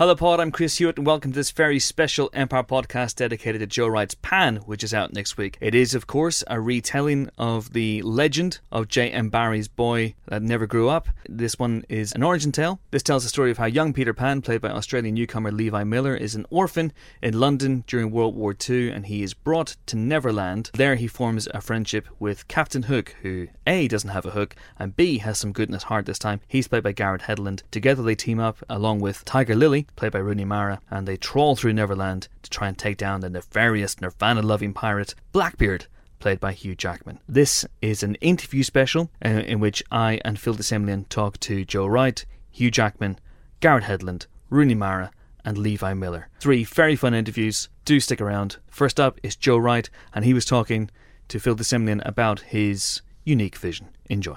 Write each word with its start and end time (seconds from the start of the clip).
Hello, 0.00 0.16
Pod. 0.16 0.40
I'm 0.40 0.50
Chris 0.50 0.78
Hewitt, 0.78 0.96
and 0.96 1.06
welcome 1.06 1.32
to 1.32 1.36
this 1.36 1.50
very 1.50 1.78
special 1.78 2.30
Empire 2.32 2.62
podcast 2.62 3.16
dedicated 3.16 3.60
to 3.60 3.66
Joe 3.66 3.86
Wright's 3.86 4.14
Pan, 4.14 4.56
which 4.64 4.82
is 4.82 4.94
out 4.94 5.12
next 5.12 5.36
week. 5.36 5.58
It 5.60 5.74
is, 5.74 5.94
of 5.94 6.06
course, 6.06 6.42
a 6.46 6.58
retelling 6.58 7.28
of 7.36 7.74
the 7.74 8.00
legend 8.00 8.60
of 8.72 8.88
J.M. 8.88 9.28
Barrie's 9.28 9.68
boy 9.68 10.14
that 10.24 10.40
never 10.40 10.66
grew 10.66 10.88
up. 10.88 11.10
This 11.28 11.58
one 11.58 11.84
is 11.90 12.12
an 12.12 12.22
origin 12.22 12.50
tale. 12.50 12.80
This 12.92 13.02
tells 13.02 13.24
the 13.24 13.28
story 13.28 13.50
of 13.50 13.58
how 13.58 13.66
young 13.66 13.92
Peter 13.92 14.14
Pan, 14.14 14.40
played 14.40 14.62
by 14.62 14.70
Australian 14.70 15.16
newcomer 15.16 15.52
Levi 15.52 15.84
Miller, 15.84 16.16
is 16.16 16.34
an 16.34 16.46
orphan 16.48 16.94
in 17.20 17.38
London 17.38 17.84
during 17.86 18.10
World 18.10 18.34
War 18.34 18.56
II, 18.58 18.90
and 18.90 19.04
he 19.04 19.22
is 19.22 19.34
brought 19.34 19.76
to 19.84 19.96
Neverland. 19.96 20.70
There, 20.72 20.94
he 20.94 21.08
forms 21.08 21.46
a 21.52 21.60
friendship 21.60 22.08
with 22.18 22.48
Captain 22.48 22.84
Hook, 22.84 23.16
who 23.20 23.48
A 23.66 23.86
doesn't 23.86 24.08
have 24.08 24.24
a 24.24 24.30
hook, 24.30 24.56
and 24.78 24.96
B 24.96 25.18
has 25.18 25.36
some 25.36 25.52
goodness 25.52 25.82
heart 25.82 26.06
this 26.06 26.18
time. 26.18 26.40
He's 26.48 26.68
played 26.68 26.84
by 26.84 26.92
Garrett 26.92 27.24
Hedlund. 27.24 27.64
Together, 27.70 28.02
they 28.02 28.14
team 28.14 28.40
up 28.40 28.64
along 28.70 29.00
with 29.00 29.26
Tiger 29.26 29.54
Lily 29.54 29.86
played 29.96 30.12
by 30.12 30.18
Rooney 30.18 30.44
Mara, 30.44 30.80
and 30.90 31.06
they 31.06 31.16
trawl 31.16 31.56
through 31.56 31.72
Neverland 31.74 32.28
to 32.42 32.50
try 32.50 32.68
and 32.68 32.76
take 32.78 32.96
down 32.96 33.20
the 33.20 33.30
nefarious 33.30 34.00
Nirvana 34.00 34.42
loving 34.42 34.72
pirate 34.72 35.14
Blackbeard. 35.32 35.86
Played 36.18 36.40
by 36.40 36.52
Hugh 36.52 36.74
Jackman. 36.74 37.18
This 37.26 37.64
is 37.80 38.02
an 38.02 38.14
interview 38.16 38.62
special 38.62 39.10
uh, 39.24 39.28
in 39.28 39.58
which 39.58 39.82
I 39.90 40.20
and 40.22 40.38
Phil 40.38 40.52
de 40.52 40.62
Semlyen 40.62 41.08
talk 41.08 41.40
to 41.40 41.64
Joe 41.64 41.86
Wright, 41.86 42.24
Hugh 42.50 42.70
Jackman, 42.70 43.18
Garrett 43.60 43.84
Hedlund, 43.84 44.26
Rooney 44.50 44.74
Mara, 44.74 45.12
and 45.46 45.56
Levi 45.56 45.94
Miller. 45.94 46.28
Three 46.38 46.64
very 46.64 46.94
fun 46.94 47.14
interviews. 47.14 47.70
Do 47.86 48.00
stick 48.00 48.20
around. 48.20 48.58
First 48.68 49.00
up 49.00 49.18
is 49.22 49.34
Joe 49.34 49.56
Wright, 49.56 49.88
and 50.12 50.26
he 50.26 50.34
was 50.34 50.44
talking 50.44 50.90
to 51.28 51.40
Phil 51.40 51.54
de 51.54 51.64
Semlyen 51.64 52.02
about 52.04 52.40
his 52.40 53.00
unique 53.24 53.56
vision. 53.56 53.88
Enjoy. 54.10 54.36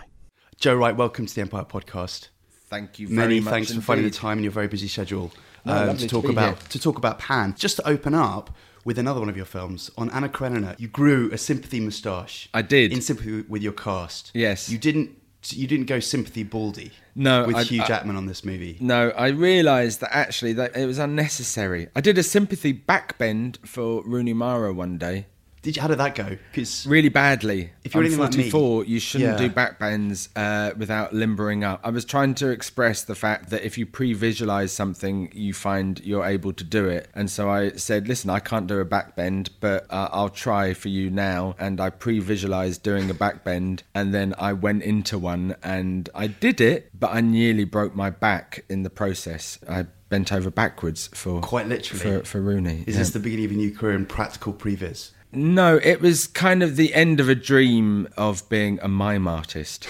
Joe 0.58 0.76
Wright, 0.76 0.96
welcome 0.96 1.26
to 1.26 1.36
the 1.36 1.42
Empire 1.42 1.66
Podcast. 1.66 2.30
Thank 2.70 2.98
you 2.98 3.08
very 3.08 3.18
Many 3.18 3.40
much. 3.42 3.54
thanks 3.54 3.74
for 3.74 3.82
finding 3.82 4.06
the 4.06 4.12
time 4.12 4.38
in 4.38 4.44
your 4.46 4.54
very 4.54 4.68
busy 4.68 4.88
schedule 4.88 5.34
No, 5.66 5.90
um, 5.92 5.98
to 5.98 6.04
to 6.04 6.08
talk 6.08 6.24
be 6.24 6.30
about 6.32 6.58
here. 6.60 6.68
to 6.70 6.80
talk 6.80 6.98
about 6.98 7.20
Pan. 7.20 7.56
Just 7.58 7.78
to 7.78 7.88
open 7.88 8.14
up 8.14 8.50
with 8.86 8.98
another 9.00 9.20
one 9.20 9.30
of 9.30 9.38
your 9.38 9.46
films 9.46 9.90
on 9.98 10.10
Anna 10.12 10.28
Karenina, 10.30 10.76
you 10.78 10.88
grew 10.90 11.32
a 11.32 11.38
sympathy 11.38 11.80
moustache. 11.80 12.50
I 12.54 12.62
did. 12.62 12.92
in 12.92 13.02
sympathy 13.02 13.42
with 13.48 13.62
your 13.62 13.72
cast. 13.74 14.32
Yes. 14.34 14.70
you 14.70 14.78
didn't. 14.78 15.12
You 15.50 15.68
didn't 15.68 15.88
go 15.88 16.00
sympathy 16.00 16.44
baldy. 16.44 16.92
No, 17.16 17.46
with 17.46 17.58
I- 17.58 17.64
Hugh 17.64 17.82
I- 17.82 17.86
Jackman 17.88 18.16
on 18.16 18.28
this 18.28 18.46
movie. 18.46 18.78
No, 18.80 19.10
I 19.10 19.28
realised 19.28 20.00
that 20.00 20.16
actually 20.16 20.54
that 20.54 20.76
it 20.78 20.86
was 20.86 20.98
unnecessary. 20.98 21.90
I 21.96 22.00
did 22.02 22.18
a 22.18 22.24
sympathy 22.24 22.74
backbend 22.74 23.58
for 23.68 24.02
Rooney 24.06 24.32
Mara 24.34 24.74
one 24.74 24.98
day, 24.98 25.26
Did 25.64 25.78
you, 25.78 25.82
how 25.82 25.88
did 25.88 25.98
that 26.00 26.14
go? 26.14 26.38
Because 26.52 26.86
really 26.86 27.08
badly. 27.10 27.72
If 27.86 27.94
you're 27.94 28.02
I'm 28.04 28.08
anything 28.08 28.20
like 28.24 28.84
me- 28.84 28.84
you 28.92 29.00
shouldn't 29.00 29.40
Yeah. 29.40 29.48
do 29.48 29.50
backbends 29.54 30.28
uh, 30.36 30.74
without 30.78 31.14
limbering 31.14 31.64
up. 31.64 31.80
I 31.86 31.90
was 31.90 32.04
trying 32.06 32.36
to 32.36 32.50
express 32.50 33.02
the 33.04 33.16
fact 33.16 33.50
that 33.50 33.66
if 33.66 33.78
you 33.78 33.86
pre-visualize 33.86 34.74
something, 34.74 35.32
you 35.34 35.54
find 35.54 36.02
you're 36.04 36.26
able 36.26 36.52
to 36.54 36.64
do 36.66 36.88
it. 36.90 37.08
And 37.16 37.32
so 37.32 37.50
I 37.50 37.72
said, 37.72 38.10
"Listen, 38.10 38.30
I 38.30 38.40
can't 38.40 38.68
do 38.68 38.80
a 38.80 38.86
backbend, 38.86 39.50
but 39.62 39.86
uh, 39.90 40.10
I'll 40.12 40.30
try 40.30 40.74
for 40.74 40.90
you 40.90 41.10
now." 41.10 41.56
And 41.58 41.80
I 41.80 41.90
pre-visualized 41.90 42.84
doing 42.84 43.10
a 43.10 43.14
backbend, 43.14 43.82
and 43.96 44.14
then 44.14 44.36
I 44.38 44.52
went 44.54 44.84
into 44.84 45.18
one, 45.18 45.56
and 45.64 46.10
I 46.14 46.28
did 46.28 46.60
it, 46.60 46.90
but 47.00 47.12
I 47.14 47.22
nearly 47.22 47.64
broke 47.64 47.96
my 47.96 48.10
back 48.10 48.66
in 48.70 48.84
the 48.84 48.90
process. 48.90 49.60
I 49.68 49.86
bent 50.10 50.32
over 50.34 50.52
backwards 50.52 51.08
for 51.14 51.40
Quite 51.42 51.68
literally. 51.68 52.20
for, 52.20 52.26
for 52.26 52.42
Rooney. 52.42 52.84
is 52.86 52.94
yeah. 52.96 53.00
this 53.00 53.10
the 53.12 53.20
beginning 53.20 53.46
of 53.46 53.52
a 53.52 53.56
new 53.56 53.72
career 53.72 53.96
in 53.96 54.06
practical 54.06 54.54
previs? 54.54 55.12
No, 55.36 55.80
it 55.82 56.02
was 56.02 56.28
kind 56.28 56.62
of 56.62 56.76
the 56.76 56.94
end 56.94 57.20
of 57.20 57.30
a 57.30 57.36
dream 57.36 58.08
of 58.18 58.48
being 58.50 58.80
a 58.82 58.88
mime 58.88 59.28
artist. 59.28 59.88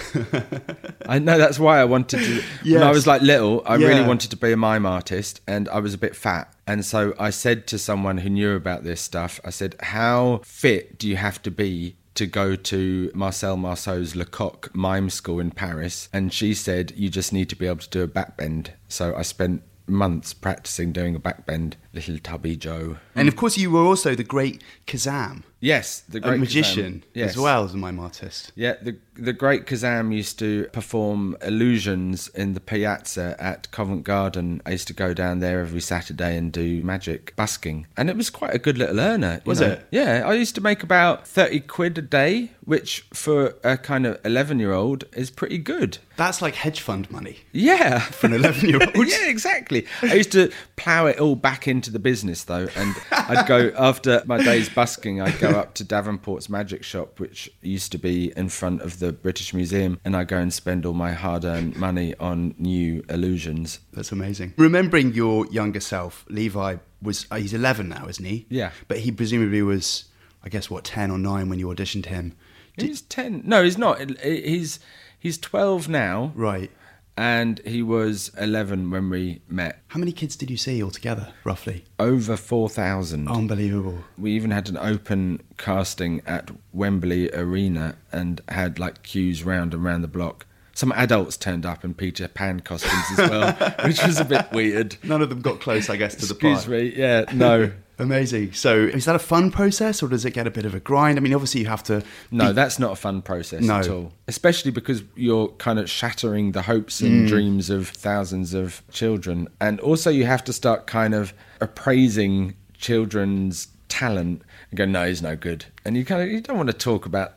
I 1.06 1.18
know 1.18 1.38
that's 1.38 1.58
why 1.58 1.78
I 1.80 1.84
wanted 1.84 2.20
to. 2.20 2.42
When 2.74 2.82
I 2.82 2.90
was 2.90 3.06
like 3.06 3.22
little, 3.22 3.62
I 3.66 3.76
really 3.76 4.06
wanted 4.06 4.30
to 4.30 4.36
be 4.36 4.52
a 4.52 4.56
mime 4.56 4.86
artist, 4.86 5.40
and 5.46 5.68
I 5.68 5.80
was 5.80 5.94
a 5.94 5.98
bit 5.98 6.16
fat. 6.16 6.52
And 6.66 6.84
so 6.84 7.14
I 7.18 7.30
said 7.30 7.66
to 7.68 7.78
someone 7.78 8.18
who 8.18 8.30
knew 8.30 8.54
about 8.54 8.84
this 8.84 9.00
stuff, 9.00 9.38
I 9.44 9.50
said, 9.50 9.76
How 9.80 10.40
fit 10.44 10.98
do 10.98 11.08
you 11.08 11.16
have 11.16 11.42
to 11.42 11.50
be? 11.50 11.96
To 12.14 12.26
go 12.28 12.54
to 12.54 13.10
Marcel 13.12 13.56
Marceau's 13.56 14.14
Lecoq 14.14 14.72
mime 14.72 15.10
school 15.10 15.40
in 15.40 15.50
Paris, 15.50 16.08
and 16.12 16.32
she 16.32 16.54
said 16.54 16.92
you 16.94 17.08
just 17.08 17.32
need 17.32 17.48
to 17.48 17.56
be 17.56 17.66
able 17.66 17.78
to 17.78 17.90
do 17.90 18.02
a 18.02 18.06
backbend. 18.06 18.68
So 18.86 19.16
I 19.16 19.22
spent 19.22 19.64
months 19.88 20.32
practicing 20.32 20.92
doing 20.92 21.16
a 21.16 21.20
backbend, 21.20 21.74
little 21.94 22.18
tubby 22.18 22.56
Joe. 22.56 22.98
And 23.14 23.28
of 23.28 23.36
course, 23.36 23.56
you 23.56 23.70
were 23.70 23.84
also 23.84 24.14
the 24.14 24.24
great 24.24 24.62
Kazam, 24.86 25.42
Yes, 25.64 26.00
the 26.00 26.20
great 26.20 26.40
magician. 26.40 27.04
Yes. 27.14 27.30
as 27.30 27.38
well 27.38 27.64
as 27.64 27.72
a 27.72 27.78
mime 27.78 27.98
artist. 27.98 28.52
Yeah, 28.54 28.74
the 28.82 28.98
the 29.16 29.32
great 29.32 29.64
Kazam 29.64 30.14
used 30.14 30.38
to 30.40 30.64
perform 30.72 31.38
illusions 31.40 32.28
in 32.28 32.52
the 32.52 32.60
piazza 32.60 33.34
at 33.38 33.70
Covent 33.70 34.04
Garden. 34.04 34.60
I 34.66 34.72
used 34.72 34.88
to 34.88 34.92
go 34.92 35.14
down 35.14 35.38
there 35.38 35.60
every 35.60 35.80
Saturday 35.80 36.36
and 36.36 36.52
do 36.52 36.82
magic 36.82 37.34
busking, 37.34 37.86
and 37.96 38.10
it 38.10 38.16
was 38.16 38.28
quite 38.28 38.54
a 38.54 38.58
good 38.58 38.76
little 38.76 39.00
earner. 39.00 39.40
Was 39.46 39.62
know. 39.62 39.68
it? 39.68 39.86
Yeah, 39.90 40.24
I 40.26 40.34
used 40.34 40.54
to 40.56 40.60
make 40.60 40.82
about 40.82 41.26
thirty 41.26 41.60
quid 41.60 41.96
a 41.96 42.02
day, 42.02 42.50
which 42.64 43.06
for 43.14 43.54
a 43.64 43.78
kind 43.78 44.04
of 44.04 44.20
eleven 44.22 44.58
year 44.58 44.72
old 44.72 45.04
is 45.14 45.30
pretty 45.30 45.56
good. 45.56 45.96
That's 46.16 46.42
like 46.42 46.56
hedge 46.56 46.80
fund 46.80 47.10
money. 47.10 47.38
Yeah, 47.52 47.98
For 47.98 48.26
an 48.28 48.34
11-year-old. 48.34 48.94
yeah, 49.08 49.26
exactly. 49.28 49.84
I 50.00 50.14
used 50.14 50.30
to 50.32 50.52
plough 50.76 51.06
it 51.06 51.18
all 51.18 51.34
back 51.34 51.66
into 51.66 51.83
the 51.90 51.98
business 51.98 52.44
though, 52.44 52.68
and 52.76 52.94
I'd 53.10 53.46
go 53.46 53.72
after 53.78 54.22
my 54.26 54.42
days 54.42 54.68
busking. 54.68 55.20
I'd 55.20 55.38
go 55.38 55.50
up 55.50 55.74
to 55.74 55.84
Davenport's 55.84 56.48
Magic 56.48 56.82
Shop, 56.84 57.18
which 57.20 57.50
used 57.62 57.92
to 57.92 57.98
be 57.98 58.32
in 58.36 58.48
front 58.48 58.82
of 58.82 58.98
the 58.98 59.12
British 59.12 59.52
Museum, 59.54 59.98
and 60.04 60.16
I'd 60.16 60.28
go 60.28 60.38
and 60.38 60.52
spend 60.52 60.84
all 60.86 60.94
my 60.94 61.12
hard-earned 61.12 61.76
money 61.76 62.14
on 62.20 62.54
new 62.58 63.04
illusions. 63.08 63.80
That's 63.92 64.12
amazing. 64.12 64.54
Remembering 64.56 65.14
your 65.14 65.46
younger 65.46 65.80
self, 65.80 66.24
Levi 66.28 66.76
was 67.02 67.26
uh, 67.30 67.36
he's 67.36 67.52
11 67.54 67.88
now, 67.88 68.06
isn't 68.08 68.24
he? 68.24 68.46
Yeah. 68.48 68.70
But 68.88 68.98
he 69.00 69.12
presumably 69.12 69.62
was, 69.62 70.04
I 70.42 70.48
guess, 70.48 70.70
what 70.70 70.84
10 70.84 71.10
or 71.10 71.18
9 71.18 71.48
when 71.48 71.58
you 71.58 71.66
auditioned 71.68 72.06
him. 72.06 72.34
Did- 72.76 72.88
He's 72.88 73.02
ten. 73.02 73.42
No, 73.44 73.62
he's 73.62 73.78
not. 73.78 74.00
He's 74.20 74.80
he's 75.20 75.38
twelve 75.38 75.88
now, 75.88 76.32
right. 76.34 76.72
And 77.16 77.60
he 77.64 77.82
was 77.82 78.30
eleven 78.38 78.90
when 78.90 79.10
we 79.10 79.40
met. 79.48 79.80
How 79.88 79.98
many 79.98 80.12
kids 80.12 80.36
did 80.36 80.50
you 80.50 80.56
see 80.56 80.82
altogether, 80.82 81.32
roughly? 81.44 81.84
Over 81.98 82.36
four 82.36 82.68
thousand. 82.68 83.28
Unbelievable. 83.28 84.04
We 84.18 84.32
even 84.32 84.50
had 84.50 84.68
an 84.68 84.76
open 84.76 85.42
casting 85.58 86.22
at 86.26 86.50
Wembley 86.72 87.30
Arena 87.32 87.96
and 88.12 88.40
had 88.48 88.78
like 88.78 89.02
queues 89.02 89.44
round 89.44 89.74
and 89.74 89.84
round 89.84 90.02
the 90.04 90.08
block. 90.08 90.46
Some 90.76 90.90
adults 90.92 91.36
turned 91.36 91.64
up 91.64 91.84
in 91.84 91.94
Peter 91.94 92.26
Pan 92.26 92.58
costumes 92.58 93.18
as 93.18 93.30
well, 93.30 93.52
which 93.84 94.04
was 94.04 94.18
a 94.18 94.24
bit 94.24 94.50
weird. 94.50 94.96
None 95.04 95.22
of 95.22 95.28
them 95.28 95.40
got 95.40 95.60
close, 95.60 95.88
I 95.88 95.94
guess, 95.96 96.16
to 96.16 96.26
the 96.26 96.34
Excuse 96.34 96.64
part. 96.64 96.68
me, 96.68 96.92
yeah, 96.96 97.24
no. 97.32 97.70
Amazing. 97.98 98.52
So, 98.54 98.76
is 98.76 99.04
that 99.04 99.14
a 99.14 99.20
fun 99.20 99.50
process, 99.52 100.02
or 100.02 100.08
does 100.08 100.24
it 100.24 100.32
get 100.32 100.46
a 100.46 100.50
bit 100.50 100.64
of 100.64 100.74
a 100.74 100.80
grind? 100.80 101.16
I 101.16 101.20
mean, 101.20 101.32
obviously, 101.32 101.60
you 101.60 101.68
have 101.68 101.82
to. 101.84 102.02
No, 102.32 102.48
be- 102.48 102.52
that's 102.52 102.78
not 102.78 102.92
a 102.92 102.96
fun 102.96 103.22
process 103.22 103.62
No. 103.62 103.76
at 103.76 103.88
all. 103.88 104.12
Especially 104.26 104.70
because 104.72 105.02
you're 105.14 105.48
kind 105.58 105.78
of 105.78 105.88
shattering 105.88 106.52
the 106.52 106.62
hopes 106.62 107.00
Mm. 107.00 107.06
and 107.06 107.28
dreams 107.28 107.70
of 107.70 107.88
thousands 107.88 108.52
of 108.52 108.82
children. 108.90 109.46
And 109.60 109.78
also, 109.80 110.10
you 110.10 110.24
have 110.26 110.42
to 110.44 110.52
start 110.52 110.86
kind 110.88 111.14
of 111.14 111.32
appraising 111.60 112.54
children's 112.76 113.68
talent 113.88 114.42
and 114.70 114.78
go, 114.78 114.84
no, 114.84 115.06
he's 115.06 115.22
no 115.22 115.36
good. 115.36 115.66
And 115.84 115.96
you 115.96 116.04
kind 116.04 116.22
of 116.22 116.28
you 116.28 116.40
don't 116.40 116.56
want 116.56 116.68
to 116.70 116.72
talk 116.76 117.06
about 117.06 117.34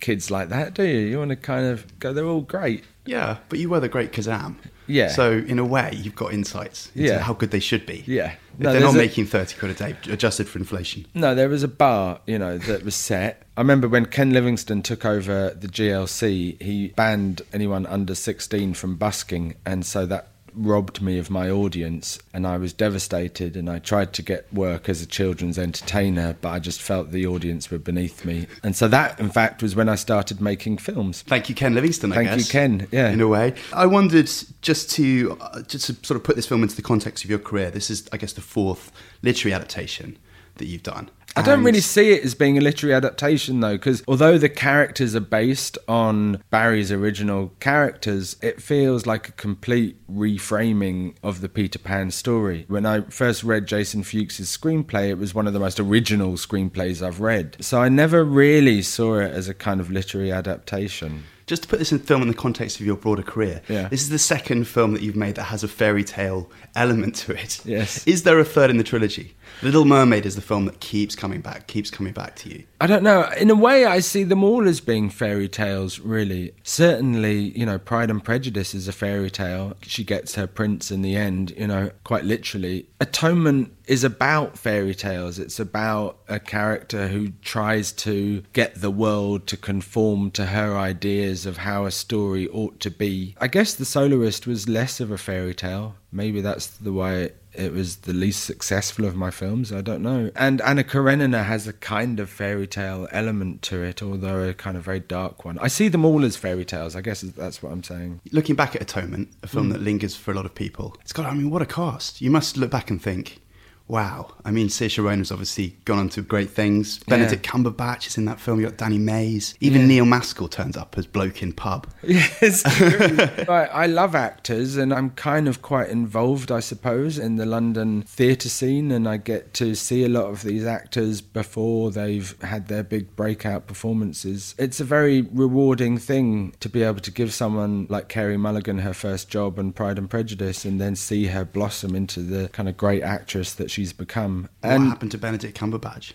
kids 0.00 0.30
like 0.30 0.48
that, 0.48 0.74
do 0.74 0.82
you? 0.84 0.98
You 0.98 1.18
want 1.18 1.30
to 1.30 1.36
kind 1.36 1.66
of 1.66 1.98
go, 1.98 2.12
they're 2.12 2.24
all 2.24 2.40
great. 2.40 2.84
Yeah, 3.04 3.36
but 3.48 3.58
you 3.58 3.68
were 3.68 3.80
the 3.80 3.88
great 3.88 4.12
Kazam. 4.12 4.56
Yeah. 4.88 5.08
So, 5.08 5.32
in 5.32 5.58
a 5.58 5.64
way, 5.64 5.90
you've 5.94 6.16
got 6.16 6.32
insights 6.32 6.90
into 6.96 7.08
Yeah. 7.08 7.18
how 7.20 7.34
good 7.34 7.50
they 7.52 7.60
should 7.60 7.86
be. 7.86 8.02
Yeah. 8.06 8.32
If 8.54 8.60
No, 8.64 8.72
they're 8.72 8.80
not 8.80 8.94
a- 8.94 8.98
making 8.98 9.26
30 9.26 9.54
quid 9.56 9.70
a 9.70 9.74
day, 9.74 9.96
adjusted 10.12 10.48
for 10.48 10.58
inflation. 10.58 11.06
No, 11.14 11.34
there 11.34 11.48
was 11.48 11.62
a 11.62 11.68
bar, 11.68 12.20
you 12.26 12.38
know, 12.38 12.58
that 12.58 12.84
was 12.84 12.94
set. 12.96 13.42
I 13.56 13.60
remember 13.60 13.86
when 13.86 14.06
Ken 14.06 14.30
Livingstone 14.32 14.82
took 14.82 15.04
over 15.04 15.50
the 15.50 15.68
GLC, 15.68 16.56
he 16.60 16.88
banned 16.96 17.42
anyone 17.52 17.86
under 17.86 18.14
16 18.16 18.74
from 18.74 18.96
busking, 18.96 19.54
and 19.64 19.86
so 19.86 20.06
that 20.06 20.28
robbed 20.58 21.00
me 21.00 21.18
of 21.18 21.30
my 21.30 21.50
audience 21.50 22.18
and 22.32 22.46
I 22.46 22.56
was 22.56 22.72
devastated 22.72 23.56
and 23.56 23.70
I 23.70 23.78
tried 23.78 24.12
to 24.14 24.22
get 24.22 24.52
work 24.52 24.88
as 24.88 25.02
a 25.02 25.06
children's 25.06 25.58
entertainer 25.58 26.36
but 26.40 26.48
I 26.48 26.58
just 26.58 26.82
felt 26.82 27.12
the 27.12 27.26
audience 27.26 27.70
were 27.70 27.78
beneath 27.78 28.24
me 28.24 28.46
and 28.62 28.74
so 28.74 28.88
that 28.88 29.18
in 29.20 29.30
fact 29.30 29.62
was 29.62 29.76
when 29.76 29.88
I 29.88 29.94
started 29.94 30.40
making 30.40 30.78
films 30.78 31.22
Thank 31.22 31.48
you, 31.48 31.54
Ken 31.54 31.74
Livingstone. 31.74 32.12
I 32.12 32.24
Thank 32.24 32.40
you, 32.40 32.46
Ken, 32.46 32.88
yeah. 32.90 33.10
in 33.10 33.20
a 33.20 33.28
way. 33.28 33.54
I 33.72 33.86
wondered 33.86 34.30
just 34.62 34.90
to 34.92 35.36
uh, 35.40 35.62
just 35.62 35.86
to 35.86 36.06
sort 36.06 36.16
of 36.16 36.24
put 36.24 36.36
this 36.36 36.46
film 36.46 36.62
into 36.62 36.76
the 36.76 36.82
context 36.82 37.24
of 37.24 37.30
your 37.30 37.38
career. 37.38 37.70
This 37.70 37.90
is, 37.90 38.08
I 38.12 38.16
guess, 38.16 38.32
the 38.32 38.40
fourth 38.40 38.90
literary 39.22 39.52
adaptation 39.54 40.18
that 40.58 40.66
you've 40.66 40.82
done. 40.82 41.10
I 41.36 41.42
don't 41.42 41.62
really 41.62 41.80
see 41.80 42.10
it 42.10 42.24
as 42.24 42.34
being 42.34 42.58
a 42.58 42.60
literary 42.60 42.94
adaptation 42.94 43.60
though, 43.60 43.74
because 43.76 44.02
although 44.08 44.38
the 44.38 44.48
characters 44.48 45.14
are 45.14 45.20
based 45.20 45.78
on 45.86 46.42
Barrie's 46.50 46.90
original 46.90 47.52
characters, 47.60 48.34
it 48.42 48.60
feels 48.60 49.06
like 49.06 49.28
a 49.28 49.32
complete 49.32 49.96
reframing 50.10 51.14
of 51.22 51.40
the 51.40 51.48
Peter 51.48 51.78
Pan 51.78 52.10
story. 52.10 52.64
When 52.68 52.86
I 52.86 53.02
first 53.02 53.44
read 53.44 53.66
Jason 53.66 54.02
Fuchs' 54.02 54.40
screenplay, 54.40 55.10
it 55.10 55.18
was 55.18 55.34
one 55.34 55.46
of 55.46 55.52
the 55.52 55.60
most 55.60 55.78
original 55.78 56.32
screenplays 56.32 57.06
I've 57.06 57.20
read. 57.20 57.56
So 57.60 57.80
I 57.80 57.88
never 57.88 58.24
really 58.24 58.82
saw 58.82 59.18
it 59.20 59.30
as 59.30 59.48
a 59.48 59.54
kind 59.54 59.80
of 59.80 59.90
literary 59.90 60.32
adaptation. 60.32 61.24
just 61.46 61.62
to 61.62 61.68
put 61.68 61.78
this 61.78 61.92
in 61.92 61.98
film 61.98 62.20
in 62.20 62.28
the 62.28 62.34
context 62.34 62.78
of 62.78 62.84
your 62.84 62.94
broader 62.96 63.22
career, 63.22 63.62
Yeah. 63.68 63.88
this 63.88 64.02
is 64.02 64.10
the 64.10 64.18
second 64.18 64.66
film 64.68 64.92
that 64.92 65.00
you've 65.00 65.16
made 65.16 65.36
that 65.36 65.44
has 65.44 65.64
a 65.64 65.68
fairy 65.68 66.04
tale 66.04 66.50
element 66.76 67.14
to 67.14 67.32
it. 67.32 67.60
Yes. 67.64 68.06
Is 68.06 68.24
there 68.24 68.38
a 68.38 68.44
third 68.44 68.68
in 68.68 68.76
the 68.76 68.84
trilogy? 68.84 69.34
Little 69.60 69.84
Mermaid 69.84 70.24
is 70.24 70.36
the 70.36 70.42
film 70.42 70.66
that 70.66 70.78
keeps 70.78 71.16
coming 71.16 71.40
back, 71.40 71.66
keeps 71.66 71.90
coming 71.90 72.12
back 72.12 72.36
to 72.36 72.48
you. 72.48 72.64
I 72.80 72.86
don't 72.86 73.02
know. 73.02 73.28
In 73.38 73.50
a 73.50 73.56
way, 73.56 73.84
I 73.84 73.98
see 73.98 74.22
them 74.22 74.44
all 74.44 74.68
as 74.68 74.80
being 74.80 75.10
fairy 75.10 75.48
tales, 75.48 75.98
really. 75.98 76.52
Certainly, 76.62 77.58
you 77.58 77.66
know, 77.66 77.78
Pride 77.78 78.08
and 78.08 78.22
Prejudice 78.22 78.72
is 78.72 78.86
a 78.86 78.92
fairy 78.92 79.30
tale. 79.30 79.76
She 79.82 80.04
gets 80.04 80.36
her 80.36 80.46
prince 80.46 80.92
in 80.92 81.02
the 81.02 81.16
end, 81.16 81.52
you 81.56 81.66
know, 81.66 81.90
quite 82.04 82.24
literally. 82.24 82.86
Atonement 83.00 83.72
is 83.88 84.04
about 84.04 84.56
fairy 84.56 84.94
tales. 84.94 85.40
It's 85.40 85.58
about 85.58 86.18
a 86.28 86.38
character 86.38 87.08
who 87.08 87.30
tries 87.42 87.90
to 87.92 88.42
get 88.52 88.80
the 88.80 88.90
world 88.90 89.48
to 89.48 89.56
conform 89.56 90.30
to 90.32 90.46
her 90.46 90.76
ideas 90.76 91.46
of 91.46 91.56
how 91.56 91.84
a 91.84 91.90
story 91.90 92.46
ought 92.48 92.78
to 92.80 92.90
be. 92.90 93.34
I 93.40 93.48
guess 93.48 93.74
The 93.74 93.84
Soloist 93.84 94.46
was 94.46 94.68
less 94.68 95.00
of 95.00 95.10
a 95.10 95.18
fairy 95.18 95.54
tale. 95.54 95.96
Maybe 96.12 96.40
that's 96.40 96.68
the 96.68 96.92
way 96.92 97.32
it 97.58 97.72
was 97.72 97.96
the 97.96 98.12
least 98.12 98.44
successful 98.44 99.04
of 99.04 99.16
my 99.16 99.30
films. 99.30 99.72
I 99.72 99.80
don't 99.80 100.02
know. 100.02 100.30
And 100.36 100.60
Anna 100.62 100.84
Karenina 100.84 101.44
has 101.44 101.66
a 101.66 101.72
kind 101.72 102.20
of 102.20 102.30
fairy 102.30 102.66
tale 102.66 103.08
element 103.10 103.62
to 103.62 103.82
it, 103.82 104.02
although 104.02 104.48
a 104.48 104.54
kind 104.54 104.76
of 104.76 104.84
very 104.84 105.00
dark 105.00 105.44
one. 105.44 105.58
I 105.58 105.68
see 105.68 105.88
them 105.88 106.04
all 106.04 106.24
as 106.24 106.36
fairy 106.36 106.64
tales. 106.64 106.94
I 106.94 107.00
guess 107.00 107.22
that's 107.22 107.62
what 107.62 107.72
I'm 107.72 107.82
saying. 107.82 108.20
Looking 108.30 108.54
back 108.54 108.76
at 108.76 108.82
Atonement, 108.82 109.30
a 109.42 109.48
film 109.48 109.66
hmm. 109.66 109.72
that 109.72 109.82
lingers 109.82 110.14
for 110.14 110.30
a 110.30 110.34
lot 110.34 110.46
of 110.46 110.54
people, 110.54 110.96
it's 111.00 111.12
got, 111.12 111.26
I 111.26 111.34
mean, 111.34 111.50
what 111.50 111.62
a 111.62 111.66
cast. 111.66 112.20
You 112.22 112.30
must 112.30 112.56
look 112.56 112.70
back 112.70 112.90
and 112.90 113.02
think, 113.02 113.40
wow. 113.88 114.34
I 114.44 114.50
mean, 114.50 114.68
Saoirse 114.68 115.02
Ronan's 115.02 115.32
obviously 115.32 115.76
gone 115.84 115.98
on 115.98 116.08
to 116.10 116.22
great 116.22 116.50
things. 116.50 116.98
Benedict 117.04 117.44
Cumberbatch 117.46 118.06
is 118.06 118.16
in 118.18 118.24
that 118.26 118.38
film. 118.40 118.60
you 118.60 118.66
got 118.66 118.76
Danny 118.76 118.98
Mays. 118.98 119.54
Even 119.60 119.82
Yeah. 119.82 119.86
Neil 119.88 120.04
Maskell 120.04 120.48
turns 120.48 120.76
up 120.76 120.96
as 120.96 121.06
Bloke 121.06 121.42
in 121.42 121.52
Pub. 121.52 121.86
Yes, 122.08 122.62
I, 122.66 123.68
I 123.72 123.86
love 123.86 124.14
actors, 124.14 124.76
and 124.76 124.92
I'm 124.92 125.10
kind 125.10 125.48
of 125.48 125.62
quite 125.62 125.88
involved, 125.88 126.50
I 126.50 126.60
suppose, 126.60 127.18
in 127.18 127.36
the 127.36 127.46
London 127.46 128.02
theatre 128.02 128.48
scene, 128.48 128.90
and 128.90 129.08
I 129.08 129.16
get 129.16 129.54
to 129.54 129.74
see 129.74 130.04
a 130.04 130.08
lot 130.08 130.26
of 130.26 130.42
these 130.42 130.64
actors 130.64 131.20
before 131.20 131.90
they've 131.90 132.40
had 132.42 132.68
their 132.68 132.82
big 132.82 133.14
breakout 133.16 133.66
performances. 133.66 134.54
It's 134.58 134.80
a 134.80 134.84
very 134.84 135.22
rewarding 135.22 135.98
thing 135.98 136.54
to 136.60 136.68
be 136.68 136.82
able 136.82 137.00
to 137.00 137.10
give 137.10 137.32
someone 137.32 137.86
like 137.88 138.08
Carey 138.08 138.36
Mulligan 138.36 138.78
her 138.78 138.94
first 138.94 139.28
job 139.28 139.58
on 139.58 139.72
Pride 139.72 139.98
and 139.98 140.08
Prejudice, 140.10 140.64
and 140.64 140.80
then 140.80 140.96
see 140.96 141.26
her 141.26 141.44
blossom 141.44 141.94
into 141.94 142.20
the 142.20 142.48
kind 142.50 142.68
of 142.68 142.76
great 142.76 143.02
actress 143.02 143.52
that 143.54 143.70
she's 143.78 143.92
become. 143.92 144.48
What 144.60 144.80
happened 144.80 145.12
to 145.12 145.18
Benedict 145.18 145.56
Cumberbatch? 145.56 146.14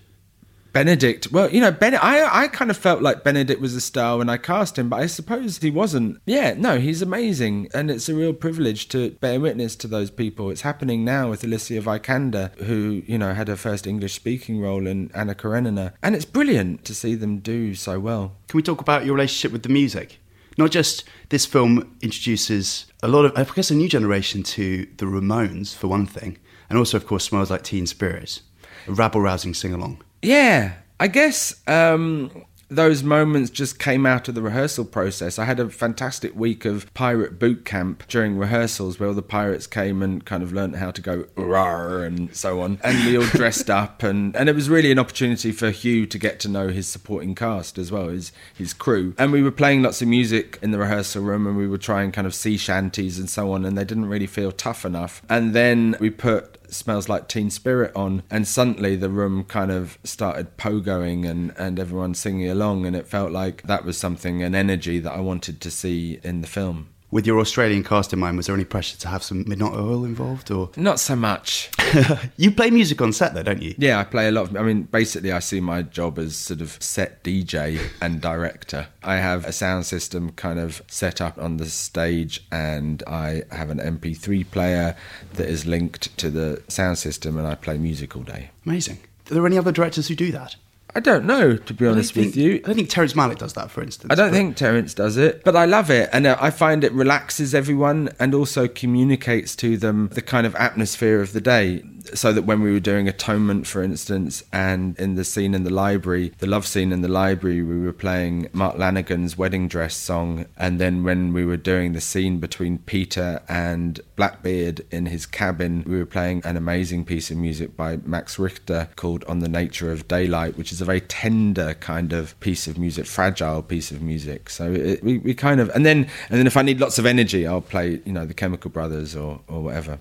Benedict. 0.73 1.31
Well, 1.31 1.49
you 1.49 1.61
know, 1.61 1.71
ben, 1.71 1.95
I 1.95 2.43
I 2.43 2.47
kind 2.49 2.69
of 2.69 2.75
felt 2.75 3.01
like 3.01 3.23
Benedict 3.23 3.61
was 3.61 3.73
a 3.73 3.79
star 3.79 4.17
when 4.17 4.27
I 4.27 4.37
cast 4.37 4.77
him, 4.77 4.89
but 4.89 4.99
I 4.99 5.05
suppose 5.05 5.59
he 5.59 5.69
wasn't. 5.69 6.19
Yeah, 6.25 6.55
no, 6.57 6.79
he's 6.79 7.01
amazing, 7.01 7.69
and 7.73 7.89
it's 7.89 8.09
a 8.09 8.15
real 8.15 8.33
privilege 8.33 8.89
to 8.89 9.11
bear 9.21 9.39
witness 9.39 9.77
to 9.77 9.87
those 9.87 10.11
people. 10.11 10.49
It's 10.49 10.61
happening 10.61 11.05
now 11.05 11.29
with 11.29 11.43
Alicia 11.43 11.79
Vikander, 11.81 12.53
who 12.57 13.03
you 13.05 13.17
know 13.17 13.33
had 13.33 13.47
her 13.47 13.55
first 13.55 13.87
English 13.87 14.13
speaking 14.13 14.59
role 14.59 14.87
in 14.87 15.09
Anna 15.13 15.35
Karenina, 15.35 15.93
and 16.01 16.15
it's 16.15 16.25
brilliant 16.25 16.83
to 16.85 16.93
see 16.93 17.15
them 17.15 17.37
do 17.37 17.75
so 17.75 17.97
well. 17.99 18.35
Can 18.49 18.57
we 18.57 18.63
talk 18.63 18.81
about 18.81 19.05
your 19.05 19.15
relationship 19.15 19.53
with 19.53 19.63
the 19.63 19.69
music? 19.69 20.19
Not 20.57 20.71
just 20.71 21.03
this 21.29 21.45
film 21.45 21.95
introduces 22.01 22.85
a 23.01 23.07
lot 23.07 23.25
of, 23.25 23.31
I 23.35 23.43
guess, 23.55 23.71
a 23.71 23.75
new 23.75 23.89
generation 23.89 24.43
to 24.43 24.87
the 24.97 25.05
Ramones, 25.05 25.75
for 25.75 25.87
one 25.87 26.05
thing, 26.05 26.37
and 26.69 26.77
also, 26.77 26.97
of 26.97 27.07
course, 27.07 27.23
Smells 27.23 27.51
Like 27.51 27.63
Teen 27.63 27.87
Spirit, 27.87 28.41
a 28.87 28.91
rabble 28.91 29.21
rousing 29.21 29.53
sing 29.53 29.73
along. 29.73 30.01
Yeah, 30.21 30.73
I 30.99 31.07
guess 31.07 31.61
um, 31.67 32.31
those 32.75 33.03
moments 33.03 33.49
just 33.49 33.79
came 33.79 34.05
out 34.05 34.27
of 34.27 34.35
the 34.35 34.41
rehearsal 34.41 34.85
process. 34.85 35.37
I 35.39 35.45
had 35.45 35.59
a 35.59 35.69
fantastic 35.69 36.35
week 36.35 36.65
of 36.65 36.91
pirate 36.93 37.39
boot 37.39 37.65
camp 37.65 38.03
during 38.07 38.37
rehearsals 38.37 38.99
where 38.99 39.09
all 39.09 39.15
the 39.15 39.21
pirates 39.21 39.67
came 39.67 40.01
and 40.01 40.25
kind 40.25 40.43
of 40.43 40.53
learnt 40.53 40.77
how 40.77 40.91
to 40.91 41.01
go 41.01 41.25
rar 41.35 42.03
and 42.03 42.35
so 42.35 42.61
on. 42.61 42.79
And 42.83 43.05
we 43.05 43.17
all 43.17 43.25
dressed 43.25 43.69
up 43.69 44.03
and, 44.03 44.35
and 44.35 44.49
it 44.49 44.55
was 44.55 44.69
really 44.69 44.91
an 44.91 44.99
opportunity 44.99 45.51
for 45.51 45.71
Hugh 45.71 46.05
to 46.05 46.17
get 46.17 46.39
to 46.41 46.49
know 46.49 46.69
his 46.69 46.87
supporting 46.87 47.35
cast 47.35 47.77
as 47.77 47.91
well, 47.91 48.09
his 48.09 48.31
his 48.53 48.73
crew. 48.73 49.13
And 49.17 49.31
we 49.31 49.43
were 49.43 49.51
playing 49.51 49.83
lots 49.83 50.01
of 50.01 50.07
music 50.07 50.59
in 50.61 50.71
the 50.71 50.79
rehearsal 50.79 51.23
room 51.23 51.47
and 51.47 51.57
we 51.57 51.67
were 51.67 51.77
trying 51.77 52.11
kind 52.11 52.27
of 52.27 52.35
sea 52.35 52.57
shanties 52.57 53.19
and 53.19 53.29
so 53.29 53.51
on 53.51 53.65
and 53.65 53.77
they 53.77 53.85
didn't 53.85 54.05
really 54.05 54.27
feel 54.27 54.51
tough 54.51 54.85
enough. 54.85 55.21
And 55.29 55.53
then 55.53 55.95
we 55.99 56.09
put 56.09 56.57
smells 56.73 57.09
like 57.09 57.27
teen 57.27 57.49
spirit 57.49 57.91
on 57.95 58.23
and 58.29 58.47
suddenly 58.47 58.95
the 58.95 59.09
room 59.09 59.43
kind 59.43 59.71
of 59.71 59.97
started 60.03 60.57
pogoing 60.57 61.29
and 61.29 61.53
and 61.57 61.79
everyone 61.79 62.13
singing 62.13 62.49
along 62.49 62.85
and 62.85 62.95
it 62.95 63.07
felt 63.07 63.31
like 63.31 63.61
that 63.63 63.85
was 63.85 63.97
something 63.97 64.43
an 64.43 64.55
energy 64.55 64.99
that 64.99 65.13
I 65.13 65.19
wanted 65.19 65.61
to 65.61 65.71
see 65.71 66.19
in 66.23 66.41
the 66.41 66.47
film 66.47 66.92
With 67.13 67.27
your 67.27 67.39
Australian 67.39 67.83
cast 67.83 68.11
in 68.11 68.17
mind, 68.17 68.37
was 68.37 68.47
there 68.47 68.55
any 68.55 68.65
pressure 68.65 68.97
to 68.97 69.07
have 69.07 69.21
some 69.21 69.45
Midnight 69.47 69.73
Oil 69.73 70.03
involved? 70.03 70.49
Or 70.49 70.71
not 70.75 70.99
so 70.99 71.15
much 71.15 71.69
you 72.37 72.49
play 72.49 72.71
music 72.71 73.03
on 73.03 73.13
set, 73.13 73.35
though, 73.35 73.43
don't 73.43 73.61
you? 73.61 73.75
yeah 73.77 73.99
I 73.99 74.03
play 74.03 74.27
a 74.27 74.31
lot 74.31 74.49
of 74.49 74.57
I 74.57 74.63
mean 74.63 74.83
basically 74.83 75.31
I 75.31 75.37
see 75.37 75.61
my 75.61 75.83
job 75.83 76.17
as 76.17 76.35
sort 76.35 76.59
of 76.59 76.71
set 76.81 77.23
DJ 77.23 77.79
and 78.01 78.19
director 78.19 78.87
I 79.03 79.17
have 79.17 79.45
a 79.45 79.51
sound 79.51 79.85
system 79.85 80.31
kind 80.31 80.57
of 80.57 80.81
set 80.87 81.21
up 81.21 81.37
on 81.37 81.57
the 81.57 81.67
stage 81.67 82.43
and 82.51 83.03
I 83.05 83.43
have 83.51 83.69
an 83.69 83.77
MP3 83.77 84.49
player 84.49 84.95
that 85.33 85.47
is 85.47 85.67
linked 85.67 86.17
to 86.17 86.31
the 86.31 86.63
sound 86.67 86.97
system 86.97 87.37
and 87.37 87.45
I 87.45 87.53
play 87.53 87.77
music 87.77 88.17
all 88.17 88.23
day 88.23 88.49
Amazing. 88.65 88.97
Are 89.29 89.35
there 89.35 89.45
any 89.45 89.59
other 89.59 89.71
directors 89.71 90.07
who 90.07 90.15
do 90.15 90.31
that? 90.31 90.55
I 90.95 90.99
don't 90.99 91.25
know, 91.25 91.57
to 91.57 91.73
be 91.73 91.87
honest 91.87 92.15
with 92.15 92.35
you. 92.35 92.55
I 92.63 92.67
don't 92.67 92.75
think 92.75 92.89
Terrence 92.89 93.13
Malick 93.13 93.39
does 93.39 93.53
that, 93.53 93.71
for 93.71 93.81
instance. 93.81 94.11
I 94.11 94.15
don't 94.15 94.29
but- 94.29 94.35
think 94.37 94.55
Terrence 94.55 94.93
does 94.93 95.17
it, 95.17 95.43
but 95.43 95.55
I 95.55 95.65
love 95.65 95.89
it. 95.89 96.09
And 96.13 96.27
uh, 96.27 96.37
I 96.39 96.51
find 96.51 96.83
it 96.83 96.91
relaxes 96.93 97.55
everyone 97.55 98.09
and 98.19 98.35
also 98.35 98.67
communicates 98.67 99.55
to 99.57 99.77
them 99.77 100.09
the 100.09 100.21
kind 100.21 100.45
of 100.45 100.55
atmosphere 100.55 101.21
of 101.21 101.33
the 101.33 101.41
day. 101.41 101.83
So 102.13 102.33
that 102.33 102.43
when 102.43 102.61
we 102.61 102.71
were 102.71 102.79
doing 102.79 103.07
Atonement, 103.07 103.65
for 103.65 103.81
instance, 103.81 104.43
and 104.51 104.97
in 104.99 105.15
the 105.15 105.23
scene 105.23 105.53
in 105.53 105.63
the 105.63 105.73
library, 105.73 106.33
the 106.39 106.47
love 106.47 106.67
scene 106.67 106.91
in 106.91 107.01
the 107.01 107.07
library, 107.07 107.61
we 107.61 107.79
were 107.79 107.93
playing 107.93 108.49
Mark 108.53 108.75
Lanegan's 108.75 109.37
wedding 109.37 109.67
dress 109.67 109.95
song. 109.95 110.45
And 110.57 110.79
then 110.79 111.03
when 111.03 111.33
we 111.33 111.45
were 111.45 111.57
doing 111.57 111.93
the 111.93 112.01
scene 112.01 112.39
between 112.39 112.79
Peter 112.79 113.41
and 113.47 113.99
Blackbeard 114.15 114.85
in 114.91 115.05
his 115.07 115.25
cabin, 115.25 115.83
we 115.87 115.97
were 115.97 116.05
playing 116.05 116.41
an 116.43 116.57
amazing 116.57 117.05
piece 117.05 117.31
of 117.31 117.37
music 117.37 117.77
by 117.77 117.97
Max 117.97 118.37
Richter 118.37 118.89
called 118.95 119.23
On 119.25 119.39
the 119.39 119.49
Nature 119.49 119.91
of 119.91 120.07
Daylight, 120.07 120.57
which 120.57 120.71
is 120.71 120.81
a 120.81 120.85
very 120.85 121.01
tender 121.01 121.73
kind 121.75 122.13
of 122.13 122.39
piece 122.39 122.67
of 122.67 122.77
music, 122.77 123.05
fragile 123.05 123.61
piece 123.61 123.91
of 123.91 124.01
music. 124.01 124.49
So 124.49 124.71
it, 124.71 125.03
we, 125.03 125.19
we 125.19 125.33
kind 125.33 125.61
of, 125.61 125.69
and 125.69 125.85
then, 125.85 126.09
and 126.29 126.39
then 126.39 126.47
if 126.47 126.57
I 126.57 126.61
need 126.61 126.79
lots 126.79 126.99
of 126.99 127.05
energy, 127.05 127.47
I'll 127.47 127.61
play, 127.61 128.01
you 128.05 128.11
know, 128.11 128.25
the 128.25 128.33
Chemical 128.33 128.71
Brothers 128.71 129.15
or, 129.15 129.41
or 129.47 129.61
whatever. 129.61 129.99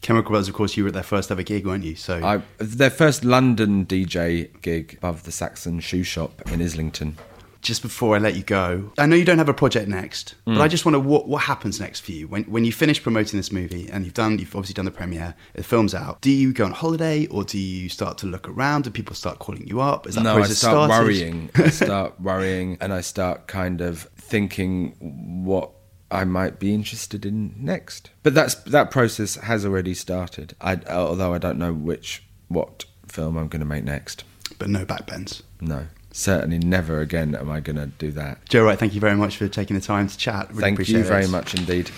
Chemical 0.00 0.30
Brothers, 0.30 0.48
of 0.48 0.54
course, 0.54 0.76
you 0.76 0.84
were 0.84 0.88
at 0.88 0.94
their 0.94 1.02
first 1.02 1.30
ever 1.30 1.42
gig, 1.42 1.66
weren't 1.66 1.84
you? 1.84 1.96
So 1.96 2.24
I, 2.24 2.42
their 2.58 2.90
first 2.90 3.24
London 3.24 3.84
DJ 3.86 4.48
gig 4.62 4.94
above 4.98 5.24
the 5.24 5.32
Saxon 5.32 5.80
Shoe 5.80 6.02
Shop 6.04 6.42
in 6.50 6.60
Islington. 6.62 7.16
just 7.60 7.82
before 7.82 8.14
I 8.14 8.18
let 8.20 8.36
you 8.36 8.44
go, 8.44 8.92
I 8.98 9.06
know 9.06 9.16
you 9.16 9.24
don't 9.24 9.38
have 9.38 9.48
a 9.48 9.54
project 9.54 9.88
next, 9.88 10.36
Mm. 10.46 10.54
but 10.54 10.60
I 10.62 10.68
just 10.68 10.84
wonder 10.86 11.00
what 11.00 11.26
what 11.28 11.42
happens 11.42 11.80
next 11.80 12.00
for 12.00 12.12
you 12.12 12.28
when 12.28 12.44
when 12.44 12.64
you 12.64 12.72
finish 12.72 13.02
promoting 13.02 13.36
this 13.36 13.50
movie 13.50 13.88
and 13.90 14.04
you've 14.04 14.14
done 14.14 14.38
you've 14.38 14.54
obviously 14.54 14.74
done 14.74 14.84
the 14.84 14.92
premiere, 14.92 15.34
the 15.54 15.64
film's 15.64 15.92
out. 15.94 16.20
Do 16.20 16.30
you 16.30 16.52
go 16.52 16.64
on 16.66 16.70
holiday 16.70 17.26
or 17.26 17.42
do 17.44 17.58
you 17.58 17.88
start 17.88 18.16
to 18.18 18.26
look 18.26 18.48
around? 18.48 18.84
Do 18.84 18.90
people 18.90 19.16
start 19.16 19.40
calling 19.40 19.66
you 19.66 19.80
up? 19.80 20.06
Is 20.06 20.14
that 20.14 20.22
no, 20.22 20.38
I 20.38 20.42
start 20.44 20.56
started? 20.56 20.88
worrying. 21.04 21.50
I 21.56 21.68
start 21.70 22.20
worrying, 22.20 22.78
and 22.80 22.92
I 22.92 23.00
start 23.00 23.48
kind 23.48 23.80
of 23.80 24.02
thinking 24.16 25.44
what 25.44 25.70
I 26.10 26.24
might 26.24 26.58
be 26.58 26.74
interested 26.74 27.26
in 27.26 27.54
next. 27.58 28.10
But 28.22 28.34
that's 28.34 28.54
that 28.54 28.90
process 28.90 29.36
has 29.36 29.64
already 29.64 29.94
started. 29.94 30.54
I, 30.60 30.76
although 30.88 31.34
I 31.34 31.38
don't 31.38 31.58
know 31.58 31.72
which 31.72 32.22
what 32.48 32.84
film 33.06 33.36
I'm 33.36 33.48
going 33.48 33.60
to 33.60 33.66
make 33.66 33.84
next. 33.84 34.24
But 34.58 34.68
no 34.70 34.84
backbends. 34.86 35.42
No, 35.60 35.86
certainly 36.12 36.58
never 36.58 37.00
again 37.00 37.34
am 37.34 37.50
I 37.50 37.60
going 37.60 37.76
to 37.76 37.86
do 37.86 38.10
that. 38.12 38.44
Joe 38.48 38.64
Wright, 38.64 38.78
thank 38.78 38.94
you 38.94 39.00
very 39.00 39.16
much 39.16 39.36
for 39.36 39.48
taking 39.48 39.74
the 39.76 39.82
time 39.82 40.08
to 40.08 40.16
chat. 40.16 40.48
Really 40.50 40.62
Thank 40.62 40.74
appreciate 40.76 40.98
you 40.98 41.04
very 41.04 41.24
it. 41.24 41.30
much 41.30 41.54
indeed. 41.54 41.90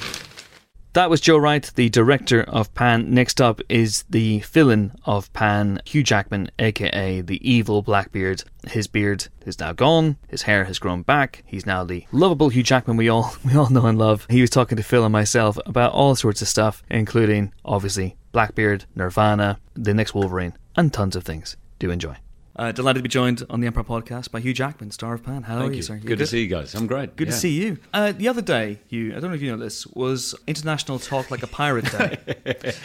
That 0.92 1.08
was 1.08 1.20
Joe 1.20 1.36
Wright, 1.36 1.70
the 1.76 1.88
director 1.88 2.42
of 2.42 2.74
Pan. 2.74 3.14
Next 3.14 3.40
up 3.40 3.60
is 3.68 4.02
the 4.10 4.40
villain 4.40 4.90
of 5.04 5.32
Pan, 5.32 5.80
Hugh 5.84 6.02
Jackman, 6.02 6.50
aka 6.58 7.20
the 7.20 7.48
evil 7.48 7.80
Blackbeard. 7.80 8.42
His 8.66 8.88
beard 8.88 9.28
is 9.46 9.60
now 9.60 9.72
gone, 9.72 10.16
his 10.26 10.42
hair 10.42 10.64
has 10.64 10.80
grown 10.80 11.02
back. 11.02 11.44
He's 11.46 11.64
now 11.64 11.84
the 11.84 12.06
lovable 12.10 12.48
Hugh 12.48 12.64
Jackman 12.64 12.96
we 12.96 13.08
all 13.08 13.36
we 13.44 13.54
all 13.54 13.70
know 13.70 13.86
and 13.86 14.00
love. 14.00 14.26
He 14.28 14.40
was 14.40 14.50
talking 14.50 14.76
to 14.78 14.82
Phil 14.82 15.04
and 15.04 15.12
myself 15.12 15.56
about 15.64 15.92
all 15.92 16.16
sorts 16.16 16.42
of 16.42 16.48
stuff, 16.48 16.82
including 16.90 17.52
obviously 17.64 18.16
Blackbeard, 18.32 18.84
Nirvana, 18.96 19.60
the 19.74 19.94
next 19.94 20.12
Wolverine, 20.12 20.54
and 20.74 20.92
tons 20.92 21.14
of 21.14 21.22
things. 21.22 21.56
Do 21.78 21.92
enjoy. 21.92 22.16
Uh, 22.60 22.70
delighted 22.72 22.98
to 22.98 23.02
be 23.02 23.08
joined 23.08 23.42
on 23.48 23.60
the 23.60 23.66
Empire 23.66 23.82
podcast 23.84 24.30
by 24.30 24.38
Hugh 24.38 24.52
Jackman, 24.52 24.90
star 24.90 25.14
of 25.14 25.22
Pan. 25.22 25.44
How 25.44 25.60
Thank 25.60 25.70
are 25.70 25.72
you, 25.72 25.76
you. 25.78 25.82
sir? 25.82 25.94
You 25.94 26.00
Good, 26.00 26.18
to 26.18 26.26
see 26.26 26.42
you 26.42 26.46
guys. 26.46 26.74
I'm 26.74 26.86
great. 26.86 27.16
Good 27.16 27.28
Yeah. 27.28 27.32
to 27.32 27.38
see 27.40 27.48
you. 27.62 27.78
Uh, 27.94 28.12
the 28.12 28.28
other 28.28 28.42
day, 28.42 28.80
Hugh, 28.88 29.12
I 29.16 29.20
don't 29.20 29.30
know 29.30 29.34
if 29.34 29.40
you 29.40 29.50
know 29.50 29.56
this, 29.56 29.86
was 29.86 30.34
International 30.46 30.98
Talk 30.98 31.30
Like 31.30 31.42
a 31.42 31.46
Pirate 31.46 31.90
Day. 31.90 32.18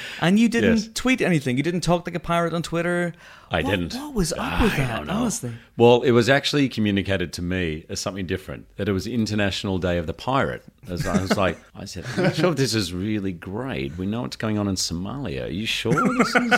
and 0.22 0.40
you 0.40 0.48
didn't 0.48 0.78
Yes. 0.78 0.90
tweet 0.94 1.20
anything. 1.22 1.58
You 1.58 1.64
didn't 1.64 1.82
talk 1.82 2.08
like 2.08 2.16
a 2.16 2.22
pirate 2.22 2.54
on 2.54 2.62
Twitter. 2.64 3.12
I 3.52 3.62
What- 3.64 3.70
didn't. 3.72 3.96
What 3.96 4.14
was 4.14 4.32
up 4.32 4.40
I 4.40 4.64
with 4.64 4.78
that, 4.78 4.96
don't 5.00 5.08
know. 5.08 5.14
honestly? 5.14 5.52
Well, 5.76 6.04
it 6.04 6.12
was 6.12 6.30
actually 6.30 6.70
communicated 6.70 7.34
to 7.34 7.42
me 7.42 7.84
as 7.90 8.00
something 8.00 8.26
different. 8.26 8.68
That 8.78 8.88
it 8.88 8.94
was 8.94 9.06
International 9.08 9.78
Day 9.78 9.98
of 9.98 10.08
the 10.08 10.14
Pirate. 10.14 10.64
As 10.88 11.06
I 11.06 11.22
was 11.22 11.36
like, 11.36 11.58
I 11.76 11.84
said, 11.84 12.06
I'm 12.16 12.24
not 12.24 12.36
sure 12.36 12.52
if 12.52 12.56
this 12.56 12.74
is 12.74 12.94
really 12.94 13.34
great. 13.34 13.98
We 13.98 14.06
know 14.06 14.22
what's 14.22 14.38
going 14.38 14.58
on 14.58 14.70
in 14.70 14.76
Somalia. 14.76 15.46
Are 15.48 15.52
you 15.52 15.66
sure 15.66 15.94
this 16.18 16.34
is 16.34 16.54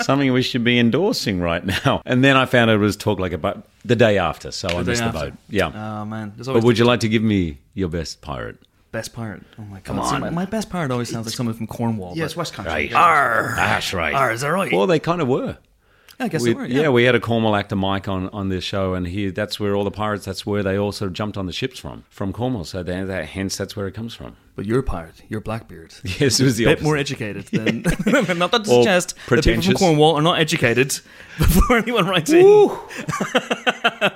something 0.04 0.32
we 0.32 0.42
should 0.42 0.64
be 0.64 0.80
endorsing 0.80 1.38
right 1.40 1.64
now? 1.64 2.02
And 2.04 2.24
then 2.24 2.36
I 2.36 2.44
found 2.46 2.55
it 2.56 2.76
was 2.78 2.96
talk 2.96 3.18
like 3.18 3.32
a 3.32 3.38
bu- 3.38 3.62
the 3.84 3.96
day 3.96 4.18
after, 4.18 4.50
so 4.50 4.68
I 4.68 4.82
day 4.82 4.90
missed 4.90 5.02
after. 5.02 5.18
the 5.18 5.30
boat. 5.30 5.38
Yeah. 5.48 6.00
Oh, 6.00 6.04
man. 6.04 6.32
There's 6.36 6.46
but 6.46 6.52
always 6.52 6.64
would 6.64 6.78
you 6.78 6.84
like 6.84 7.00
to 7.00 7.08
give 7.08 7.22
me 7.22 7.58
your 7.74 7.88
best 7.88 8.20
pirate? 8.20 8.58
best 8.92 9.12
pirate. 9.12 9.42
Oh, 9.58 9.62
my 9.62 9.80
God. 9.80 9.84
Come 9.84 10.04
See, 10.04 10.14
on. 10.14 10.20
my, 10.22 10.30
my 10.30 10.44
best 10.46 10.70
pirate 10.70 10.90
always 10.90 11.10
sounds 11.10 11.26
like 11.26 11.34
someone 11.34 11.54
from 11.54 11.66
Cornwall. 11.66 12.16
Yeah, 12.16 12.24
it's 12.24 12.36
West 12.36 12.54
Country. 12.54 12.72
Right. 12.72 12.94
Arr! 12.94 13.52
That's 13.54 13.92
right. 13.92 14.14
Arr, 14.14 14.32
is 14.32 14.40
that 14.40 14.48
right? 14.48 14.72
Well, 14.72 14.86
they 14.86 14.98
kind 14.98 15.20
of 15.20 15.28
were. 15.28 15.58
I 16.18 16.28
guess 16.28 16.42
we, 16.42 16.54
they 16.54 16.54
were, 16.54 16.64
yeah. 16.64 16.88
we 16.88 17.04
had 17.04 17.14
a 17.14 17.20
Cornwall 17.20 17.54
actor, 17.54 17.76
Mike, 17.76 18.08
on, 18.08 18.30
on 18.30 18.48
this 18.48 18.64
show, 18.64 18.94
and 18.94 19.06
he 19.06 19.28
that's 19.28 19.60
where 19.60 19.74
all 19.74 19.84
the 19.84 19.90
pirates. 19.90 20.24
That's 20.24 20.46
where 20.46 20.62
they 20.62 20.78
also 20.78 21.10
jumped 21.10 21.36
on 21.36 21.44
the 21.44 21.52
ships 21.52 21.78
from, 21.78 22.04
from 22.08 22.32
Cornwall. 22.32 22.64
So 22.64 22.82
they, 22.82 23.02
that, 23.02 23.26
hence 23.26 23.58
that's 23.58 23.76
where 23.76 23.86
it 23.86 23.92
comes 23.92 24.14
from. 24.14 24.36
But 24.56 24.64
you're 24.66 24.78
a 24.80 24.82
pirate. 24.82 25.22
You're 25.28 25.40
Blackbeard. 25.42 25.94
Yes, 26.18 26.40
it 26.40 26.44
was 26.44 26.56
the 26.56 26.64
bit 26.64 26.72
opposite. 26.78 26.84
more 26.84 26.96
educated 26.96 27.44
than. 27.46 27.82
not 28.38 28.50
that 28.52 28.64
to 28.64 28.70
Or 28.70 28.82
suggest 28.82 29.14
that 29.28 29.44
people 29.44 29.62
from. 29.62 29.74
Cornwall 29.74 30.16
are 30.16 30.22
not 30.22 30.38
educated 30.40 30.98
before 31.38 31.76
anyone 31.76 32.06
writes 32.06 32.32
in. 32.32 32.42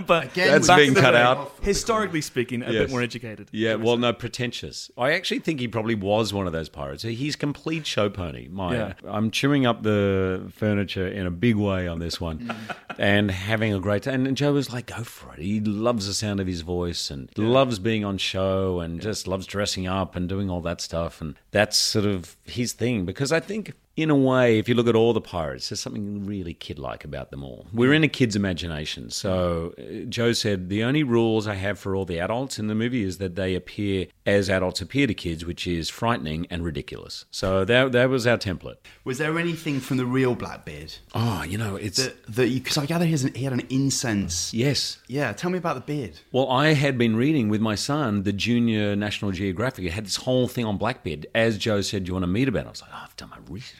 but 0.06 0.24
Again, 0.30 0.52
That's 0.52 0.66
back 0.68 0.78
being 0.78 0.90
to 0.90 0.94
the 0.94 1.00
cut 1.00 1.14
way 1.14 1.20
out. 1.20 1.52
historically 1.62 2.20
speaking, 2.20 2.62
a 2.62 2.66
Yes. 2.72 2.82
bit 2.84 2.90
more 2.90 3.02
educated. 3.02 3.48
Yeah, 3.52 3.74
well, 3.74 3.96
no, 3.96 4.12
pretentious. 4.12 4.90
I 4.96 5.12
actually 5.12 5.40
think 5.40 5.60
he 5.60 5.68
probably 5.68 5.94
was 5.94 6.32
one 6.32 6.46
of 6.46 6.52
those 6.52 6.68
pirates. 6.68 7.02
He's 7.02 7.36
complete 7.36 7.86
show 7.86 8.08
pony. 8.08 8.48
My, 8.48 8.74
Yeah. 8.74 8.92
I'm 9.06 9.30
chewing 9.30 9.66
up 9.66 9.82
the 9.82 10.50
furniture 10.54 11.06
in 11.06 11.26
a 11.26 11.30
big 11.30 11.56
way 11.56 11.86
on 11.86 11.98
this 11.98 12.20
one, 12.20 12.38
mm. 12.38 12.76
and 12.98 13.30
having 13.30 13.74
a 13.74 13.80
great. 13.80 14.04
time. 14.04 14.24
And 14.26 14.36
Joe 14.36 14.52
was 14.54 14.72
like, 14.72 14.86
"Go 14.86 15.02
for 15.04 15.34
it." 15.34 15.40
He 15.40 15.60
loves 15.60 16.06
the 16.06 16.14
sound 16.14 16.40
of 16.40 16.46
his 16.46 16.62
voice 16.62 17.10
and 17.10 17.28
loves 17.36 17.78
being 17.78 18.04
on 18.04 18.16
show 18.18 18.80
and 18.80 19.00
just 19.00 19.26
loves 19.28 19.46
dressing 19.46 19.86
up 19.86 20.16
and 20.16 20.29
doing 20.34 20.48
all 20.48 20.62
that 20.62 20.80
stuff. 20.80 21.20
And 21.20 21.34
that's 21.50 21.76
sort 21.76 22.06
of 22.06 22.36
his 22.44 22.72
thing 22.72 23.04
because 23.04 23.30
I 23.32 23.40
think. 23.40 23.74
In 23.96 24.08
a 24.08 24.14
way, 24.14 24.58
if 24.58 24.68
you 24.68 24.74
look 24.74 24.86
at 24.86 24.94
all 24.94 25.12
the 25.12 25.20
pirates, 25.20 25.68
there's 25.68 25.80
something 25.80 26.24
really 26.24 26.54
kid-like 26.54 27.04
about 27.04 27.30
them 27.30 27.42
all. 27.44 27.66
We're 27.72 27.92
in 27.92 28.04
a 28.04 28.08
kid's 28.08 28.34
imagination. 28.36 29.10
So 29.10 29.74
uh, 29.78 30.04
Joe 30.08 30.32
said 30.32 30.68
the 30.70 30.84
only 30.84 31.02
rules 31.02 31.46
I 31.46 31.54
have 31.56 31.78
for 31.78 31.94
all 31.94 32.04
the 32.06 32.18
adults 32.20 32.58
in 32.58 32.68
the 32.68 32.74
movie 32.74 33.02
is 33.02 33.18
that 33.18 33.34
they 33.34 33.54
appear 33.54 34.06
as 34.24 34.48
adults 34.48 34.80
appear 34.80 35.06
to 35.06 35.12
kids, 35.12 35.44
which 35.44 35.66
is 35.66 35.90
frightening 35.90 36.46
and 36.50 36.64
ridiculous. 36.64 37.26
So 37.30 37.64
that 37.64 37.92
that 37.92 38.08
was 38.08 38.26
our 38.26 38.38
template. 38.38 38.76
Was 39.04 39.18
there 39.18 39.38
anything 39.38 39.80
from 39.80 39.96
the 39.98 40.06
real 40.06 40.34
Blackbeard 40.34 40.94
Oh, 41.14 41.42
you 41.42 41.58
know, 41.58 41.76
it's 41.76 42.06
that? 42.06 42.36
Because 42.36 42.78
I 42.78 42.86
gather 42.86 43.04
he, 43.04 43.10
has 43.10 43.24
an, 43.24 43.34
he 43.34 43.44
had 43.44 43.52
an 43.52 43.66
incense. 43.70 44.54
yes. 44.54 44.98
Yeah, 45.08 45.32
tell 45.32 45.50
me 45.50 45.58
about 45.58 45.74
the 45.74 45.80
beard. 45.92 46.20
Well, 46.32 46.48
I 46.48 46.74
had 46.74 46.96
been 46.96 47.16
reading 47.16 47.48
with 47.48 47.60
my 47.60 47.74
son 47.74 48.22
the 48.22 48.32
Junior 48.32 48.94
National 48.94 49.32
Geographic. 49.32 49.84
It 49.84 49.90
had 49.92 50.06
this 50.06 50.16
whole 50.16 50.46
thing 50.46 50.64
on 50.64 50.78
Blackbeard. 50.78 51.26
As 51.34 51.58
Joe 51.58 51.80
said, 51.80 52.04
"Do 52.04 52.08
you 52.10 52.14
want 52.14 52.22
to 52.22 52.28
meet 52.28 52.48
about 52.48 52.64
it?" 52.64 52.66
I 52.68 52.70
was 52.70 52.82
like, 52.82 52.90
oh, 52.94 53.00
"I've 53.02 53.16
done 53.16 53.30
my 53.30 53.38
research." 53.48 53.79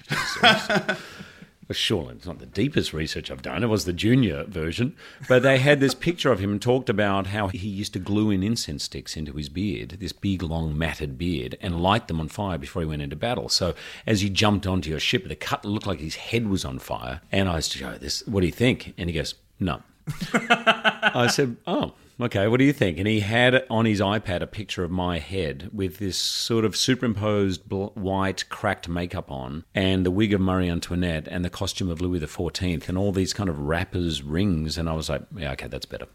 Well, 1.71 1.75
surely 1.75 2.15
it's 2.17 2.27
not 2.27 2.41
the 2.41 2.47
deepest 2.47 2.93
research 2.93 3.31
I've 3.31 3.43
done. 3.43 3.63
It 3.63 3.69
was 3.69 3.85
the 3.85 3.93
junior 3.93 4.45
version, 4.45 4.97
but 5.29 5.43
they 5.43 5.59
had 5.59 5.79
this 5.79 5.95
picture 5.95 6.33
of 6.33 6.41
him 6.41 6.51
and 6.53 6.61
talked 6.61 6.89
about 6.89 7.29
how 7.29 7.49
he 7.49 7.69
used 7.69 7.93
to 7.93 7.99
glue 7.99 8.31
in 8.31 8.43
incense 8.43 8.85
sticks 8.85 9.17
into 9.17 9.33
his 9.35 9.49
beard, 9.49 9.97
this 10.01 10.13
big, 10.13 10.43
long, 10.43 10.77
matted 10.77 11.17
beard, 11.17 11.57
and 11.61 11.81
light 11.81 12.09
them 12.09 12.19
on 12.19 12.29
fire 12.29 12.59
before 12.59 12.83
he 12.83 12.89
went 12.89 13.03
into 13.03 13.17
battle. 13.17 13.49
So 13.49 13.75
as 14.07 14.21
he 14.21 14.31
jumped 14.31 14.67
onto 14.67 14.91
your 14.91 15.01
ship, 15.01 15.29
the 15.29 15.37
cut 15.37 15.65
looked 15.65 15.87
like 15.87 16.01
his 16.01 16.17
head 16.17 16.49
was 16.49 16.65
on 16.65 16.81
fire. 16.81 17.21
And 17.31 17.49
I 17.49 17.61
said, 17.61 17.81
"Joe, 17.81 17.99
this. 17.99 18.27
What 18.27 18.41
do 18.41 18.47
you 18.47 18.53
think?" 18.53 18.95
And 18.99 19.09
he 19.09 19.15
goes, 19.15 19.35
"No." 19.61 19.83
I 20.33 21.29
said, 21.31 21.57
"Oh, 21.67 21.95
okay. 22.23 22.49
What 22.49 22.59
do 22.59 22.65
you 22.65 22.73
think?" 22.73 22.99
And 22.99 23.07
he 23.07 23.21
had 23.21 23.65
on 23.71 23.85
his 23.85 24.01
iPad 24.01 24.43
a 24.43 24.47
picture 24.47 24.85
of 24.85 24.91
my 24.91 25.19
head 25.19 25.71
with 25.73 25.99
this 25.99 26.17
sort 26.17 26.65
of 26.65 26.77
superimposed 26.77 27.69
bl- 27.69 27.87
white 27.95 28.49
cracked 28.49 28.89
makeup 28.89 29.31
on, 29.31 29.65
and 29.75 30.05
the 30.05 30.11
wig 30.11 30.33
of 30.33 30.41
Marie 30.41 30.69
Antoinette, 30.69 31.29
and 31.29 31.45
the 31.45 31.51
costume 31.51 31.91
of 31.91 32.01
Louis 32.01 32.21
XIV, 32.21 32.89
and 32.89 32.99
all 32.99 33.13
these 33.13 33.33
kind 33.33 33.49
of 33.49 33.59
rappers' 33.59 34.23
rings. 34.23 34.79
And 34.79 34.89
I 34.89 34.93
was 34.93 35.09
like, 35.09 35.23
"Yeah, 35.37 35.53
okay, 35.53 35.69
that's 35.69 35.87
better." 35.87 36.07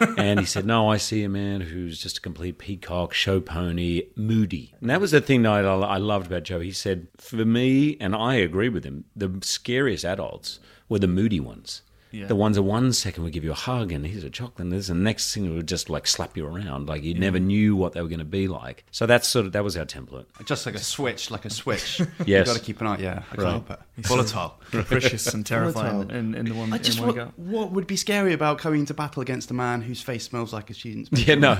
and 0.16 0.40
he 0.40 0.46
said, 0.46 0.66
"No, 0.66 0.90
I 0.90 0.96
see 0.96 1.22
a 1.24 1.28
man 1.28 1.60
who's 1.62 2.02
just 2.02 2.18
a 2.18 2.20
complete 2.20 2.58
peacock, 2.58 3.14
show 3.14 3.40
pony, 3.40 4.02
moody." 4.16 4.74
And 4.80 4.90
that 4.90 5.00
was 5.00 5.10
the 5.10 5.20
thing 5.20 5.42
that 5.42 5.64
I, 5.64 5.78
I 5.78 5.96
loved 5.96 6.26
about 6.26 6.44
Joe. 6.44 6.60
He 6.60 6.72
said, 6.72 7.08
"For 7.16 7.44
me, 7.44 7.96
and 8.00 8.14
I 8.14 8.36
agree 8.36 8.68
with 8.68 8.84
him, 8.84 9.04
the 9.14 9.38
scariest 9.42 10.04
adults 10.04 10.60
were 10.88 10.98
the 10.98 11.08
moody 11.08 11.40
ones." 11.40 11.82
Yeah. 12.16 12.26
The 12.26 12.34
ones 12.36 12.56
that 12.56 12.62
one 12.62 12.92
second 12.92 13.24
would 13.24 13.32
give 13.32 13.44
you 13.44 13.50
a 13.52 13.54
hug 13.54 13.92
and 13.92 14.06
here's 14.06 14.24
a 14.24 14.30
chocolate 14.30 14.60
and 14.60 14.72
this, 14.72 14.88
and 14.88 15.00
the 15.00 15.04
next 15.04 15.34
thing 15.34 15.54
would 15.54 15.68
just 15.68 15.90
like 15.90 16.06
slap 16.06 16.36
you 16.36 16.46
around, 16.46 16.88
like 16.88 17.02
you 17.02 17.12
never 17.14 17.38
knew 17.38 17.76
what 17.76 17.92
they 17.92 18.00
were 18.00 18.08
going 18.08 18.20
to 18.20 18.24
be 18.24 18.48
like. 18.48 18.84
So 18.90 19.04
that's 19.06 19.28
sort 19.28 19.44
of 19.46 19.52
that 19.52 19.62
was 19.62 19.76
our 19.76 19.84
template. 19.84 20.24
Just 20.46 20.64
like 20.66 20.74
a 20.74 20.78
switch, 20.78 21.30
like 21.30 21.44
a 21.44 21.50
switch. 21.50 22.00
Yes. 22.24 22.46
you 22.46 22.52
got 22.54 22.56
to 22.58 22.64
keep 22.64 22.80
an 22.80 22.86
eye. 22.86 22.98
Yeah, 22.98 23.22
I 23.30 23.36
can't 23.36 23.38
Right. 23.42 23.50
help 23.50 23.70
it. 23.70 23.78
Volatile. 23.98 24.54
Capricious 24.70 25.32
and 25.34 25.44
terrifying 25.44 25.92
Volatile. 25.92 26.16
in, 26.16 26.34
in 26.34 26.44
the 26.46 26.54
one, 26.54 26.72
I 26.72 26.78
just 26.78 26.98
in 26.98 27.06
one 27.06 27.16
what, 27.16 27.26
go. 27.26 27.32
what 27.36 27.72
would 27.72 27.86
be 27.86 27.96
scary 27.96 28.32
about 28.32 28.58
coming 28.58 28.86
to 28.86 28.94
battle 28.94 29.20
against 29.22 29.50
a 29.50 29.54
man 29.54 29.82
whose 29.82 30.00
face 30.00 30.24
smells 30.24 30.52
like 30.52 30.70
a 30.70 30.74
student's? 30.74 31.10
Yeah, 31.12 31.34
no. 31.36 31.54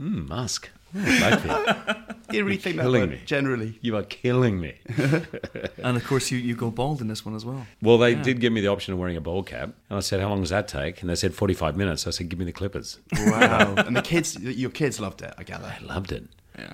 mm, 0.00 0.28
Musk. 0.28 0.70
Oh, 0.94 1.18
Blackbeard. 1.18 2.09
You 2.32 2.44
really 2.44 2.56
that 2.56 2.74
killing 2.74 3.00
word, 3.02 3.10
me. 3.10 3.20
generally? 3.24 3.78
You 3.80 3.96
are 3.96 4.02
killing 4.02 4.60
me. 4.60 4.74
And 5.82 5.96
of 5.96 6.04
course, 6.06 6.30
you, 6.30 6.38
you 6.38 6.54
go 6.54 6.70
bald 6.70 7.00
in 7.00 7.08
this 7.08 7.24
one 7.24 7.34
as 7.34 7.44
well. 7.44 7.66
Well, 7.80 7.96
they 7.98 8.14
did 8.14 8.40
give 8.40 8.52
me 8.52 8.60
the 8.60 8.68
option 8.68 8.92
of 8.92 9.00
wearing 9.00 9.16
a 9.16 9.20
ball 9.20 9.42
cap, 9.42 9.70
and 9.88 9.96
I 9.96 10.00
said, 10.00 10.20
"How 10.20 10.28
long 10.28 10.40
does 10.40 10.50
that 10.50 10.68
take?" 10.68 11.00
And 11.00 11.08
they 11.08 11.14
said, 11.14 11.34
"45 11.34 11.76
minutes." 11.76 12.06
I 12.06 12.10
said, 12.10 12.28
"Give 12.28 12.38
me 12.38 12.44
the 12.44 12.52
clippers." 12.52 12.98
Wow. 13.16 13.74
and 13.78 13.96
the 13.96 14.02
kids, 14.02 14.38
your 14.38 14.70
kids 14.70 15.00
loved 15.00 15.22
it. 15.22 15.32
I 15.38 15.42
gather. 15.42 15.74
I 15.80 15.82
loved 15.82 16.12
it. 16.12 16.24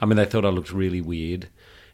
I 0.02 0.06
mean, 0.06 0.16
they 0.16 0.24
thought 0.24 0.44
I 0.44 0.48
looked 0.48 0.72
really 0.72 1.00
weird 1.00 1.48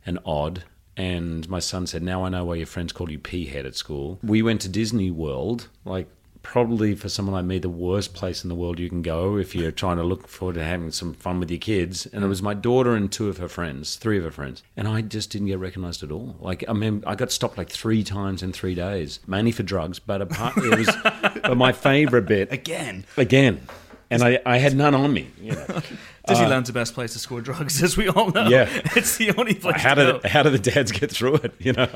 and 0.07 0.19
odd. 0.25 0.65
And 0.97 1.49
my 1.49 1.59
son 1.59 1.87
said, 1.87 2.03
Now 2.03 2.25
I 2.25 2.29
know 2.29 2.45
why 2.45 2.57
your 2.57 2.67
friends 2.67 2.93
called 2.93 3.11
you 3.11 3.19
P 3.19 3.47
head 3.47 3.65
at 3.67 3.75
school. 3.75 4.19
We 4.23 4.43
went 4.43 4.61
to 4.63 4.69
Disney 4.69 5.11
World, 5.11 5.69
like 5.85 6.07
probably 6.43 6.95
for 6.95 7.09
someone 7.09 7.35
like 7.35 7.45
me, 7.45 7.59
the 7.59 7.69
worst 7.69 8.15
place 8.15 8.43
in 8.45 8.49
the 8.49 8.55
world 8.55 8.79
you 8.79 8.89
can 8.89 9.03
go 9.03 9.37
if 9.37 9.55
you're 9.55 9.71
trying 9.71 9.97
to 9.97 10.03
look 10.03 10.29
forward 10.29 10.55
to 10.55 10.65
having 10.65 10.91
some 10.91 11.15
fun 11.15 11.41
with 11.41 11.51
your 11.51 11.59
kids. 11.59 12.07
And 12.07 12.25
it 12.25 12.29
was 12.29 12.43
my 12.43 12.55
daughter 12.55 12.95
and 12.95 13.11
two 13.11 13.29
of 13.29 13.39
her 13.39 13.49
friends, 13.49 13.97
three 13.97 14.19
of 14.19 14.25
her 14.25 14.31
friends. 14.31 14.63
And 14.77 14.89
I 14.89 15.01
just 15.03 15.31
didn't 15.31 15.49
get 15.49 15.59
recognized 15.59 16.03
at 16.03 16.11
all. 16.11 16.37
Like, 16.41 16.65
I 16.69 16.73
mean, 16.73 17.03
I 17.07 17.15
got 17.15 17.33
stopped 17.33 17.59
like 17.59 17.71
three 17.71 18.03
times 18.05 18.43
in 18.43 18.53
three 18.53 18.75
days, 18.75 19.21
mainly 19.27 19.53
for 19.53 19.63
drugs. 19.63 19.99
But 19.99 20.23
apart, 20.23 20.57
it 20.59 20.79
was 20.79 21.41
but 21.43 21.57
my 21.57 21.73
favorite 21.73 22.27
bit 22.27 22.53
Again. 22.53 23.05
again. 23.17 23.67
And 24.11 24.23
I, 24.23 24.41
I 24.45 24.59
had 24.59 24.77
none 24.77 24.95
on 24.95 25.11
me. 25.13 25.31
You 25.41 25.53
know. 25.53 25.67
Disneyland's 26.29 26.69
uh, 26.69 26.73
the 26.73 26.73
best 26.75 26.95
place 26.95 27.15
to 27.15 27.19
score 27.19 27.41
drugs, 27.41 27.83
as 27.83 27.97
we 27.97 28.09
all 28.09 28.31
know. 28.31 28.47
Yeah. 28.47 28.69
it's 28.97 29.17
the 29.17 29.35
only 29.37 29.55
place. 29.55 29.81
how 29.81 29.95
did 29.95 30.23
go. 30.23 30.29
how 30.29 30.43
did 30.43 30.53
the 30.53 30.59
dads 30.59 30.93
get 30.93 31.11
through 31.11 31.37
it? 31.37 31.55
You 31.59 31.73
know. 31.73 31.89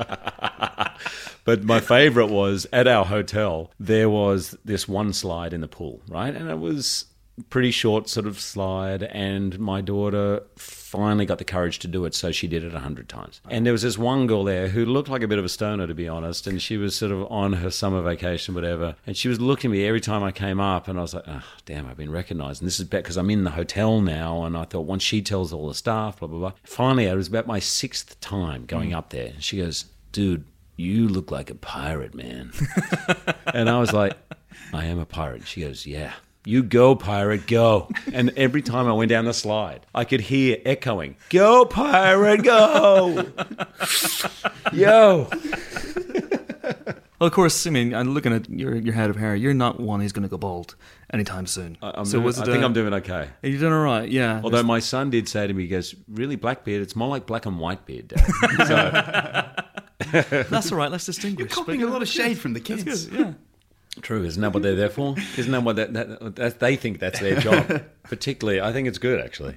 But 1.47 1.63
my 1.63 1.79
favorite 1.79 2.27
was 2.27 2.67
at 2.73 2.87
our 2.87 3.05
hotel. 3.05 3.71
There 3.79 4.09
was 4.09 4.57
this 4.65 4.85
one 4.85 5.13
slide 5.13 5.53
in 5.53 5.61
the 5.61 5.67
pool, 5.69 6.01
right, 6.09 6.35
and 6.35 6.49
it 6.49 6.59
was 6.59 7.05
pretty 7.49 7.71
short 7.71 8.09
sort 8.09 8.27
of 8.27 8.37
slide. 8.37 9.03
And 9.03 9.57
my 9.57 9.79
daughter 9.79 10.43
finally 10.57 11.25
got 11.25 11.37
the 11.37 11.45
courage 11.45 11.79
to 11.79 11.87
do 11.87 12.03
it, 12.03 12.13
so 12.13 12.33
she 12.33 12.49
did 12.49 12.65
it 12.65 12.73
a 12.73 12.79
hundred 12.79 13.07
times. 13.07 13.39
And 13.49 13.65
there 13.65 13.71
was 13.71 13.81
this 13.81 13.97
one 13.97 14.27
girl 14.27 14.43
there 14.43 14.67
who 14.67 14.85
looked 14.85 15.07
like 15.07 15.21
a 15.21 15.27
bit 15.27 15.39
of 15.39 15.45
a 15.45 15.49
stoner, 15.49 15.87
to 15.87 15.93
be 15.93 16.09
honest, 16.09 16.47
and 16.47 16.61
she 16.61 16.75
was 16.75 16.97
sort 16.97 17.13
of 17.13 17.31
on 17.31 17.53
her 17.53 17.71
summer 17.71 18.01
vacation, 18.01 18.53
whatever. 18.53 18.97
And 19.05 19.15
she 19.15 19.29
was 19.29 19.39
looking 19.39 19.71
at 19.71 19.77
me 19.77 19.85
every 19.85 20.01
time 20.01 20.23
I 20.23 20.33
came 20.33 20.59
up, 20.59 20.89
and 20.89 20.99
I 20.99 21.01
was 21.01 21.13
like, 21.13 21.29
oh, 21.29 21.43
damn, 21.65 21.87
I've 21.87 21.95
been 21.95 22.11
recognized. 22.11 22.61
And 22.61 22.67
this 22.67 22.77
is 22.77 22.87
because 22.87 23.15
I'm 23.15 23.29
in 23.29 23.45
the 23.45 23.51
hotel 23.51 24.01
now. 24.01 24.43
And 24.43 24.57
I 24.57 24.65
thought, 24.65 24.81
once 24.81 25.03
she 25.03 25.21
tells 25.21 25.53
all 25.53 25.69
the 25.69 25.75
staff, 25.75 26.19
blah, 26.19 26.27
blah, 26.27 26.39
blah. 26.39 26.53
Finally, 26.65 27.05
it 27.05 27.15
was 27.15 27.29
about 27.29 27.47
my 27.47 27.59
sixth 27.59 28.19
time 28.19 28.65
going 28.65 28.89
mm. 28.89 28.97
up 28.97 29.11
there. 29.11 29.27
And 29.27 29.41
she 29.41 29.59
goes, 29.59 29.85
dude, 30.11 30.43
you 30.77 31.07
look 31.07 31.31
like 31.31 31.49
a 31.49 31.55
pirate, 31.55 32.13
man. 32.15 32.51
and 33.53 33.69
I 33.69 33.79
was 33.79 33.91
like, 33.93 34.13
I 34.73 34.85
am 34.85 34.99
a 34.99 35.05
pirate. 35.05 35.45
She 35.47 35.61
goes, 35.61 35.85
yeah. 35.85 36.13
You 36.45 36.63
go, 36.63 36.95
pirate, 36.95 37.45
go. 37.47 37.89
And 38.13 38.31
every 38.37 38.61
time 38.61 38.87
I 38.87 38.93
went 38.93 39.09
down 39.09 39.25
the 39.25 39.33
slide, 39.33 39.85
I 39.93 40.05
could 40.05 40.21
hear 40.21 40.57
echoing, 40.65 41.17
Go, 41.29 41.65
pirate, 41.65 42.43
go. 42.43 43.25
Yo. 44.71 45.27
Well, 47.19 47.27
of 47.27 47.33
course, 47.33 47.65
I 47.65 47.71
mean, 47.71 47.95
I'm 47.95 48.13
looking 48.13 48.31
at 48.31 48.47
your 48.47 48.75
your 48.75 48.93
head 48.93 49.09
of 49.09 49.15
hair. 49.15 49.35
You're 49.35 49.55
not 49.55 49.79
one 49.79 50.01
who's 50.01 50.11
going 50.11 50.23
to 50.23 50.29
go 50.29 50.37
bald 50.37 50.75
anytime 51.11 51.47
soon. 51.47 51.75
I'm 51.81 52.05
so 52.05 52.19
doing- 52.21 52.35
I 52.37 52.45
think 52.45 52.63
I'm 52.63 52.73
doing 52.73 52.93
okay. 52.93 53.27
You're 53.41 53.53
you 53.53 53.57
doing 53.59 53.73
all 53.73 53.83
right? 53.83 54.07
Yeah. 54.07 54.39
Although 54.43 54.61
my 54.63 54.77
son 54.79 55.09
did 55.09 55.27
say 55.27 55.47
to 55.47 55.53
me, 55.53 55.63
he 55.63 55.67
goes, 55.69 55.95
Really, 56.07 56.35
Blackbeard? 56.35 56.81
It's 56.83 56.95
more 56.95 57.07
like 57.07 57.25
black 57.25 57.47
and 57.47 57.59
white 57.59 57.85
beard, 57.87 58.09
Dad. 58.09 58.23
so 58.67 59.63
That's 60.49 60.71
all 60.71 60.77
right. 60.77 60.91
Let's 60.91 61.05
distinguish. 61.05 61.39
You're 61.39 61.55
copying 61.55 61.83
a 61.83 61.87
lot 61.87 62.01
of 62.01 62.07
shade 62.07 62.37
from 62.37 62.53
the 62.53 62.59
kids. 62.59 63.05
Good. 63.05 63.19
Yeah. 63.19 63.33
True, 64.01 64.23
isn't 64.23 64.41
that 64.41 64.53
what 64.53 64.61
they're 64.61 64.75
there 64.75 64.89
for? 64.89 65.15
Isn't 65.37 65.51
that 65.51 65.63
what 65.63 65.75
that, 65.77 65.93
that, 65.93 66.35
that 66.35 66.59
they 66.59 66.75
think 66.75 66.99
that's 66.99 67.19
their 67.19 67.39
job? 67.39 67.83
Particularly, 68.03 68.61
I 68.61 68.71
think 68.71 68.87
it's 68.87 68.99
good 68.99 69.19
actually. 69.19 69.55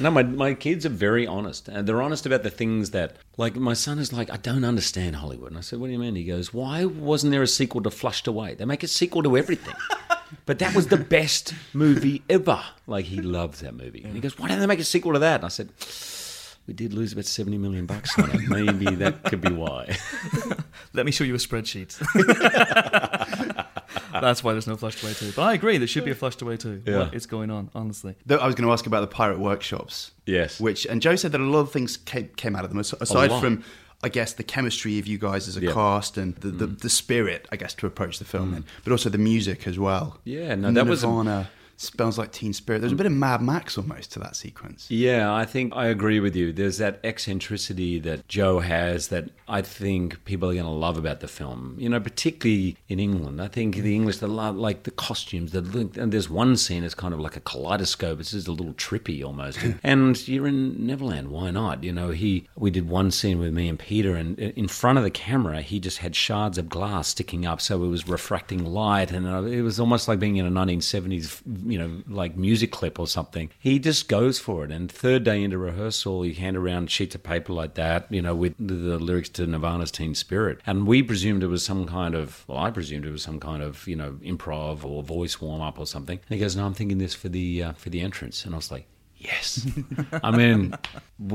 No, 0.00 0.10
my 0.10 0.22
my 0.22 0.54
kids 0.54 0.84
are 0.84 0.90
very 0.90 1.26
honest, 1.26 1.68
and 1.68 1.86
they're 1.86 2.02
honest 2.02 2.26
about 2.26 2.42
the 2.42 2.50
things 2.50 2.90
that, 2.90 3.16
like, 3.36 3.56
my 3.56 3.72
son 3.72 3.98
is 3.98 4.12
like, 4.12 4.30
I 4.30 4.36
don't 4.36 4.64
understand 4.64 5.16
Hollywood, 5.16 5.50
and 5.50 5.58
I 5.58 5.60
said, 5.60 5.80
What 5.80 5.86
do 5.86 5.92
you 5.92 5.98
mean? 5.98 6.14
He 6.14 6.24
goes, 6.24 6.52
Why 6.54 6.84
wasn't 6.84 7.32
there 7.32 7.42
a 7.42 7.48
sequel 7.48 7.82
to 7.82 7.90
Flushed 7.90 8.26
Away? 8.28 8.54
They 8.54 8.64
make 8.64 8.82
a 8.82 8.88
sequel 8.88 9.22
to 9.22 9.36
everything. 9.36 9.74
But 10.44 10.58
that 10.58 10.74
was 10.74 10.88
the 10.88 10.98
best 10.98 11.54
movie 11.72 12.22
ever. 12.28 12.62
Like 12.86 13.06
he 13.06 13.20
loves 13.20 13.60
that 13.60 13.74
movie. 13.74 14.02
And 14.04 14.14
he 14.14 14.20
goes, 14.20 14.38
Why 14.38 14.48
don't 14.48 14.60
they 14.60 14.66
make 14.66 14.78
a 14.78 14.84
sequel 14.84 15.14
to 15.14 15.18
that? 15.20 15.36
And 15.36 15.44
I 15.46 15.48
said, 15.48 15.70
We 16.68 16.74
did 16.74 16.92
lose 16.92 17.14
about 17.14 17.24
seventy 17.24 17.56
million 17.56 17.86
bucks 17.86 18.16
on 18.18 18.30
it. 18.30 18.46
Maybe 18.46 18.94
that 18.96 19.24
could 19.24 19.40
be 19.40 19.50
why. 19.50 19.96
Let 20.92 21.06
me 21.06 21.12
show 21.12 21.24
you 21.24 21.34
a 21.34 21.38
spreadsheet. 21.38 21.96
That's 24.12 24.44
why 24.44 24.52
there's 24.52 24.66
no 24.66 24.76
flushed 24.76 25.02
away 25.02 25.14
too. 25.14 25.32
But 25.34 25.42
I 25.42 25.54
agree, 25.54 25.78
there 25.78 25.88
should 25.88 26.04
be 26.04 26.10
a 26.10 26.14
flushed 26.14 26.42
away 26.42 26.58
too. 26.58 26.82
Yeah. 26.84 26.98
What 26.98 27.14
is 27.14 27.24
going 27.24 27.50
on, 27.50 27.70
honestly? 27.74 28.16
Though 28.26 28.36
I 28.36 28.44
was 28.44 28.54
going 28.54 28.66
to 28.66 28.72
ask 28.72 28.86
about 28.86 29.00
the 29.00 29.06
pirate 29.06 29.38
workshops. 29.38 30.10
Yes. 30.26 30.60
Which 30.60 30.84
and 30.84 31.00
Joe 31.00 31.16
said 31.16 31.32
that 31.32 31.40
a 31.40 31.44
lot 31.44 31.60
of 31.60 31.72
things 31.72 31.96
came, 31.96 32.28
came 32.36 32.54
out 32.54 32.64
of 32.64 32.70
them 32.70 32.78
aside 32.78 33.30
from. 33.40 33.64
I 34.00 34.08
guess 34.08 34.32
the 34.34 34.44
chemistry 34.44 35.00
of 35.00 35.08
you 35.08 35.18
guys 35.18 35.48
as 35.48 35.56
a 35.56 35.60
Yeah. 35.60 35.72
cast 35.72 36.16
and 36.16 36.36
the, 36.36 36.50
the, 36.52 36.66
mm-hmm. 36.66 36.76
the 36.76 36.88
spirit, 36.88 37.48
I 37.50 37.56
guess, 37.56 37.74
to 37.74 37.86
approach 37.88 38.20
the 38.20 38.24
film 38.24 38.52
mm. 38.52 38.58
in, 38.58 38.64
but 38.84 38.92
also 38.92 39.10
the 39.10 39.18
music 39.18 39.66
as 39.66 39.76
well. 39.76 40.20
Yeah, 40.22 40.54
no, 40.54 40.68
And 40.68 40.76
that 40.76 40.86
was 40.86 41.02
a- 41.02 41.08
Nirvana, 41.08 41.50
smells 41.78 42.18
like 42.18 42.32
Teen 42.32 42.52
Spirit. 42.52 42.80
There's 42.80 42.92
a 42.92 42.96
bit 42.96 43.06
of 43.06 43.12
Mad 43.12 43.40
Max 43.40 43.78
almost 43.78 44.12
to 44.12 44.18
that 44.18 44.36
sequence. 44.36 44.90
Yeah, 44.90 45.32
I 45.32 45.44
think 45.44 45.72
I 45.74 45.86
agree 45.86 46.20
with 46.20 46.36
you. 46.36 46.52
There's 46.52 46.78
that 46.78 47.00
eccentricity 47.04 47.98
that 48.00 48.26
Joe 48.28 48.60
has 48.60 49.08
that 49.08 49.30
I 49.48 49.62
think 49.62 50.24
people 50.24 50.50
are 50.50 50.54
going 50.54 50.66
to 50.66 50.70
love 50.70 50.98
about 50.98 51.20
the 51.20 51.28
film. 51.28 51.76
You 51.78 51.88
know, 51.88 52.00
particularly 52.00 52.76
in 52.88 53.00
England. 53.00 53.40
I 53.40 53.48
think 53.48 53.76
the 53.76 53.94
English, 53.94 54.18
they 54.18 54.26
love 54.26 54.56
like 54.56 54.82
the 54.82 54.90
costumes. 54.90 55.52
The 55.52 55.90
and 55.96 56.12
there's 56.12 56.28
one 56.28 56.56
scene 56.56 56.82
that's 56.82 56.94
kind 56.94 57.14
of 57.14 57.20
like 57.20 57.36
a 57.36 57.40
kaleidoscope. 57.40 58.20
It's 58.20 58.32
just 58.32 58.48
a 58.48 58.52
little 58.52 58.74
trippy 58.74 59.24
almost. 59.24 59.58
and 59.82 60.28
you're 60.28 60.48
in 60.48 60.86
Neverland. 60.86 61.30
Why 61.30 61.50
not? 61.50 61.84
You 61.84 61.92
know, 61.92 62.10
he. 62.10 62.46
We 62.56 62.70
did 62.70 62.88
one 62.88 63.10
scene 63.10 63.38
with 63.38 63.54
me 63.54 63.68
and 63.68 63.78
Peter, 63.78 64.16
and 64.16 64.38
in 64.38 64.68
front 64.68 64.98
of 64.98 65.04
the 65.04 65.10
camera, 65.10 65.62
he 65.62 65.78
just 65.78 65.98
had 65.98 66.16
shards 66.16 66.58
of 66.58 66.68
glass 66.68 67.08
sticking 67.08 67.46
up, 67.46 67.60
so 67.60 67.82
it 67.84 67.88
was 67.88 68.08
refracting 68.08 68.64
light, 68.64 69.12
and 69.12 69.26
uh, 69.26 69.42
it 69.44 69.62
was 69.62 69.78
almost 69.78 70.08
like 70.08 70.18
being 70.18 70.36
in 70.36 70.46
a 70.46 70.50
1970s, 70.50 71.40
you 71.68 71.78
know, 71.78 72.02
like 72.08 72.36
music 72.36 72.72
clip 72.72 72.98
or 72.98 73.06
something. 73.06 73.50
He 73.58 73.78
just 73.78 74.08
goes 74.08 74.38
for 74.38 74.64
it. 74.64 74.70
And 74.70 74.90
third 74.90 75.24
day 75.24 75.42
into 75.42 75.58
rehearsal, 75.58 76.22
he 76.22 76.34
hand 76.34 76.56
around 76.56 76.90
sheets 76.90 77.14
of 77.14 77.22
paper 77.22 77.52
like 77.52 77.74
that, 77.74 78.06
you 78.10 78.22
know, 78.22 78.34
with 78.34 78.54
the, 78.58 78.98
lyrics 78.98 79.28
to 79.30 79.46
Nirvana's 79.46 79.90
Teen 79.90 80.14
Spirit, 80.14 80.60
and 80.66 80.86
we 80.86 81.02
presumed 81.02 81.42
it 81.42 81.48
was 81.48 81.64
some 81.64 81.86
kind 81.86 82.14
of, 82.14 82.44
well, 82.48 82.58
I 82.58 82.70
presumed 82.70 83.06
it 83.06 83.12
was 83.12 83.22
some 83.22 83.38
kind 83.38 83.62
of, 83.62 83.86
you 83.86 83.96
know, 83.96 84.12
improv 84.24 84.84
or 84.84 85.02
voice 85.02 85.40
warm 85.40 85.62
up 85.62 85.78
or 85.78 85.86
something. 85.86 86.18
And 86.18 86.34
he 86.36 86.40
goes, 86.40 86.56
"No, 86.56 86.66
I'm 86.66 86.74
thinking 86.74 86.98
this 86.98 87.14
for 87.14 87.28
the 87.28 87.62
uh, 87.62 87.72
for 87.72 87.90
the 87.90 88.00
entrance," 88.00 88.44
and 88.44 88.54
I 88.54 88.56
was 88.56 88.70
like. 88.70 88.86
Yes. 89.18 89.66
I 90.22 90.36
mean, 90.36 90.74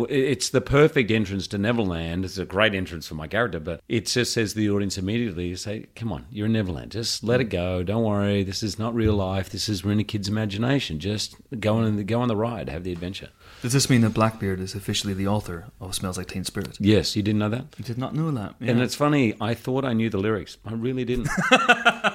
it's 0.09 0.49
the 0.49 0.61
perfect 0.61 1.11
entrance 1.11 1.47
to 1.47 1.57
Neverland. 1.57 2.23
It's 2.23 2.37
a 2.37 2.45
great 2.45 2.73
entrance 2.73 3.07
for 3.07 3.15
my 3.15 3.27
character, 3.27 3.59
but 3.59 3.81
it 3.89 4.05
just 4.05 4.33
says 4.33 4.53
to 4.53 4.59
the 4.59 4.69
audience 4.69 4.97
immediately, 4.97 5.53
say, 5.55 5.87
come 5.95 6.13
on, 6.13 6.25
you're 6.31 6.45
in 6.45 6.53
Neverland. 6.53 6.91
Just 6.91 7.23
let 7.23 7.41
it 7.41 7.45
go. 7.45 7.83
Don't 7.83 8.03
worry. 8.03 8.43
This 8.43 8.63
is 8.63 8.79
not 8.79 8.95
real 8.95 9.13
life. 9.13 9.49
This 9.49 9.67
is 9.67 9.83
we're 9.83 9.91
in 9.91 9.99
a 9.99 10.03
kid's 10.05 10.29
imagination. 10.29 10.99
Just 10.99 11.35
go 11.59 11.77
on, 11.77 12.05
go 12.05 12.21
on 12.21 12.29
the 12.29 12.37
ride. 12.37 12.69
Have 12.69 12.83
the 12.83 12.93
adventure. 12.93 13.29
Does 13.63 13.71
this 13.71 13.89
mean 13.89 14.01
that 14.01 14.09
Blackbeard 14.09 14.59
is 14.59 14.75
officially 14.75 15.13
the 15.13 15.25
author 15.27 15.63
of 15.79 15.95
Smells 15.95 16.17
Like 16.17 16.27
Teen 16.27 16.43
Spirit? 16.43 16.75
Yes, 16.81 17.15
you 17.15 17.23
didn't 17.23 17.39
know 17.39 17.47
that? 17.47 17.63
I 17.79 17.81
did 17.81 17.97
not 17.97 18.13
know 18.13 18.29
that. 18.31 18.55
And 18.59 18.81
it's 18.81 18.93
funny, 18.93 19.35
I 19.39 19.53
thought 19.53 19.85
I 19.85 19.93
knew 19.93 20.09
the 20.09 20.17
lyrics. 20.17 20.57
I 20.65 20.73
really 20.73 21.05
didn't. 21.05 21.29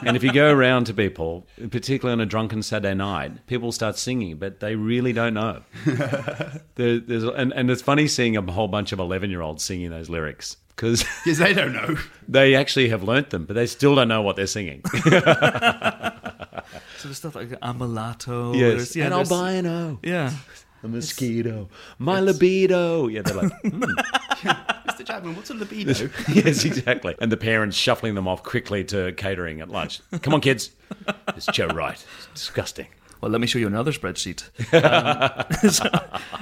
and 0.06 0.14
if 0.14 0.22
you 0.22 0.30
go 0.30 0.52
around 0.52 0.84
to 0.88 0.92
people, 0.94 1.46
particularly 1.70 2.12
on 2.12 2.20
a 2.20 2.26
drunken 2.26 2.62
Saturday 2.62 2.94
night, 2.94 3.46
people 3.46 3.72
start 3.72 3.96
singing, 3.96 4.36
but 4.36 4.60
they 4.60 4.76
really 4.76 5.14
don't 5.14 5.32
know. 5.32 5.62
there, 6.74 6.98
there's, 7.00 7.24
and, 7.24 7.54
and 7.54 7.70
it's 7.70 7.80
funny 7.80 8.08
seeing 8.08 8.36
a 8.36 8.42
whole 8.52 8.68
bunch 8.68 8.92
of 8.92 8.98
11 8.98 9.30
year 9.30 9.40
olds 9.40 9.64
singing 9.64 9.88
those 9.88 10.10
lyrics 10.10 10.58
because 10.76 11.02
Because 11.24 11.38
they 11.38 11.54
don't 11.54 11.72
know. 11.72 11.96
they 12.28 12.56
actually 12.56 12.90
have 12.90 13.02
learnt 13.02 13.30
them, 13.30 13.46
but 13.46 13.54
they 13.54 13.66
still 13.66 13.94
don't 13.94 14.08
know 14.08 14.20
what 14.20 14.36
they're 14.36 14.46
singing. 14.46 14.82
so 14.92 15.00
there's 17.04 17.16
stuff 17.16 17.34
like 17.34 17.48
Amalato. 17.60 18.54
yes. 18.54 18.94
yeah, 18.94 19.06
An 19.06 19.12
there's- 19.12 19.32
albino, 19.32 19.98
Yeah. 20.02 20.32
A 20.82 20.88
mosquito, 20.88 21.68
my 21.98 22.20
libido. 22.20 23.08
Yeah, 23.08 23.22
they're 23.22 23.34
like, 23.34 23.52
"Hmm." 23.62 23.82
Mr. 24.88 25.04
Chapman, 25.06 25.36
what's 25.36 25.50
a 25.50 25.54
libido? 25.54 25.92
yes, 26.32 26.64
exactly. 26.64 27.14
And 27.20 27.30
the 27.30 27.36
parents 27.36 27.76
shuffling 27.76 28.14
them 28.14 28.26
off 28.26 28.42
quickly 28.42 28.84
to 28.84 29.12
catering 29.12 29.60
at 29.60 29.68
lunch. 29.68 30.00
Come 30.22 30.34
on, 30.34 30.40
kids. 30.40 30.70
It's 31.28 31.46
Joe 31.46 31.68
Wright. 31.68 32.04
It's 32.18 32.26
disgusting. 32.34 32.86
Well, 33.20 33.30
let 33.30 33.40
me 33.40 33.46
show 33.46 33.58
you 33.58 33.66
another 33.66 33.92
spreadsheet. 33.92 34.48
Um, 35.62 35.70
so, 35.70 35.88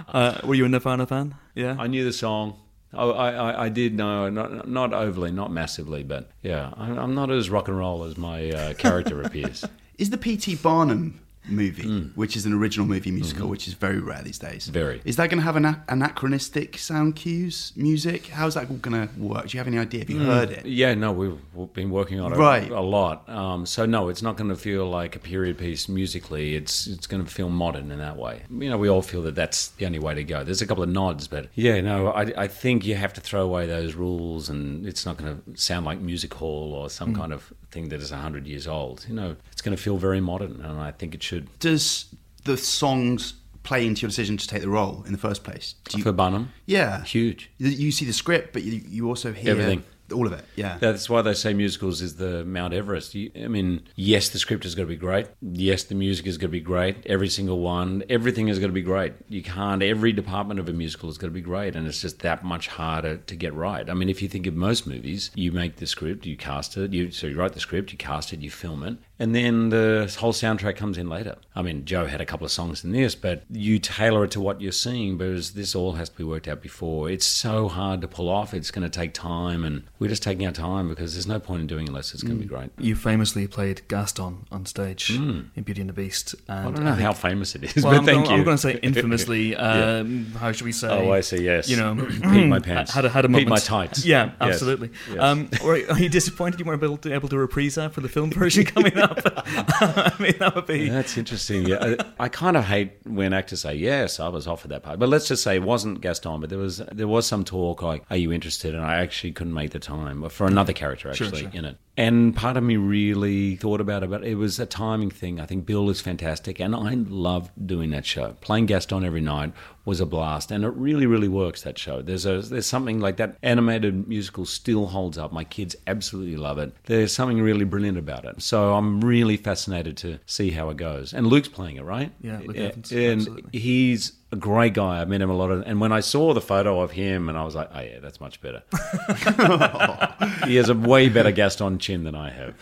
uh, 0.09 0.41
were 0.45 0.55
you 0.55 0.65
a 0.65 0.69
Nirvana 0.69 1.07
fan? 1.07 1.35
Yeah. 1.55 1.77
I 1.79 1.87
knew 1.87 2.05
the 2.05 2.13
song. 2.13 2.59
Oh, 2.93 3.13
I, 3.13 3.33
I, 3.33 3.65
I 3.65 3.69
did 3.69 3.95
know, 3.95 4.29
not, 4.31 4.69
not 4.69 4.93
overly, 4.93 5.31
not 5.31 5.51
massively, 5.51 6.03
but 6.03 6.31
yeah, 6.43 6.73
I'm, 6.77 6.99
I'm 6.99 7.15
not 7.15 7.31
as 7.31 7.51
rock 7.51 7.69
and 7.69 7.77
roll 7.77 8.05
as 8.05 8.17
my 8.17 8.51
uh, 8.51 8.75
character 8.75 9.23
appears. 9.23 9.65
Is 9.99 10.11
the 10.11 10.19
P.T. 10.19 10.57
Barnum 10.57 11.21
movie, 11.49 11.83
hmm. 11.83 12.09
which 12.15 12.37
is 12.37 12.47
an 12.47 12.53
original 12.53 12.87
movie 12.87 13.11
musical, 13.11 13.45
mm-hmm. 13.45 13.51
which 13.51 13.69
is 13.69 13.75
very 13.75 14.01
rare 14.01 14.23
these 14.23 14.39
days, 14.39 14.67
Very. 14.67 15.01
is 15.05 15.17
that 15.17 15.31
going 15.31 15.39
to 15.39 15.45
have 15.45 15.57
an 15.57 15.77
anachronistic 15.89 16.79
sound 16.79 17.17
cues, 17.17 17.73
music? 17.77 18.27
How's 18.27 18.55
that 18.55 18.69
going 18.83 19.09
to 19.09 19.15
work? 19.19 19.49
Do 19.49 19.57
you 19.57 19.61
have 19.61 19.69
any 19.69 19.79
idea? 19.79 20.01
Have 20.01 20.11
you 20.11 20.19
hmm. 20.19 20.27
heard 20.27 20.51
it? 20.51 20.67
Yeah, 20.67 20.95
no, 20.95 21.13
we've, 21.13 21.39
we've 21.55 21.73
been 21.73 21.91
working 21.91 22.21
on 22.21 22.33
it 22.33 22.37
Right. 22.37 22.71
a 22.71 22.81
lot. 22.81 23.29
Um, 23.29 23.67
so 23.67 23.87
no, 23.87 24.09
it's 24.09 24.23
not 24.23 24.37
going 24.37 24.51
to 24.51 24.57
feel 24.57 24.89
like 24.89 25.17
a 25.17 25.19
period 25.19 25.59
piece 25.59 25.89
musically. 25.89 26.57
It's 26.57 26.87
it's 26.87 27.07
going 27.07 27.25
to 27.25 27.31
feel 27.31 27.49
modern 27.49 27.91
in 27.91 27.99
that 27.99 28.17
way. 28.17 28.43
You 28.51 28.71
know, 28.71 28.79
we 28.79 28.89
all 28.89 29.03
feel 29.03 29.23
that 29.23 29.35
that's 29.35 29.69
the 29.69 29.87
only 29.87 29.99
way 29.99 30.15
to 30.15 30.25
go. 30.25 30.45
There's 30.45 30.63
a 30.63 30.67
couple 30.67 30.83
of 30.83 30.89
nods, 30.89 31.29
but 31.29 31.49
yeah, 31.55 31.81
no, 31.81 32.09
I, 32.09 32.33
I 32.37 32.49
think 32.49 32.85
you 32.85 32.95
have 32.95 33.13
to 33.15 33.21
throw 33.21 33.43
away 33.43 33.67
those 33.67 33.95
rules, 33.95 34.49
and 34.49 34.87
it's 34.87 35.07
not 35.07 35.17
going 35.17 35.43
to 35.43 35.61
sound 35.61 35.87
like 35.87 36.01
music 36.01 36.35
hall 36.35 36.73
or 36.73 36.91
some 36.91 37.11
hmm. 37.11 37.21
kind 37.21 37.33
of 37.33 37.53
thing 37.71 37.89
that 37.91 38.01
is 38.01 38.11
hundred 38.11 38.47
years 38.47 38.67
old. 38.67 39.05
You 39.09 39.15
know, 39.15 39.37
it's 39.53 39.63
going 39.63 39.77
to 39.77 39.83
feel 39.83 39.97
very 39.97 40.21
modern, 40.21 40.61
and 40.63 40.81
I 40.81 40.91
think 40.93 41.15
it 41.15 41.23
should. 41.23 41.36
Does 41.61 42.15
the 42.45 42.57
songs 42.57 43.35
play 43.63 43.85
into 43.87 44.03
your 44.03 44.09
decision 44.09 44.37
to 44.37 44.47
take 44.47 44.63
the 44.63 44.69
role 44.69 45.03
in 45.07 45.13
the 45.13 45.19
first 45.19 45.43
place? 45.45 45.75
Do 45.89 45.99
you, 45.99 46.05
For 46.05 46.13
Barnum, 46.13 46.53
yeah, 46.67 47.03
huge. 47.05 47.51
You 47.59 47.91
see 47.91 48.05
the 48.05 48.13
script, 48.13 48.53
but 48.53 48.63
you, 48.63 48.81
you 48.89 49.09
also 49.09 49.33
hear 49.33 49.51
Everything. 49.51 49.83
all 50.13 50.25
of 50.25 50.33
it. 50.33 50.45
Yeah. 50.55 50.79
That's 50.79 51.11
why 51.11 51.23
they 51.23 51.35
say 51.35 51.53
musicals 51.53 52.01
is 52.01 52.15
the 52.15 52.45
Mount 52.45 52.73
Everest. 52.73 53.17
You, 53.17 53.33
I 53.35 53.49
mean, 53.49 53.83
yes, 53.97 54.29
the 54.29 54.39
script 54.39 54.65
is 54.65 54.77
going 54.77 54.87
to 54.87 54.95
be 54.95 54.99
great. 54.99 55.27
Yes, 55.43 55.83
the 55.83 55.97
music 55.97 56.27
is 56.29 56.39
going 56.39 56.51
to 56.51 56.53
be 56.53 56.61
great. 56.61 57.05
Every 57.07 57.29
single 57.29 57.59
one, 57.59 58.05
everything 58.09 58.47
is 58.47 58.61
going 58.61 58.71
to 58.71 58.75
be 58.75 58.83
great. 58.83 59.15
You 59.29 59.43
can't. 59.43 59.83
Every 59.83 60.13
department 60.13 60.61
of 60.61 60.69
a 60.69 60.73
musical 60.73 61.09
is 61.09 61.19
going 61.19 61.33
to 61.33 61.35
be 61.35 61.41
great, 61.41 61.75
and 61.75 61.89
it's 61.89 62.01
just 62.01 62.21
that 62.21 62.45
much 62.45 62.69
harder 62.69 63.17
to 63.17 63.35
get 63.35 63.53
right. 63.53 63.91
I 63.91 63.95
mean, 63.95 64.09
if 64.09 64.23
you 64.23 64.29
think 64.29 64.47
of 64.47 64.55
most 64.55 64.87
movies, 64.87 65.33
you 65.35 65.51
make 65.51 65.77
the 65.77 65.87
script, 65.89 66.25
you 66.25 66.37
cast 66.37 66.77
it, 66.77 66.93
you 66.93 67.11
so 67.11 67.27
you 67.27 67.37
write 67.37 67.55
the 67.55 67.61
script, 67.61 67.91
you 67.91 67.99
cast 67.99 68.33
it, 68.33 68.41
you 68.43 68.51
film 68.53 68.85
it, 68.85 68.97
and 69.19 69.35
then 69.35 69.71
the 69.71 70.15
whole 70.19 70.33
soundtrack 70.33 70.77
comes 70.77 70.99
in 70.99 71.09
later. 71.09 71.37
I 71.55 71.63
mean, 71.63 71.85
Joe 71.85 72.07
had 72.07 72.21
a 72.21 72.27
couple 72.27 72.45
of 72.45 72.53
songs 72.53 72.85
in 72.85 72.93
this, 72.93 73.15
but 73.15 73.45
you 73.51 73.79
tailor 73.79 74.25
it 74.25 74.31
to 74.33 74.41
what 74.41 74.61
you're 74.61 74.73
seeing 74.73 75.17
because 75.17 75.53
this 75.53 75.75
all 75.75 75.93
has 75.93 76.09
to 76.11 76.17
be 76.17 76.25
worked 76.25 76.49
out 76.49 76.61
before. 76.61 77.09
It's 77.11 77.25
so 77.27 77.69
hard 77.69 78.01
to 78.03 78.09
pull 78.09 78.29
off. 78.29 78.53
It's 78.53 78.71
going 78.71 78.89
to 78.89 78.91
take 78.99 79.15
time, 79.15 79.65
and 79.65 79.85
we're 79.99 80.09
just 80.09 80.23
taking 80.23 80.47
our 80.47 80.53
time 80.53 80.89
because 80.89 81.15
there's 81.15 81.27
no 81.27 81.39
point 81.41 81.63
in 81.63 81.67
doing 81.67 81.85
it 81.87 81.89
unless 81.89 82.13
it's 82.13 82.23
going 82.23 82.37
to 82.37 82.43
be 82.43 82.49
great. 82.49 82.71
You 82.79 82.95
famously 82.95 83.47
played 83.47 83.83
Gaston 83.89 84.47
on 84.53 84.67
stage 84.67 85.11
in 85.11 85.51
Beauty 85.65 85.81
and 85.81 85.89
the 85.89 85.95
Beast. 85.95 86.35
And. 86.49 86.59
I 86.69 86.71
don't 86.73 86.85
know 86.85 86.91
think- 86.93 87.01
how 87.03 87.13
famous 87.15 87.55
it 87.55 87.65
is, 87.77 87.83
Well, 87.83 87.95
but 87.95 87.99
I'm, 88.01 88.05
thank 88.05 88.25
going, 88.25 88.31
you. 88.33 88.37
I'm 88.41 88.45
going 88.45 88.57
to 88.59 88.63
say 88.63 88.75
infamously. 88.83 89.57
um, 89.57 90.27
How 90.39 90.53
should 90.53 90.65
we 90.67 90.73
say? 90.73 90.89
Oh, 90.89 91.11
I 91.13 91.21
see. 91.21 91.43
Yes, 91.43 91.69
You 91.71 91.77
know, 91.79 91.95
peed 91.97 92.49
my 92.51 92.59
pants. 92.59 92.93
Had 92.93 93.05
a, 93.07 93.09
had 93.09 93.25
a 93.25 93.29
peed 93.29 93.33
moment. 93.33 93.49
my 93.51 93.59
tights. 93.59 94.05
Yeah, 94.05 94.33
absolutely. 94.41 94.91
Yes. 95.09 95.19
Um, 95.21 95.49
are 95.65 95.99
you 95.99 96.09
disappointed 96.09 96.61
you 96.61 96.67
weren't 96.67 96.83
able 96.83 96.97
to, 96.99 97.15
able 97.15 97.29
to 97.31 97.39
reprise 97.39 97.77
that 97.77 97.93
for 97.95 98.01
the 98.03 98.09
film 98.09 98.31
version 98.31 98.65
coming 98.75 98.97
up? 98.99 99.06
I 99.39 100.13
mean, 100.19 100.35
that 100.39 100.55
would 100.55 100.67
be. 100.67 100.89
That's 100.89 101.17
interesting. 101.17 101.67
Yeah, 101.67 101.97
I, 102.19 102.25
I 102.25 102.29
kind 102.29 102.57
of 102.57 102.65
hate 102.65 102.93
when 103.05 103.33
actors 103.33 103.61
say, 103.63 103.75
"Yes, 103.75 104.21
I 104.21 104.29
was 104.29 104.47
offered 104.47 104.69
that 104.69 104.83
part," 104.83 104.99
but 104.99 105.09
let's 105.09 105.29
just 105.29 105.43
say 105.43 105.57
it 105.57 105.63
wasn't 105.63 106.01
Gaston, 106.01 106.41
but 106.41 106.51
there 106.51 106.59
was 106.59 106.79
there 106.93 107.09
was 107.09 107.27
some 107.27 107.45
talk 107.45 107.83
like, 107.83 108.05
"Are 108.11 108.17
you 108.17 108.33
interested?" 108.33 108.75
And 108.75 108.85
I 108.85 108.97
actually 108.97 109.33
couldn't 109.33 109.55
make 109.55 109.71
the 109.71 109.79
time 109.79 110.29
for 110.29 110.47
another 110.47 110.73
character 110.73 111.13
Sure, 111.15 111.27
actually 111.27 111.43
sure. 111.43 111.51
in 111.53 111.65
it. 111.65 111.77
And 111.97 112.37
part 112.37 112.59
of 112.59 112.63
me 112.63 112.77
really 112.77 113.57
thought 113.57 113.81
about 113.81 114.03
it, 114.03 114.11
but 114.11 114.23
it 114.23 114.35
was 114.35 114.61
a 114.61 114.67
timing 114.67 115.11
thing. 115.11 115.41
I 115.41 115.47
think 115.47 115.65
Bill 115.65 115.89
is 115.89 116.01
fantastic, 116.01 116.61
and 116.61 116.77
I 116.77 116.95
love 116.95 117.51
doing 117.65 117.91
that 117.91 118.05
show. 118.05 118.37
Playing 118.43 118.67
Gaston 118.67 119.03
every 119.03 119.23
night 119.23 119.55
was 119.87 120.01
a 120.01 120.07
blast, 120.07 120.51
and 120.51 120.63
it 120.65 120.75
really, 120.75 121.07
really 121.07 121.29
works. 121.29 121.63
That 121.63 121.79
show. 121.79 122.03
There's 122.03 122.27
a 122.27 122.43
there's 122.43 122.67
something 122.67 123.01
like 123.01 123.17
that 123.17 123.39
animated 123.43 124.07
musical 124.07 124.45
still 124.45 124.87
holds 124.87 125.17
up. 125.17 125.33
My 125.33 125.45
kids 125.45 125.75
absolutely 125.87 126.37
love 126.37 126.59
it. 126.59 126.75
There's 126.85 127.15
something 127.15 127.41
really 127.41 127.65
brilliant 127.65 127.97
about 127.97 128.27
it. 128.27 128.43
So 128.43 128.75
I'm 128.75 129.01
really 129.01 129.39
fascinated 129.39 129.97
to 129.99 130.19
see 130.27 130.51
how 130.51 130.69
it 130.69 130.77
goes. 130.77 131.15
And 131.15 131.27
Luke's 131.27 131.49
playing 131.49 131.77
it, 131.77 131.85
right? 131.85 132.13
Yeah, 132.21 132.41
Luke 132.45 132.57
Evans, 132.57 132.93
and 132.93 133.21
absolutely. 133.21 133.59
he's 133.59 134.13
a 134.33 134.37
great 134.37 134.75
guy. 134.75 135.01
I 135.01 135.05
met 135.05 135.21
him 135.21 135.31
a 135.31 135.37
lot 135.37 135.51
of, 135.51 135.63
and 135.67 135.81
when 135.81 135.93
I 135.93 136.01
saw 136.01 136.35
the 136.35 136.41
photo 136.41 136.81
of 136.81 136.91
him, 136.93 137.29
and 137.29 137.37
I 137.39 137.45
was 137.45 137.55
like, 137.55 137.71
oh 137.75 137.81
yeah, 137.81 137.99
that's 138.01 138.21
much 138.21 138.41
better. 138.41 138.63
he 140.47 140.57
has 140.57 140.69
a 140.69 140.75
way 140.75 141.09
better 141.09 141.31
Gaston 141.31 141.79
chin 141.79 142.05
than 142.05 142.15
I 142.15 142.31
have. 142.31 142.55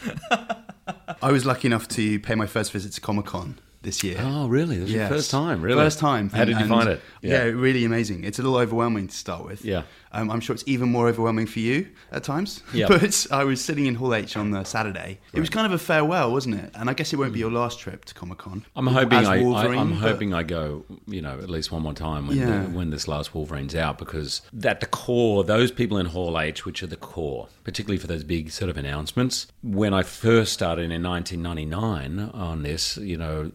I 1.22 1.32
was 1.32 1.46
lucky 1.46 1.68
enough 1.68 1.88
to 1.88 2.18
pay 2.20 2.34
my 2.34 2.46
first 2.46 2.72
visit 2.72 2.92
to 2.92 3.00
Comic 3.00 3.26
Con 3.26 3.58
this 3.82 4.02
year. 4.02 4.16
Oh, 4.20 4.48
really? 4.48 4.78
This 4.78 4.90
Yes. 4.90 5.08
first 5.10 5.30
time, 5.30 5.62
really? 5.62 5.78
First 5.80 5.98
time. 5.98 6.30
How 6.30 6.44
did 6.44 6.58
you 6.58 6.66
find 6.66 6.88
it? 6.88 7.00
Yeah. 7.22 7.42
really 7.44 7.84
amazing. 7.84 8.24
It's 8.24 8.38
a 8.38 8.42
little 8.42 8.58
overwhelming 8.58 9.08
to 9.08 9.14
start 9.14 9.44
with. 9.44 9.64
Yeah. 9.64 9.82
Um, 10.14 10.30
I'm 10.30 10.40
sure 10.40 10.54
it's 10.54 10.64
even 10.66 10.88
more 10.90 11.08
overwhelming 11.08 11.46
for 11.46 11.58
you 11.58 11.88
at 12.12 12.22
times. 12.24 12.62
But 12.94 13.26
I 13.30 13.44
was 13.44 13.64
sitting 13.64 13.86
in 13.86 13.94
Hall 13.96 14.14
H 14.14 14.36
on 14.36 14.50
the 14.52 14.62
Saturday. 14.64 15.18
It 15.32 15.40
was 15.40 15.50
kind 15.50 15.66
of 15.66 15.72
a 15.72 15.78
farewell, 15.78 16.30
wasn't 16.32 16.54
it? 16.56 16.70
And 16.74 16.88
I 16.88 16.94
guess 16.94 17.12
it 17.12 17.16
won't 17.16 17.32
be 17.32 17.40
your 17.40 17.50
last 17.50 17.78
trip 17.80 18.04
to 18.06 18.14
Comic 18.14 18.38
Con. 18.38 18.64
I'm 18.76 18.86
hoping 18.86 19.18
I, 19.18 19.42
but- 19.42 19.90
hoping 19.94 20.32
I 20.32 20.42
go, 20.42 20.84
you 21.06 21.20
know, 21.20 21.38
at 21.40 21.50
least 21.50 21.72
one 21.72 21.82
more 21.82 21.94
time 21.94 22.28
when 22.28 22.36
Yeah. 22.36 22.62
the, 22.62 22.68
when 22.70 22.90
this 22.90 23.08
last 23.08 23.34
Wolverine's 23.34 23.74
out 23.74 23.98
because 23.98 24.42
that 24.52 24.80
the 24.80 24.86
core, 24.86 25.42
those 25.44 25.72
people 25.72 25.98
in 25.98 26.06
Hall 26.06 26.38
H, 26.38 26.64
which 26.64 26.82
are 26.82 26.86
the 26.86 26.96
core, 26.96 27.48
particularly 27.64 27.98
for 27.98 28.06
those 28.06 28.22
big 28.24 28.50
sort 28.52 28.70
of 28.70 28.76
announcements. 28.76 29.46
When 29.62 29.92
I 29.92 30.02
first 30.02 30.52
started 30.52 30.90
in 30.92 31.02
1999 31.02 32.30
on 32.32 32.62
this, 32.62 32.96
you 32.98 33.16
know, 33.16 33.50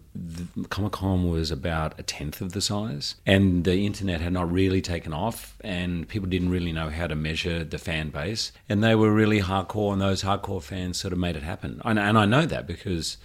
Comic 0.69 0.93
Con 0.93 1.30
was 1.30 1.52
about 1.52 2.00
a 2.00 2.04
tenth 2.04 2.41
of 2.41 2.52
the 2.54 2.62
size, 2.62 3.15
and 3.26 3.63
the 3.63 3.86
internet 3.86 4.22
had 4.22 4.34
not 4.34 4.52
really 4.52 4.82
taken 4.82 5.13
off, 5.13 5.56
and 5.63 6.08
people 6.08 6.28
didn't 6.28 6.48
really 6.49 6.71
know 6.71 6.89
how 6.89 7.07
to 7.07 7.15
measure 7.15 7.63
the 7.63 7.77
fan 7.77 8.09
base, 8.09 8.51
and 8.67 8.83
they 8.83 8.95
were 8.95 9.13
really 9.13 9.41
hardcore, 9.41 9.93
and 9.93 10.01
those 10.01 10.23
hardcore 10.23 10.62
fans 10.62 10.97
sort 10.97 11.13
of 11.13 11.19
made 11.19 11.35
it 11.35 11.43
happen, 11.43 11.81
and, 11.85 11.99
and 11.99 12.17
I 12.17 12.25
know 12.25 12.45
that 12.45 12.67
because. 12.67 13.17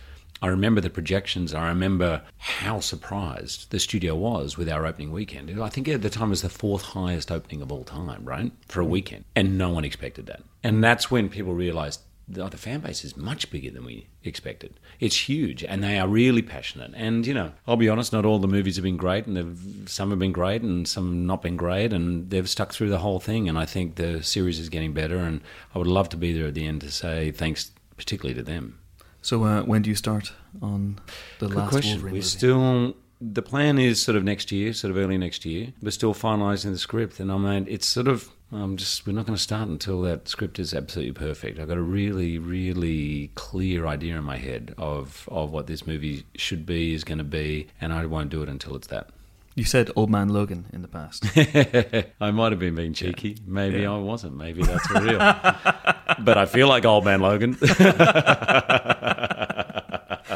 I 0.43 0.49
remember 0.49 0.83
the 0.83 0.91
projections. 0.91 1.55
I 1.55 1.69
remember 1.69 2.21
how 2.37 2.79
surprised 2.81 3.71
the 3.71 3.79
studio 3.79 4.15
was 4.15 4.59
with 4.59 4.69
our 4.69 4.85
opening 4.85 5.11
weekend. 5.11 5.49
I 5.59 5.71
think 5.71 5.89
at 5.89 6.03
the 6.03 6.11
time 6.11 6.27
it 6.27 6.31
was 6.31 6.43
the 6.43 6.51
fourth 6.51 6.83
highest 6.83 7.33
opening 7.33 7.63
of 7.63 7.73
all 7.73 7.85
time, 7.85 8.25
right? 8.25 8.53
For 8.69 8.81
a 8.81 8.85
weekend. 8.85 9.25
And 9.35 9.57
no 9.57 9.71
one 9.71 9.87
expected 9.87 10.27
that. 10.27 10.43
And 10.63 10.85
that's 10.85 11.11
when 11.11 11.31
people 11.31 11.55
realized 11.55 12.01
oh, 12.39 12.49
the 12.49 12.57
fan 12.57 12.81
base 12.81 13.05
is 13.05 13.17
much 13.17 13.51
bigger 13.51 13.71
than 13.71 13.85
we 13.85 14.09
expected. 14.23 14.79
It's 15.01 15.29
huge, 15.29 15.63
and 15.65 15.83
they 15.83 15.99
are 15.99 16.09
really 16.09 16.43
passionate. 16.43 16.93
And, 16.95 17.27
you 17.27 17.35
know, 17.35 17.53
I'll 17.67 17.77
be 17.77 17.89
honest, 17.89 18.13
not 18.13 18.25
all 18.25 18.39
the 18.39 18.49
movies 18.49 18.77
have 18.77 18.83
been 18.83 18.97
great, 18.97 19.27
and 19.27 19.89
some 19.89 20.11
have 20.11 20.19
been 20.19 20.33
great, 20.33 20.63
and 20.63 20.87
some 20.89 21.27
not 21.27 21.43
been 21.43 21.57
great, 21.57 21.93
and 21.93 22.31
they've 22.31 22.49
stuck 22.49 22.73
through 22.73 22.91
the 22.91 22.99
whole 22.99 23.21
thing. 23.21 23.49
And 23.49 23.59
I 23.59 23.67
think 23.67 23.97
the 23.97 24.23
series 24.23 24.59
is 24.59 24.69
getting 24.69 24.93
better, 24.93 25.19
and 25.19 25.41
I 25.75 25.79
would 25.79 25.87
love 25.87 26.09
to 26.11 26.17
be 26.17 26.33
there 26.33 26.49
at 26.49 26.55
the 26.55 26.67
end 26.67 26.81
to 26.83 26.91
say 26.91 27.31
thanks, 27.31 27.71
particularly 27.97 28.35
to 28.35 28.43
them. 28.43 28.79
So 29.23 29.45
uh, 29.45 29.63
when 29.63 29.83
do 29.83 29.91
you 29.91 29.97
start 29.97 30.33
on 30.61 31.01
the 31.39 31.49
Good 31.49 31.57
last 31.57 31.71
question. 31.71 31.93
Wolverine 31.93 32.13
We're 32.13 32.17
movie? 32.17 32.27
still 32.27 32.95
the 33.21 33.43
plan 33.43 33.79
is 33.79 34.03
sort 34.03 34.17
of 34.17 34.25
next 34.25 34.53
year, 34.53 34.73
sort 34.73 34.91
of 34.91 34.99
early 34.99 35.17
next 35.17 35.45
year. 35.45 35.73
We're 35.81 35.91
still 35.91 36.15
finalising 36.15 36.73
the 36.73 36.79
script, 36.79 37.21
and 37.21 37.31
I 37.33 37.39
mean, 37.39 37.67
it's 37.69 37.87
sort 37.87 38.09
of. 38.09 38.31
I'm 38.55 38.77
just. 38.77 39.07
We're 39.07 39.13
not 39.13 39.27
going 39.27 39.37
to 39.37 39.43
start 39.43 39.69
until 39.69 40.01
that 40.03 40.29
script 40.29 40.59
is 40.59 40.73
absolutely 40.73 41.13
perfect. 41.13 41.59
I've 41.59 41.69
got 41.69 41.77
a 41.77 41.83
really, 41.83 42.39
really 42.39 43.31
clear 43.35 43.87
idea 43.87 44.17
in 44.17 44.25
my 44.25 44.37
head 44.37 44.75
of 44.79 45.29
of 45.31 45.51
what 45.51 45.67
this 45.67 45.87
movie 45.87 46.25
should 46.37 46.65
be, 46.65 46.95
is 46.95 47.05
going 47.05 47.19
to 47.19 47.25
be, 47.25 47.69
and 47.81 47.93
I 47.93 48.07
won't 48.07 48.31
do 48.31 48.43
it 48.43 48.49
until 48.49 48.77
it's 48.77 48.87
that. 48.89 49.11
You 49.57 49.65
said 49.65 49.91
Old 49.95 50.11
Man 50.11 50.31
Logan 50.31 50.67
in 50.73 50.83
the 50.83 50.89
past. 50.89 51.25
I 52.21 52.33
might 52.33 52.51
have 52.51 52.59
been 52.59 52.75
being 52.75 52.93
cheeky. 52.93 53.37
Maybe 53.47 53.87
I 53.87 53.97
wasn't. 53.99 54.37
Maybe 54.37 54.65
that's 54.65 54.91
real. 54.91 55.19
but 56.21 56.37
I 56.37 56.47
feel 56.47 56.67
like 56.67 56.85
old 56.85 57.05
man 57.05 57.21
Logan. 57.21 57.57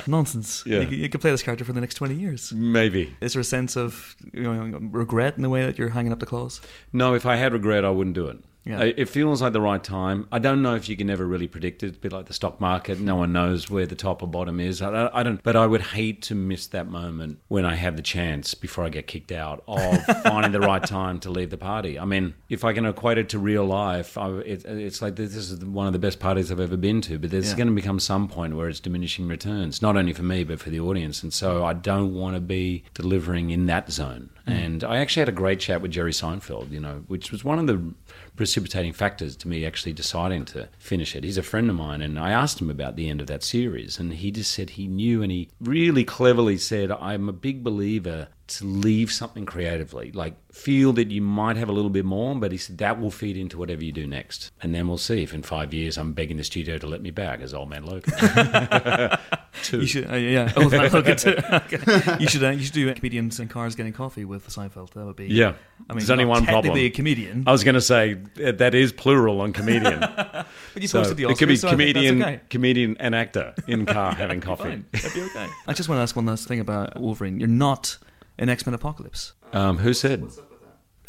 Nonsense. 0.08 0.64
Yeah. 0.66 0.80
You, 0.80 0.96
you 0.96 1.08
could 1.08 1.20
play 1.20 1.30
this 1.30 1.42
character 1.42 1.64
for 1.64 1.72
the 1.72 1.80
next 1.80 1.94
20 1.94 2.14
years. 2.14 2.52
Maybe. 2.52 3.14
Is 3.20 3.34
there 3.34 3.40
a 3.40 3.44
sense 3.44 3.76
of 3.76 4.16
you 4.32 4.42
know, 4.42 4.78
regret 4.90 5.36
in 5.36 5.42
the 5.42 5.50
way 5.50 5.64
that 5.64 5.78
you're 5.78 5.90
hanging 5.90 6.12
up 6.12 6.20
the 6.20 6.26
claws? 6.26 6.60
No, 6.92 7.14
if 7.14 7.26
I 7.26 7.36
had 7.36 7.52
regret, 7.52 7.84
I 7.84 7.90
wouldn't 7.90 8.14
do 8.14 8.26
it. 8.26 8.38
Yeah. 8.68 8.82
It 8.82 9.08
feels 9.08 9.40
like 9.40 9.54
the 9.54 9.60
right 9.62 9.82
time. 9.82 10.28
I 10.30 10.38
don't 10.38 10.60
know 10.60 10.74
if 10.74 10.88
you 10.90 10.96
can 10.96 11.08
ever 11.08 11.24
really 11.26 11.48
predict 11.48 11.82
it. 11.82 11.86
It's 11.88 11.96
a 11.96 12.00
bit 12.00 12.12
like 12.12 12.26
the 12.26 12.34
stock 12.34 12.60
market. 12.60 13.00
No 13.00 13.16
one 13.16 13.32
knows 13.32 13.70
where 13.70 13.86
the 13.86 13.94
top 13.94 14.22
or 14.22 14.28
bottom 14.28 14.60
is. 14.60 14.82
I 14.82 14.90
don't, 14.90 15.14
I 15.14 15.22
don't. 15.22 15.42
But 15.42 15.56
I 15.56 15.66
would 15.66 15.80
hate 15.80 16.20
to 16.22 16.34
miss 16.34 16.66
that 16.68 16.86
moment 16.86 17.38
when 17.48 17.64
I 17.64 17.76
have 17.76 17.96
the 17.96 18.02
chance 18.02 18.52
before 18.52 18.84
I 18.84 18.90
get 18.90 19.06
kicked 19.06 19.32
out 19.32 19.64
of 19.66 20.04
finding 20.22 20.52
the 20.52 20.60
right 20.60 20.84
time 20.84 21.18
to 21.20 21.30
leave 21.30 21.48
the 21.48 21.56
party. 21.56 21.98
I 21.98 22.04
mean, 22.04 22.34
if 22.50 22.62
I 22.62 22.74
can 22.74 22.84
equate 22.84 23.16
it 23.16 23.30
to 23.30 23.38
real 23.38 23.64
life, 23.64 24.18
I, 24.18 24.28
it, 24.40 24.64
it's 24.66 25.00
like 25.00 25.16
this 25.16 25.34
is 25.34 25.64
one 25.64 25.86
of 25.86 25.94
the 25.94 25.98
best 25.98 26.20
parties 26.20 26.52
I've 26.52 26.60
ever 26.60 26.76
been 26.76 27.00
to. 27.02 27.18
But 27.18 27.30
there's 27.30 27.50
Yeah. 27.52 27.56
going 27.56 27.68
to 27.68 27.74
become 27.74 27.98
some 27.98 28.28
point 28.28 28.54
where 28.54 28.68
it's 28.68 28.80
diminishing 28.80 29.28
returns, 29.28 29.80
not 29.80 29.96
only 29.96 30.12
for 30.12 30.22
me 30.24 30.44
but 30.44 30.60
for 30.60 30.68
the 30.68 30.80
audience. 30.80 31.22
And 31.22 31.32
so 31.32 31.64
I 31.64 31.72
don't 31.72 32.14
want 32.14 32.34
to 32.36 32.40
be 32.40 32.84
delivering 32.92 33.48
in 33.48 33.64
that 33.66 33.90
zone. 33.90 34.28
Mm. 34.48 34.64
And 34.64 34.84
I 34.84 34.98
actually 34.98 35.20
had 35.20 35.28
a 35.28 35.32
great 35.32 35.60
chat 35.60 35.80
with 35.80 35.90
Jerry 35.90 36.12
Seinfeld, 36.12 36.70
you 36.70 36.80
know, 36.80 37.04
which 37.06 37.30
was 37.30 37.44
one 37.44 37.58
of 37.58 37.66
the 37.66 37.94
precipitating 38.36 38.92
factors 38.92 39.36
to 39.36 39.48
me 39.48 39.66
actually 39.66 39.92
deciding 39.92 40.44
to 40.46 40.68
finish 40.78 41.14
it. 41.14 41.24
He's 41.24 41.38
a 41.38 41.42
friend 41.42 41.68
of 41.68 41.76
mine, 41.76 42.02
and 42.02 42.18
I 42.18 42.30
asked 42.30 42.60
him 42.60 42.70
about 42.70 42.96
the 42.96 43.08
end 43.08 43.20
of 43.20 43.26
that 43.26 43.42
series, 43.42 43.98
and 43.98 44.14
he 44.14 44.30
just 44.30 44.52
said 44.52 44.70
he 44.70 44.86
knew, 44.86 45.22
and 45.22 45.30
he 45.30 45.48
really 45.60 46.04
cleverly 46.04 46.58
said, 46.58 46.90
I'm 46.90 47.28
a 47.28 47.32
big 47.32 47.62
believer 47.62 48.28
to 48.48 48.64
leave 48.64 49.12
something 49.12 49.44
creatively, 49.44 50.10
like 50.12 50.34
feel 50.52 50.92
that 50.94 51.10
you 51.10 51.20
might 51.20 51.56
have 51.56 51.68
a 51.68 51.72
little 51.72 51.90
bit 51.90 52.04
more, 52.04 52.34
but 52.34 52.50
he 52.50 52.58
said 52.58 52.78
that 52.78 52.98
will 52.98 53.10
feed 53.10 53.36
into 53.36 53.58
whatever 53.58 53.84
you 53.84 53.92
do 53.92 54.06
next. 54.06 54.50
And 54.62 54.74
then 54.74 54.88
we'll 54.88 54.98
see 54.98 55.22
if 55.22 55.34
in 55.34 55.42
five 55.42 55.74
years 55.74 55.98
I'm 55.98 56.14
begging 56.14 56.38
the 56.38 56.44
studio 56.44 56.78
to 56.78 56.86
let 56.86 57.02
me 57.02 57.10
back 57.10 57.40
as 57.40 57.52
old 57.52 57.68
man 57.68 57.84
Logan. 57.84 58.14
Two. 59.62 59.80
You 59.80 59.86
should, 59.86 60.10
uh, 60.10 60.14
yeah, 60.14 60.52
Old 60.56 60.70
Man 60.70 60.90
Logan 60.92 61.16
too. 61.16 61.36
Okay. 61.48 62.16
You 62.20 62.28
should, 62.28 62.44
uh, 62.44 62.50
you 62.50 62.62
should 62.62 62.74
do 62.74 62.92
comedians 62.94 63.40
and 63.40 63.50
cars 63.50 63.74
getting 63.74 63.92
coffee 63.92 64.24
with 64.24 64.46
Seinfeld. 64.48 64.92
That 64.92 65.04
would 65.04 65.16
be. 65.16 65.26
Yeah. 65.26 65.54
I 65.88 65.92
mean, 65.92 65.98
There's 65.98 66.10
only 66.10 66.24
one 66.24 66.44
problem. 66.44 66.76
a 66.76 66.90
comedian, 66.90 67.44
I 67.46 67.52
was 67.52 67.64
going 67.64 67.74
to 67.74 67.80
say 67.80 68.18
uh, 68.44 68.52
that 68.52 68.74
is 68.74 68.92
plural 68.92 69.40
on 69.40 69.52
comedian. 69.52 70.00
but 70.00 70.46
you 70.76 70.86
So 70.86 71.00
posted 71.00 71.16
the 71.16 71.24
Oscars, 71.24 71.30
it 71.30 71.38
could 71.38 71.48
be 71.48 71.56
so 71.56 71.68
I 71.68 71.76
think 71.76 71.80
that's 71.80 71.92
comedian, 71.94 72.22
okay. 72.22 72.40
comedian 72.50 72.96
and 73.00 73.14
actor 73.14 73.54
in 73.66 73.84
car 73.84 74.14
having 74.14 74.40
coffee. 74.40 74.84
That'd 74.92 75.14
be 75.14 75.22
okay. 75.22 75.48
I 75.66 75.72
just 75.72 75.88
want 75.88 75.98
to 75.98 76.02
ask 76.02 76.14
one 76.14 76.26
last 76.26 76.46
thing 76.46 76.60
about 76.60 77.00
Wolverine. 77.00 77.40
You're 77.40 77.48
not 77.48 77.98
in 78.38 78.48
X 78.48 78.64
Men 78.66 78.74
Apocalypse. 78.74 79.32
Um, 79.52 79.78
who 79.78 79.92
said? 79.94 80.24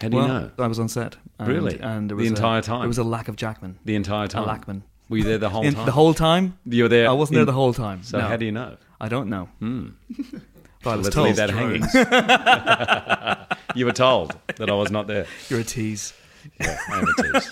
How 0.01 0.07
do 0.07 0.17
well, 0.17 0.27
you 0.27 0.33
know? 0.33 0.51
I 0.59 0.67
was 0.67 0.79
on 0.79 0.87
set. 0.87 1.17
And, 1.39 1.47
Really? 1.47 1.79
And 1.79 2.09
there 2.09 2.17
The 2.17 2.27
entire 2.27 2.59
a, 2.59 2.61
time? 2.61 2.83
It 2.85 2.87
was 2.87 2.97
a 2.97 3.03
lack 3.03 3.27
of 3.27 3.35
Jackman. 3.35 3.77
The 3.85 3.95
entire 3.95 4.27
time. 4.27 4.43
A 4.43 4.47
Lackman. 4.47 4.83
Were 5.09 5.17
you 5.17 5.23
there 5.23 5.37
the 5.37 5.49
whole 5.49 5.63
In- 5.63 5.73
time? 5.73 5.85
The 5.85 5.91
whole 5.91 6.13
time? 6.13 6.57
you 6.65 6.83
were 6.83 6.89
there. 6.89 7.09
I 7.09 7.13
wasn't 7.13 7.35
there 7.35 7.45
the 7.45 7.51
whole 7.51 7.73
time. 7.73 8.03
So 8.03 8.17
no. 8.19 8.27
how 8.27 8.37
do 8.37 8.45
you 8.45 8.51
know? 8.51 8.77
I 9.01 9.07
don't 9.09 9.29
know. 9.29 9.49
But 10.81 10.91
I 10.91 10.95
was 10.95 11.07
Let's 11.07 11.15
told. 11.15 11.27
leave 11.27 11.35
that 11.35 11.49
hanging. 11.49 11.83
you 13.75 13.85
were 13.85 13.91
told 13.91 14.33
that 14.55 14.69
I 14.69 14.73
was 14.73 14.91
not 14.91 15.07
there. 15.07 15.25
You're 15.49 15.59
a 15.59 15.63
tease. 15.65 16.13
Yeah, 16.59 16.77
I 16.89 16.99
am 16.99 17.05
a 17.05 17.13
tease. 17.21 17.51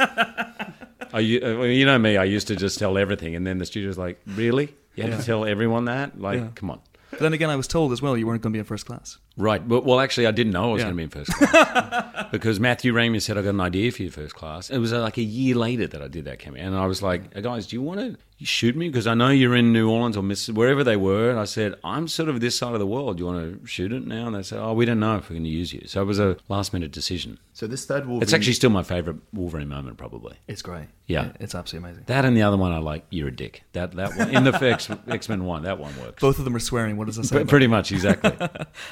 I, 1.14 1.20
u- 1.20 1.42
uh, 1.44 1.64
you 1.64 1.86
know 1.86 1.98
me. 2.00 2.16
I 2.16 2.24
used 2.24 2.48
to 2.48 2.56
just 2.56 2.80
tell 2.80 2.98
everything, 2.98 3.36
and 3.36 3.46
then 3.46 3.58
the 3.58 3.66
studio's 3.66 3.98
like, 3.98 4.22
"Really? 4.26 4.74
You 4.96 5.04
had 5.04 5.12
Yeah. 5.12 5.18
to 5.20 5.26
tell 5.26 5.44
everyone 5.46 5.84
that? 5.86 6.22
Like, 6.22 6.40
Yeah. 6.40 6.48
come 6.56 6.72
on." 6.72 6.80
But 7.12 7.20
then 7.20 7.34
again, 7.34 7.50
I 7.50 7.58
was 7.58 7.68
told 7.68 7.92
as 7.92 8.02
well 8.02 8.16
you 8.18 8.26
weren't 8.26 8.42
going 8.42 8.52
to 8.54 8.56
be 8.56 8.60
in 8.60 8.66
first 8.66 8.86
class. 8.86 9.18
Right. 9.38 9.66
Well, 9.66 9.82
well 9.82 10.00
actually, 10.00 10.26
I 10.28 10.32
didn't 10.32 10.52
know 10.54 10.72
I 10.72 10.74
was 10.74 10.80
Yeah. 10.82 10.86
going 10.92 10.96
to 10.96 10.98
be 10.98 11.04
in 11.04 11.10
first 11.26 11.32
class 11.32 12.26
because 12.32 12.60
Matthew 12.60 12.92
Raymond 12.92 13.22
said 13.24 13.38
I 13.38 13.44
got 13.44 13.52
an 13.52 13.62
idea 13.62 13.92
for 13.92 14.02
you 14.04 14.10
first 14.10 14.34
class. 14.36 14.70
It 14.72 14.80
was 14.80 14.92
uh, 14.92 15.00
like 15.02 15.18
a 15.18 15.22
year 15.24 15.56
later 15.56 15.86
that 15.88 16.02
I 16.02 16.08
did 16.08 16.26
that 16.26 16.40
cameo, 16.40 16.64
and 16.66 16.76
I 16.76 16.88
was 16.88 17.02
like, 17.04 17.36
"Uh, 17.38 17.42
"Guys, 17.42 17.68
do 17.68 17.76
you 17.76 17.82
want 17.84 18.00
to 18.00 18.18
shoot 18.46 18.76
me? 18.76 18.90
Because 18.90 19.06
I 19.08 19.14
know 19.14 19.30
you're 19.30 19.56
in 19.56 19.72
New 19.72 19.90
Orleans 19.90 20.18
or 20.18 20.24
Miss 20.24 20.50
wherever 20.50 20.84
they 20.84 20.98
were." 20.98 21.30
And 21.30 21.40
I 21.40 21.46
said, 21.46 21.76
"I'm 21.84 22.08
sort 22.08 22.30
of 22.30 22.40
this 22.42 22.58
side 22.58 22.74
of 22.74 22.80
the 22.80 22.88
world. 22.88 23.18
Do 23.18 23.26
you 23.26 23.28
want 23.32 23.62
to 23.62 23.68
shoot 23.68 23.94
it 23.94 24.08
now?" 24.08 24.26
And 24.26 24.36
they 24.36 24.42
said, 24.44 24.60
"Oh, 24.60 24.74
we 24.74 24.86
don't 24.86 25.00
know 25.00 25.18
if 25.18 25.30
we're 25.30 25.36
going 25.36 25.44
to 25.44 25.50
use 25.50 25.72
you." 25.72 25.84
So 25.86 26.02
it 26.02 26.06
was 26.06 26.20
a 26.20 26.38
last 26.50 26.74
minute 26.74 26.92
decision. 26.92 27.38
So 27.54 27.68
this 27.68 27.86
third 27.86 28.06
Wolverine. 28.08 28.24
It's 28.24 28.34
actually 28.34 28.54
still 28.54 28.70
my 28.72 28.84
favorite 28.84 29.18
Wolverine 29.34 29.70
moment, 29.70 29.98
probably. 29.98 30.36
It's 30.48 30.62
great. 30.64 30.88
Yeah. 31.06 31.32
It's 31.40 31.56
absolutely 31.56 31.90
amazing. 31.90 32.04
That 32.08 32.26
and 32.26 32.36
the 32.36 32.42
other 32.42 32.58
one 32.58 32.72
I 32.72 32.80
like. 32.80 33.06
You're 33.12 33.30
a 33.30 33.36
dick. 33.36 33.64
That 33.74 33.92
that 33.94 34.18
one 34.18 34.30
in 34.36 34.44
the 34.44 34.54
X 35.08 35.30
Men 35.30 35.46
one. 35.46 35.64
That 35.64 35.78
one 35.80 35.94
works. 36.00 36.22
Both 36.22 36.40
of 36.40 36.46
them 36.46 36.56
are 36.56 36.60
swearing. 36.60 36.98
What 36.98 37.06
does 37.08 37.18
that 37.18 37.26
say? 37.26 37.36
But 37.36 37.42
about 37.44 37.50
pretty 37.50 37.68
much 37.68 37.92
exactly. 37.92 38.34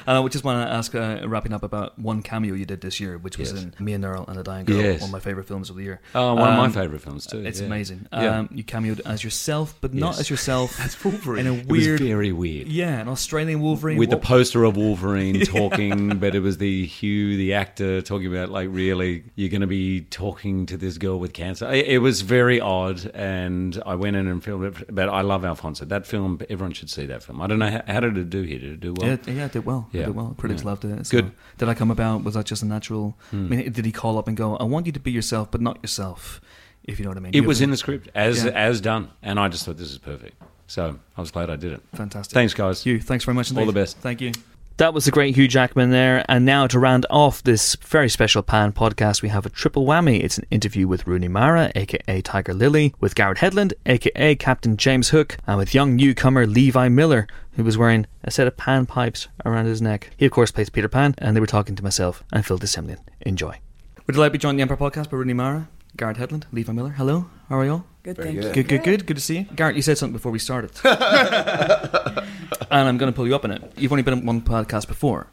Uh, 0.06 0.20
which 0.22 0.35
just 0.36 0.44
want 0.44 0.68
to 0.68 0.72
ask, 0.74 0.94
uh, 0.94 1.26
wrapping 1.26 1.52
up 1.52 1.62
about 1.62 1.98
one 1.98 2.22
cameo 2.22 2.54
you 2.54 2.64
did 2.66 2.80
this 2.80 3.00
year, 3.00 3.16
which 3.18 3.38
was 3.38 3.52
Yes. 3.52 3.62
in 3.62 3.84
Me 3.84 3.92
and 3.94 4.04
Earl 4.04 4.24
and 4.28 4.36
the 4.38 4.42
Dying 4.42 4.66
Girl, 4.66 4.76
Yes. 4.76 5.00
one 5.00 5.08
of 5.08 5.12
my 5.12 5.20
favorite 5.20 5.46
films 5.46 5.70
of 5.70 5.76
the 5.76 5.82
year. 5.82 6.00
Oh, 6.14 6.34
one 6.34 6.48
of 6.50 6.56
my 6.58 6.66
Um, 6.66 6.72
favourite 6.72 7.00
films 7.00 7.26
too. 7.26 7.38
It's 7.38 7.60
yeah. 7.60 7.66
amazing. 7.66 8.06
Yeah. 8.12 8.38
Um, 8.40 8.48
you 8.52 8.62
cameoed 8.64 9.00
as 9.06 9.24
yourself, 9.24 9.74
but 9.80 9.94
not 9.94 10.18
as 10.20 10.28
yourself. 10.30 10.76
That's 10.78 11.02
Wolverine. 11.04 11.46
in 11.46 11.52
a 11.52 11.56
It 11.56 11.66
weird, 11.68 12.00
very 12.00 12.32
weird. 12.32 12.68
yeah, 12.68 13.00
an 13.00 13.08
Australian 13.08 13.60
Wolverine 13.60 13.98
With 13.98 14.10
the 14.10 14.16
poster 14.18 14.64
of 14.64 14.76
Wolverine 14.76 15.40
talking, 15.46 16.18
but 16.18 16.34
it 16.34 16.40
was 16.40 16.58
the 16.58 16.86
Hugh, 16.86 17.36
the 17.36 17.54
actor, 17.54 18.02
talking 18.02 18.26
about 18.26 18.50
like 18.50 18.68
really, 18.70 19.24
you're 19.36 19.48
going 19.50 19.60
to 19.62 19.66
be 19.66 20.02
talking 20.02 20.66
to 20.66 20.76
this 20.76 20.98
girl 20.98 21.18
with 21.18 21.32
cancer. 21.32 21.70
It, 21.72 21.86
it 21.86 21.98
was 21.98 22.20
very 22.20 22.60
odd, 22.60 23.10
and 23.14 23.80
I 23.86 23.94
went 23.94 24.16
in 24.16 24.26
and 24.26 24.42
filmed 24.44 24.64
it. 24.64 24.94
But 24.94 25.08
I 25.08 25.22
love 25.22 25.44
Alfonso. 25.44 25.84
That 25.84 26.06
film, 26.06 26.40
everyone 26.50 26.72
should 26.72 26.90
see 26.90 27.06
that 27.06 27.22
film. 27.22 27.40
I 27.40 27.46
don't 27.46 27.58
know 27.58 27.70
how, 27.70 27.82
how 27.86 28.00
did 28.00 28.16
it 28.18 28.28
do 28.30 28.42
here. 28.42 28.58
Did 28.58 28.72
it 28.72 28.80
do 28.80 28.94
well? 28.96 29.08
Yeah, 29.10 29.16
yeah, 29.32 29.44
it 29.46 29.52
did 29.52 29.64
well. 29.64 29.88
It 29.92 29.98
Yeah. 29.98 30.06
did 30.06 30.16
well. 30.16 30.25
Critics 30.34 30.62
Yeah. 30.62 30.68
loved 30.68 30.84
it. 30.84 31.06
So 31.06 31.16
Good. 31.18 31.24
Hmm. 31.26 31.30
Did 31.58 31.68
I 31.68 31.74
come 31.74 31.90
about? 31.90 32.24
Was 32.24 32.34
that 32.34 32.46
just 32.46 32.62
a 32.62 32.66
natural? 32.66 33.16
I 33.32 33.36
mean, 33.36 33.72
did 33.72 33.84
he 33.84 33.92
call 33.92 34.18
up 34.18 34.28
and 34.28 34.36
go, 34.36 34.56
"I 34.56 34.64
want 34.64 34.86
you 34.86 34.92
to 34.92 35.00
be 35.00 35.10
yourself, 35.12 35.50
but 35.50 35.60
not 35.60 35.78
yourself"? 35.82 36.40
If 36.84 36.98
you 36.98 37.04
know 37.04 37.10
what 37.10 37.16
I 37.18 37.20
mean. 37.20 37.32
It 37.34 37.42
You 37.42 37.48
was 37.48 37.60
in 37.60 37.70
the 37.70 37.76
script 37.76 38.08
as 38.14 38.44
Yeah. 38.44 38.50
as 38.52 38.80
done, 38.80 39.08
and 39.22 39.40
I 39.40 39.48
just 39.48 39.64
thought 39.64 39.76
this 39.76 39.90
is 39.90 39.98
perfect. 39.98 40.40
So 40.68 40.98
I 41.16 41.20
was 41.20 41.30
glad 41.30 41.50
I 41.50 41.56
did 41.56 41.72
it. 41.72 41.82
fantastic. 41.94 42.34
Thanks, 42.34 42.54
guys. 42.54 42.84
You. 42.86 43.00
Thanks 43.00 43.24
very 43.24 43.34
much. 43.34 43.54
All 43.56 43.66
the 43.66 43.72
best. 43.72 43.98
Thank 43.98 44.20
you. 44.20 44.32
That 44.78 44.92
was 44.92 45.06
the 45.06 45.10
great 45.10 45.34
Hugh 45.34 45.48
Jackman 45.48 45.88
there. 45.88 46.22
And 46.28 46.44
now 46.44 46.66
to 46.66 46.78
round 46.78 47.06
off 47.08 47.42
this 47.42 47.76
very 47.76 48.10
special 48.10 48.42
Pan 48.42 48.74
podcast, 48.74 49.22
we 49.22 49.30
have 49.30 49.46
a 49.46 49.48
triple 49.48 49.86
whammy. 49.86 50.22
It's 50.22 50.36
an 50.36 50.44
interview 50.50 50.86
with 50.86 51.06
Rooney 51.06 51.28
Mara, 51.28 51.72
aka 51.74 52.20
Tiger 52.20 52.52
Lily, 52.52 52.94
with 53.00 53.14
Garrett 53.14 53.38
Hedlund, 53.38 53.72
aka 53.86 54.34
Captain 54.34 54.76
James 54.76 55.08
Hook, 55.08 55.38
and 55.46 55.56
with 55.56 55.74
young 55.74 55.96
newcomer 55.96 56.46
Levi 56.46 56.88
Miller, 56.88 57.26
who 57.52 57.64
was 57.64 57.78
wearing 57.78 58.06
a 58.22 58.30
set 58.30 58.46
of 58.46 58.58
pan 58.58 58.84
pipes 58.84 59.28
around 59.46 59.64
his 59.64 59.80
neck. 59.80 60.10
He, 60.18 60.26
of 60.26 60.32
course, 60.32 60.50
plays 60.50 60.68
Peter 60.68 60.90
Pan, 60.90 61.14
and 61.16 61.34
they 61.34 61.40
were 61.40 61.46
talking 61.46 61.74
to 61.76 61.82
myself 61.82 62.22
and 62.30 62.44
Phil 62.44 62.58
de 62.58 62.66
Semlyen. 62.66 62.98
Enjoy. 63.22 63.58
We're 64.06 64.12
delighted 64.12 64.32
to 64.34 64.38
be 64.38 64.42
joined 64.42 64.58
the 64.58 64.62
Empire 64.62 64.76
podcast 64.76 65.08
by 65.08 65.16
Rooney 65.16 65.32
Mara, 65.32 65.68
Garrett 65.96 66.18
Hedlund, 66.18 66.44
Levi 66.52 66.72
Miller. 66.74 66.90
Hello, 66.90 67.30
how 67.48 67.56
are 67.56 67.64
you 67.64 67.72
all? 67.72 67.86
Good, 68.06 68.16
Very 68.18 68.28
thank 68.28 68.40
good. 68.40 68.46
you. 68.56 68.62
Good, 68.62 68.68
good, 68.68 68.84
good. 68.84 69.06
Good 69.06 69.16
to 69.16 69.20
see 69.20 69.38
you. 69.38 69.44
Garrett, 69.56 69.74
you 69.74 69.82
said 69.82 69.98
something 69.98 70.12
before 70.12 70.30
we 70.30 70.38
started. 70.38 70.70
and 70.84 72.22
I'm 72.70 72.98
going 72.98 73.12
to 73.12 73.16
pull 73.16 73.26
you 73.26 73.34
up 73.34 73.44
on 73.44 73.50
it. 73.50 73.72
You've 73.76 73.90
only 73.92 74.04
been 74.04 74.14
on 74.14 74.24
one 74.24 74.42
podcast 74.42 74.86
before. 74.86 75.26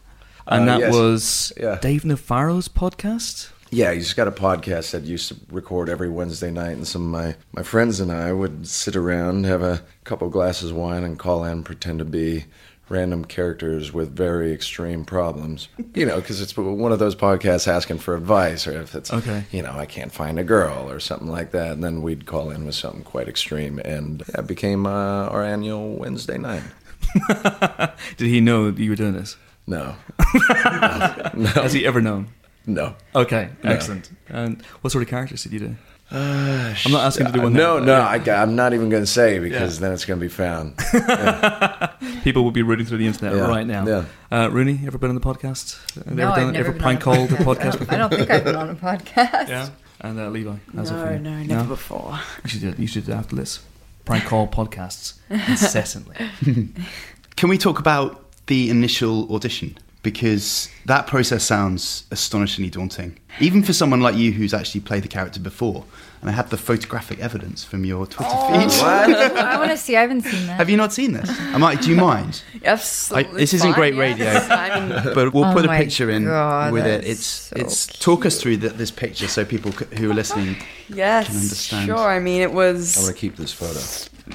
And 0.47 0.67
Uh, 0.67 0.73
that 0.73 0.79
yes. 0.79 0.93
was 0.93 1.53
Yeah. 1.55 1.77
Dave 1.79 2.03
Navarro's 2.03 2.67
podcast. 2.67 3.51
Yeah, 3.69 3.93
he's 3.93 4.13
got 4.13 4.27
a 4.27 4.31
podcast 4.31 4.89
that 4.91 5.03
used 5.03 5.27
to 5.29 5.36
record 5.51 5.88
every 5.88 6.09
Wednesday 6.09 6.49
night, 6.51 6.71
and 6.71 6.88
some 6.88 7.03
of 7.03 7.07
my, 7.09 7.36
my 7.53 7.62
friends 7.63 7.99
and 7.99 8.12
I 8.12 8.33
would 8.33 8.67
sit 8.67 8.95
around, 8.95 9.45
have 9.45 9.62
a 9.62 9.83
couple 10.03 10.27
glasses 10.29 10.71
of 10.71 10.77
wine, 10.77 11.03
and 11.03 11.17
call 11.19 11.43
in, 11.43 11.63
pretend 11.63 11.99
to 11.99 12.05
be 12.05 12.45
random 12.89 13.26
characters 13.26 13.91
with 13.93 14.15
very 14.15 14.52
extreme 14.54 15.06
problems. 15.06 15.67
You 15.96 16.06
know, 16.06 16.17
because 16.17 16.41
it's 16.41 16.56
one 16.58 16.91
of 16.91 17.00
those 17.00 17.15
podcasts 17.15 17.67
asking 17.67 18.00
for 18.00 18.15
advice, 18.15 18.67
or 18.67 18.74
if 18.82 18.93
it's, 18.93 19.12
Okay. 19.12 19.46
you 19.52 19.62
know, 19.62 19.72
I 19.72 19.86
can't 19.86 20.12
find 20.12 20.38
a 20.38 20.43
girl, 20.43 20.89
or 20.91 21.00
something 21.00 21.28
like 21.30 21.52
that. 21.52 21.72
And 21.72 21.84
then 21.84 22.02
we'd 22.02 22.26
call 22.26 22.52
in 22.52 22.65
with 22.65 22.76
something 22.76 23.04
quite 23.04 23.28
extreme, 23.28 23.80
and 23.80 24.19
that 24.22 24.46
became 24.48 24.86
uh, 24.86 25.28
our 25.30 25.43
annual 25.43 25.96
Wednesday 25.96 26.38
night. 26.38 26.63
Did 28.17 28.28
he 28.28 28.41
know 28.41 28.72
that 28.72 28.82
you 28.82 28.89
were 28.89 28.96
doing 28.96 29.13
this? 29.13 29.38
No, 29.65 29.96
Has 31.56 31.72
he 31.74 31.86
ever 31.86 32.02
known? 32.02 32.28
no. 32.65 32.96
Okay, 33.15 33.50
No. 33.63 33.72
excellent. 33.72 34.12
And 34.28 34.62
what 34.82 34.91
sort 34.91 35.04
of 35.04 35.10
characters 35.10 35.43
did 35.43 35.54
you 35.54 35.60
do? 35.60 35.76
I'm 36.11 36.91
not 36.91 37.05
asking 37.05 37.27
to 37.27 37.31
do 37.31 37.39
Uh, 37.39 37.43
one. 37.43 37.53
no, 37.53 37.79
now. 37.79 37.85
no, 37.85 37.93
I, 38.01 38.41
am 38.43 38.55
not 38.55 38.73
even 38.73 38.89
going 38.89 39.03
to 39.03 39.07
say 39.07 39.39
because 39.39 39.75
Yeah. 39.75 39.81
then 39.81 39.93
it's 39.93 40.05
going 40.05 40.19
to 40.19 40.23
be 40.23 40.29
found. 40.29 40.77
People 42.23 42.43
will 42.43 42.51
be 42.51 42.61
rooting 42.61 42.85
through 42.85 42.99
the 42.99 43.07
internet 43.07 43.35
Yeah, 43.35 43.47
right 43.47 43.65
now. 43.65 43.85
yeah. 43.87 44.03
Uh, 44.31 44.49
Rooney, 44.51 44.79
ever 44.85 44.97
been 44.97 45.09
on 45.09 45.15
the 45.15 45.21
podcast? 45.21 45.79
Have 45.95 46.07
No, 46.15 46.23
ever 46.23 46.31
I've 46.31 46.37
done 46.37 46.53
never 46.53 46.65
ever 46.65 46.71
been 46.73 46.81
prank 46.81 47.07
on 47.07 47.13
a 47.13 47.17
called 47.17 47.29
the 47.29 47.35
podcast. 47.37 47.71
podcast 47.71 47.79
before? 47.79 47.93
I 47.93 47.97
don't 47.97 48.09
think 48.13 48.29
I've 48.29 48.43
been 48.43 48.55
on 48.55 48.69
a 48.69 48.75
podcast. 48.75 49.47
Yeah. 49.49 49.69
And 50.01 50.19
uh, 50.19 50.29
Levi, 50.29 50.55
how's 50.75 50.91
it 50.91 50.93
for 50.93 51.17
No, 51.19 51.37
you? 51.39 51.47
no, 51.47 51.55
never 51.55 51.69
before. 51.69 52.19
You 52.43 52.49
should 52.49 52.61
do 52.61 52.69
it. 52.69 52.79
You 52.79 52.87
should 52.87 53.05
do 53.05 53.11
it 53.13 53.15
after 53.15 53.35
this. 53.35 53.59
Prank 54.05 54.25
call 54.25 54.47
podcasts 54.47 55.13
incessantly. 55.29 56.15
Can 57.37 57.49
we 57.49 57.57
talk 57.57 57.79
about 57.79 58.25
the 58.47 58.69
initial 58.69 59.33
audition? 59.33 59.77
Because 60.03 60.69
that 60.85 61.07
process 61.07 61.43
sounds 61.45 62.03
astonishingly 62.11 62.69
daunting. 62.69 63.17
Even 63.39 63.63
for 63.63 63.71
someone 63.73 64.01
like 64.01 64.15
you 64.15 64.33
who's 64.33 64.53
actually 64.53 64.81
played 64.81 65.03
the 65.03 65.07
character 65.07 65.39
before. 65.39 65.85
And 66.19 66.29
I 66.29 66.33
have 66.33 66.49
the 66.49 66.57
photographic 66.57 67.19
evidence 67.19 67.63
from 67.63 67.83
your 67.85 68.05
Twitter 68.05 68.29
oh, 68.31 68.47
feed. 68.69 68.81
I 68.83 69.57
want 69.57 69.71
to 69.71 69.77
see. 69.77 69.95
I 69.95 70.01
haven't 70.01 70.21
seen 70.21 70.45
that. 70.47 70.57
Have 70.57 70.69
you 70.69 70.75
not 70.77 70.93
seen 70.93 71.13
this? 71.13 71.29
I 71.29 71.57
might, 71.57 71.81
do 71.81 71.89
you 71.89 71.95
mind? 71.95 72.41
Absolutely 72.65 73.31
I- 73.33 73.37
this 73.39 73.53
isn't 73.53 73.71
fine, 73.71 73.79
great 73.79 73.95
radio. 73.95 74.27
I 74.29 74.79
mean, 74.79 74.89
But 75.15 75.33
we'll 75.33 75.45
Oh 75.45 75.53
put 75.53 75.65
a 75.65 75.67
my 75.67 75.77
picture 75.77 76.09
in 76.09 76.25
God, 76.25 76.71
with 76.73 76.85
it. 76.85 77.05
It's 77.05 77.25
so 77.25 77.55
it's 77.57 77.87
talk 77.87 78.25
us 78.25 78.41
through 78.41 78.57
the, 78.57 78.69
this 78.69 78.91
picture 78.91 79.27
so 79.27 79.43
people 79.45 79.71
c- 79.71 79.85
who 79.97 80.11
are 80.11 80.13
listening. 80.13 80.57
Yes, 80.89 81.27
can 81.27 81.35
understand. 81.37 81.85
sure. 81.87 81.97
I 82.09 82.19
mean, 82.19 82.41
it 82.41 82.51
was. 82.53 82.97
I 82.97 83.01
want 83.03 83.15
to 83.15 83.19
keep 83.19 83.35
this 83.37 83.51
photo. 83.53 83.79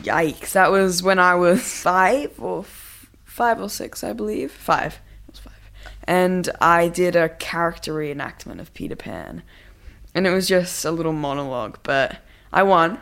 yikes. 0.02 0.52
That 0.52 0.70
was 0.70 1.02
when 1.02 1.18
I 1.18 1.34
was 1.36 1.62
five 1.62 2.32
or 2.40 2.60
f- 2.60 3.10
five 3.24 3.60
or 3.60 3.68
six, 3.68 4.02
I 4.02 4.12
believe. 4.14 4.50
Five. 4.50 4.98
And 6.08 6.48
I 6.58 6.88
did 6.88 7.16
a 7.16 7.28
character 7.28 7.92
reenactment 7.92 8.60
of 8.60 8.72
Peter 8.72 8.96
Pan, 8.96 9.42
and 10.14 10.26
it 10.26 10.30
was 10.30 10.48
just 10.48 10.82
a 10.86 10.90
little 10.90 11.12
monologue, 11.12 11.80
but 11.82 12.16
I 12.50 12.62
won, 12.62 12.98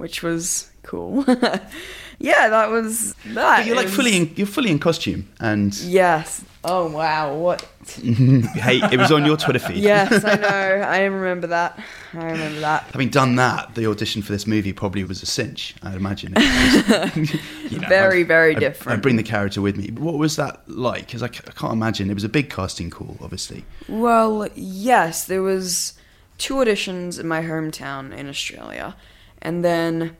which 0.00 0.22
was 0.22 0.70
cool. 0.82 1.24
yeah, 2.18 2.48
that 2.48 2.70
was 2.70 3.14
that. 3.26 3.58
But 3.58 3.66
you're 3.66 3.76
like 3.76 3.86
was- 3.86 3.94
fully 3.94 4.16
in, 4.16 4.32
you're 4.36 4.46
fully 4.46 4.70
in 4.70 4.78
costume, 4.78 5.28
and 5.40 5.74
Yes. 5.82 6.44
Oh 6.62 6.90
wow. 6.90 7.34
What? 7.36 7.62
hey, 7.96 8.80
it 8.92 8.98
was 8.98 9.10
on 9.10 9.24
your 9.24 9.36
Twitter 9.38 9.58
feed. 9.58 9.78
Yes, 9.78 10.24
I 10.24 10.34
know. 10.34 10.46
I 10.48 11.04
remember 11.04 11.46
that. 11.46 11.78
I 12.12 12.24
remember 12.32 12.60
that. 12.60 12.82
Having 12.92 13.08
done 13.08 13.36
that, 13.36 13.74
the 13.74 13.86
audition 13.86 14.20
for 14.20 14.32
this 14.32 14.46
movie 14.46 14.72
probably 14.74 15.02
was 15.04 15.22
a 15.22 15.26
cinch. 15.26 15.74
I'd 15.82 15.94
imagine. 15.94 16.34
Just, 16.34 17.16
you 17.72 17.78
know, 17.80 17.88
Very, 17.88 18.18
I'd- 18.20 18.22
very 18.28 18.50
I'd- 18.56 18.60
different. 18.60 18.98
I'd 18.98 19.02
bring 19.02 19.16
the 19.16 19.22
character 19.22 19.62
with 19.62 19.76
me. 19.78 19.88
What 19.92 20.18
was 20.18 20.36
that 20.36 20.60
like? 20.68 21.06
Because 21.06 21.22
I, 21.22 21.28
c- 21.28 21.40
I 21.48 21.52
can't 21.52 21.72
imagine. 21.72 22.10
It 22.10 22.14
was 22.14 22.24
a 22.24 22.28
big 22.28 22.50
casting 22.50 22.90
call, 22.90 23.16
obviously. 23.22 23.64
Well, 23.88 24.46
yes, 24.54 25.24
there 25.26 25.42
was 25.42 25.94
two 26.36 26.54
auditions 26.56 27.18
in 27.18 27.26
my 27.26 27.40
hometown 27.42 28.14
in 28.14 28.28
Australia, 28.28 28.94
and 29.42 29.64
then 29.64 30.16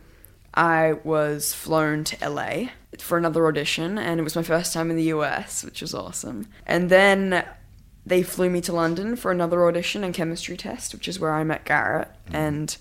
I 0.54 0.94
was 1.04 1.54
flown 1.54 2.04
to 2.04 2.28
LA 2.28 2.70
for 2.98 3.16
another 3.16 3.46
audition, 3.46 3.98
and 3.98 4.20
it 4.20 4.22
was 4.22 4.36
my 4.36 4.42
first 4.42 4.72
time 4.72 4.90
in 4.90 4.96
the 4.96 5.04
US, 5.04 5.64
which 5.64 5.80
was 5.80 5.94
awesome. 5.94 6.46
And 6.66 6.90
then 6.90 7.44
they 8.04 8.22
flew 8.22 8.50
me 8.50 8.60
to 8.62 8.72
London 8.72 9.16
for 9.16 9.30
another 9.30 9.66
audition 9.66 10.02
and 10.02 10.14
chemistry 10.14 10.56
test, 10.56 10.92
which 10.92 11.08
is 11.08 11.20
where 11.20 11.32
I 11.32 11.44
met 11.44 11.64
Garrett 11.64 12.08
mm-hmm. 12.26 12.36
and 12.36 12.76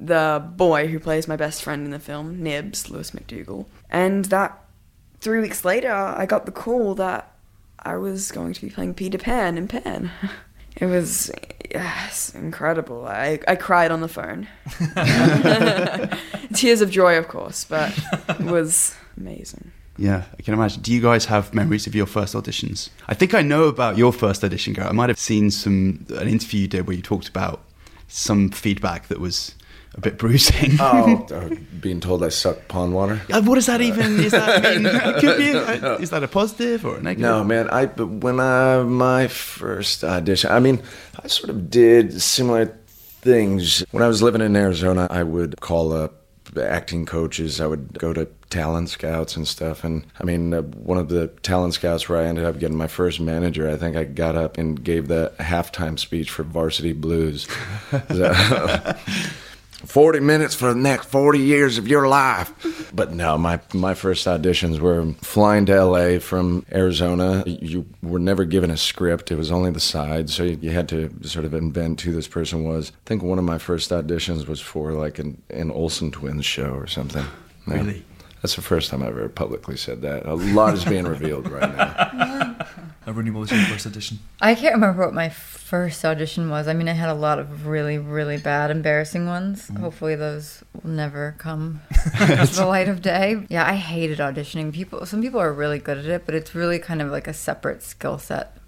the 0.00 0.44
boy 0.56 0.88
who 0.88 1.00
plays 1.00 1.26
my 1.26 1.36
best 1.36 1.62
friend 1.62 1.84
in 1.84 1.90
the 1.90 1.98
film, 1.98 2.42
Nibs, 2.42 2.88
Lewis 2.90 3.12
MacDougall. 3.12 3.68
And 3.90 4.26
that 4.26 4.64
three 5.20 5.40
weeks 5.40 5.64
later, 5.64 5.92
I 5.92 6.26
got 6.26 6.46
the 6.46 6.52
call 6.52 6.94
that 6.96 7.32
I 7.78 7.96
was 7.96 8.30
going 8.30 8.52
to 8.52 8.60
be 8.60 8.70
playing 8.70 8.94
Peter 8.94 9.18
Pan 9.18 9.58
in 9.58 9.68
Pan. 9.68 10.10
It 10.80 10.86
was 10.86 11.28
yes, 11.70 12.34
incredible. 12.34 13.06
I, 13.06 13.40
I 13.46 13.56
cried 13.56 13.90
on 13.90 14.00
the 14.00 14.08
phone. 14.08 14.48
Tears 16.54 16.80
of 16.80 16.90
joy, 16.90 17.16
of 17.16 17.28
course, 17.28 17.64
but 17.64 17.96
it 18.28 18.40
was 18.40 18.94
amazing. 19.16 19.72
Yeah, 19.96 20.24
I 20.38 20.42
can 20.42 20.54
imagine. 20.54 20.80
Do 20.80 20.92
you 20.92 21.02
guys 21.02 21.24
have 21.24 21.52
memories 21.52 21.88
of 21.88 21.94
your 21.94 22.06
first 22.06 22.34
auditions? 22.34 22.90
I 23.08 23.14
think 23.14 23.34
I 23.34 23.42
know 23.42 23.64
about 23.64 23.98
your 23.98 24.12
first 24.12 24.44
audition, 24.44 24.72
girl. 24.72 24.88
I 24.88 24.92
might 24.92 25.08
have 25.08 25.18
seen 25.18 25.50
some 25.50 26.06
an 26.10 26.28
interview 26.28 26.62
you 26.62 26.68
did 26.68 26.86
where 26.86 26.96
you 26.96 27.02
talked 27.02 27.28
about 27.28 27.64
some 28.06 28.50
feedback 28.50 29.08
that 29.08 29.18
was 29.20 29.54
a 29.98 30.00
bit 30.00 30.16
bruising. 30.18 30.76
Oh, 30.80 31.26
uh, 31.32 31.54
being 31.80 32.00
told 32.00 32.22
I 32.22 32.28
suck 32.30 32.68
pond 32.68 32.94
water. 32.94 33.20
Uh, 33.30 33.42
what 33.42 33.56
does 33.56 33.66
that 33.66 33.80
even? 33.80 34.18
Is 34.20 34.32
that 34.32 34.62
mean? 34.82 34.84
Could 35.20 35.36
be. 35.38 35.52
uh, 35.52 35.98
Is 35.98 36.10
that 36.10 36.22
a 36.22 36.28
positive 36.28 36.84
or 36.86 36.96
a 36.96 37.02
negative? 37.02 37.20
No, 37.20 37.44
man. 37.44 37.68
I 37.70 37.86
but 37.86 38.06
when 38.06 38.40
I 38.40 38.82
my 38.82 39.26
first 39.28 40.02
audition, 40.04 40.50
I 40.50 40.60
mean, 40.60 40.82
I 41.22 41.26
sort 41.28 41.50
of 41.50 41.68
did 41.70 42.20
similar 42.22 42.66
things 43.20 43.84
when 43.90 44.02
I 44.02 44.08
was 44.08 44.22
living 44.22 44.40
in 44.40 44.56
Arizona. 44.56 45.06
I 45.10 45.22
would 45.22 45.60
call 45.60 45.92
up 45.92 46.14
acting 46.56 47.04
coaches. 47.04 47.60
I 47.60 47.66
would 47.66 47.98
go 47.98 48.12
to 48.14 48.26
talent 48.50 48.88
scouts 48.88 49.36
and 49.36 49.46
stuff. 49.46 49.84
And 49.84 50.06
I 50.18 50.24
mean, 50.24 50.54
uh, 50.54 50.62
one 50.62 50.96
of 50.96 51.08
the 51.10 51.28
talent 51.42 51.74
scouts 51.74 52.08
where 52.08 52.18
I 52.18 52.24
ended 52.24 52.46
up 52.46 52.58
getting 52.58 52.76
my 52.78 52.86
first 52.86 53.20
manager. 53.20 53.68
I 53.68 53.76
think 53.76 53.96
I 53.96 54.04
got 54.04 54.34
up 54.34 54.56
and 54.56 54.82
gave 54.82 55.08
the 55.08 55.32
halftime 55.38 55.98
speech 55.98 56.30
for 56.30 56.44
Varsity 56.44 56.92
Blues. 56.94 57.46
So- 58.08 58.94
40 59.86 60.20
minutes 60.20 60.54
for 60.54 60.72
the 60.72 60.80
next 60.80 61.06
40 61.06 61.38
years 61.38 61.78
of 61.78 61.86
your 61.86 62.08
life. 62.08 62.52
But 62.92 63.12
no, 63.12 63.38
my 63.38 63.60
my 63.72 63.94
first 63.94 64.26
auditions 64.26 64.80
were 64.80 65.12
flying 65.22 65.66
to 65.66 65.84
LA 65.84 66.18
from 66.18 66.66
Arizona. 66.72 67.44
You 67.46 67.86
were 68.02 68.18
never 68.18 68.44
given 68.44 68.70
a 68.70 68.76
script. 68.76 69.30
It 69.30 69.36
was 69.36 69.52
only 69.52 69.70
the 69.70 69.80
sides, 69.80 70.34
so 70.34 70.42
you, 70.42 70.58
you 70.60 70.70
had 70.70 70.88
to 70.88 71.10
sort 71.22 71.44
of 71.44 71.54
invent 71.54 72.00
who 72.00 72.12
this 72.12 72.28
person 72.28 72.64
was. 72.64 72.90
I 72.90 73.06
think 73.06 73.22
one 73.22 73.38
of 73.38 73.44
my 73.44 73.58
first 73.58 73.90
auditions 73.90 74.48
was 74.48 74.60
for 74.60 74.92
like 74.92 75.18
an, 75.18 75.40
an 75.50 75.70
Olsen 75.70 76.10
Twins 76.10 76.44
show 76.44 76.70
or 76.70 76.86
something. 76.86 77.24
Yeah. 77.66 77.74
Really? 77.74 78.04
That's 78.42 78.54
the 78.54 78.62
first 78.62 78.90
time 78.90 79.02
I've 79.02 79.08
ever 79.10 79.28
publicly 79.28 79.76
said 79.76 80.02
that. 80.02 80.26
A 80.26 80.34
lot 80.34 80.74
is 80.74 80.84
being 80.84 81.06
revealed 81.06 81.48
right 81.48 81.76
now. 81.76 82.56
Uh, 83.08 83.12
Rooney, 83.12 83.30
what 83.30 83.40
was 83.40 83.50
your 83.50 83.60
first 83.62 83.86
audition? 83.86 84.18
I 84.42 84.54
can't 84.54 84.74
remember 84.74 85.06
what 85.06 85.14
my 85.14 85.30
first 85.30 86.04
audition 86.04 86.50
was. 86.50 86.68
I 86.68 86.74
mean, 86.74 86.88
I 86.88 86.92
had 86.92 87.08
a 87.08 87.14
lot 87.14 87.38
of 87.38 87.66
really, 87.66 87.96
really 87.96 88.36
bad, 88.36 88.70
embarrassing 88.70 89.26
ones. 89.26 89.68
Hopefully, 89.80 90.14
those 90.14 90.62
will 90.74 90.90
never 90.90 91.34
come 91.38 91.80
to 92.18 92.46
the 92.54 92.66
light 92.66 92.86
of 92.86 93.00
day. 93.00 93.46
Yeah, 93.48 93.66
I 93.66 93.76
hated 93.76 94.18
auditioning. 94.18 94.74
People, 94.74 95.06
some 95.06 95.22
people 95.22 95.40
are 95.40 95.52
really 95.52 95.78
good 95.78 95.96
at 95.96 96.04
it, 96.04 96.26
but 96.26 96.34
it's 96.34 96.54
really 96.54 96.78
kind 96.78 97.00
of 97.00 97.10
like 97.10 97.26
a 97.26 97.32
separate 97.32 97.82
skill 97.82 98.18
set. 98.18 98.58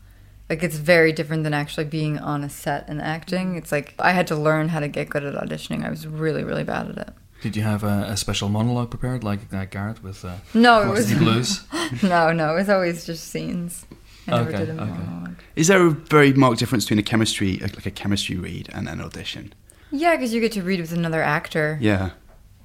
Like 0.48 0.62
it's 0.62 0.76
very 0.76 1.12
different 1.12 1.44
than 1.44 1.52
actually 1.52 1.84
being 1.84 2.18
on 2.18 2.42
a 2.42 2.48
set 2.48 2.88
and 2.88 3.00
acting. 3.00 3.56
It's 3.56 3.70
like 3.70 3.94
I 3.98 4.12
had 4.12 4.26
to 4.28 4.36
learn 4.36 4.68
how 4.68 4.80
to 4.80 4.88
get 4.88 5.10
good 5.10 5.22
at 5.22 5.34
auditioning. 5.34 5.84
I 5.84 5.90
was 5.90 6.06
really, 6.06 6.44
really 6.44 6.64
bad 6.64 6.88
at 6.88 6.96
it. 6.96 7.14
Did 7.42 7.56
you 7.56 7.62
have 7.62 7.84
a, 7.84 8.06
a 8.08 8.16
special 8.16 8.48
monologue 8.48 8.90
prepared, 8.90 9.22
like 9.22 9.40
uh, 9.52 9.64
Garrett 9.64 10.02
with 10.02 10.24
uh, 10.24 10.36
No, 10.52 10.82
it 10.82 10.90
was 10.90 11.12
Blues? 11.14 11.64
no, 12.02 12.32
no. 12.32 12.52
It 12.52 12.56
was 12.56 12.68
always 12.68 13.06
just 13.06 13.28
scenes. 13.28 13.86
I 14.32 14.36
never 14.38 14.48
Okay, 14.50 14.66
did 14.66 14.78
a 14.78 14.82
okay. 14.82 15.34
Is 15.56 15.68
there 15.68 15.84
a 15.86 15.90
very 15.90 16.32
marked 16.32 16.58
difference 16.58 16.84
between 16.84 16.98
a 17.00 17.02
chemistry, 17.02 17.58
like 17.58 17.84
a 17.86 17.90
chemistry 17.90 18.36
read, 18.36 18.68
and 18.72 18.88
an 18.88 19.00
audition? 19.00 19.52
Yeah, 19.90 20.14
because 20.16 20.32
you 20.32 20.40
get 20.40 20.52
to 20.52 20.62
read 20.62 20.80
with 20.80 20.92
another 20.92 21.22
actor. 21.22 21.78
Yeah. 21.80 22.10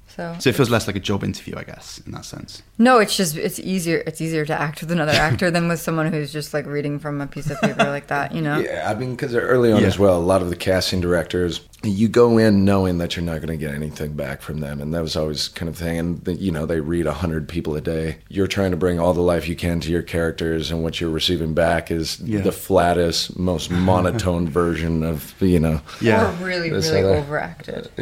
So. 0.08 0.34
So 0.38 0.48
it 0.50 0.56
feels 0.56 0.70
less 0.70 0.86
like 0.86 0.96
a 0.96 1.00
job 1.00 1.22
interview, 1.24 1.56
I 1.58 1.64
guess, 1.64 2.00
in 2.06 2.12
that 2.12 2.24
sense. 2.24 2.62
No, 2.78 2.98
it's 3.00 3.16
just 3.16 3.36
it's 3.36 3.58
easier. 3.58 4.02
It's 4.06 4.20
easier 4.20 4.46
to 4.46 4.54
act 4.58 4.80
with 4.80 4.90
another 4.90 5.12
actor 5.12 5.50
than 5.50 5.68
with 5.68 5.80
someone 5.80 6.10
who's 6.10 6.32
just 6.32 6.54
like 6.54 6.64
reading 6.64 6.98
from 6.98 7.20
a 7.20 7.26
piece 7.26 7.50
of 7.50 7.60
paper 7.60 7.84
like 7.84 8.06
that. 8.06 8.32
You 8.32 8.40
know. 8.40 8.58
Yeah, 8.60 8.90
I 8.90 8.98
mean, 8.98 9.10
because 9.16 9.34
early 9.34 9.72
on 9.72 9.82
Yeah. 9.82 9.88
as 9.88 9.98
well, 9.98 10.16
a 10.16 10.22
lot 10.22 10.40
of 10.40 10.48
the 10.48 10.56
casting 10.56 11.00
directors, 11.00 11.60
you 11.82 12.08
go 12.08 12.38
in 12.38 12.64
knowing 12.64 12.98
that 12.98 13.14
you're 13.14 13.24
not 13.24 13.36
going 13.36 13.48
to 13.48 13.56
get 13.56 13.72
anything 13.74 14.14
back 14.14 14.40
from 14.42 14.58
them, 14.60 14.80
and 14.80 14.92
that 14.94 15.02
was 15.02 15.14
always 15.14 15.46
kind 15.48 15.68
of 15.68 15.76
thing. 15.76 15.98
And 15.98 16.24
the, 16.24 16.34
you 16.34 16.50
know, 16.50 16.66
they 16.66 16.80
read 16.80 17.06
hundred 17.06 17.48
people 17.48 17.76
a 17.76 17.80
day. 17.80 18.16
You're 18.28 18.46
trying 18.48 18.70
to 18.72 18.76
bring 18.76 18.98
all 18.98 19.12
the 19.14 19.20
life 19.20 19.46
you 19.46 19.54
can 19.54 19.78
to 19.80 19.90
your 19.90 20.02
characters, 20.02 20.70
and 20.70 20.82
what 20.82 21.00
you're 21.00 21.10
receiving 21.10 21.54
back 21.54 21.90
is 21.90 22.18
Yeah. 22.20 22.40
the 22.40 22.50
flattest, 22.50 23.38
most 23.38 23.70
monotone 23.88 24.48
version 24.48 25.04
of 25.04 25.34
you 25.40 25.60
know. 25.60 25.80
Yeah. 26.00 26.28
Or 26.40 26.44
really, 26.44 26.70
This 26.70 26.88
really 26.90 27.04
other- 27.04 27.16
overacted. 27.18 27.88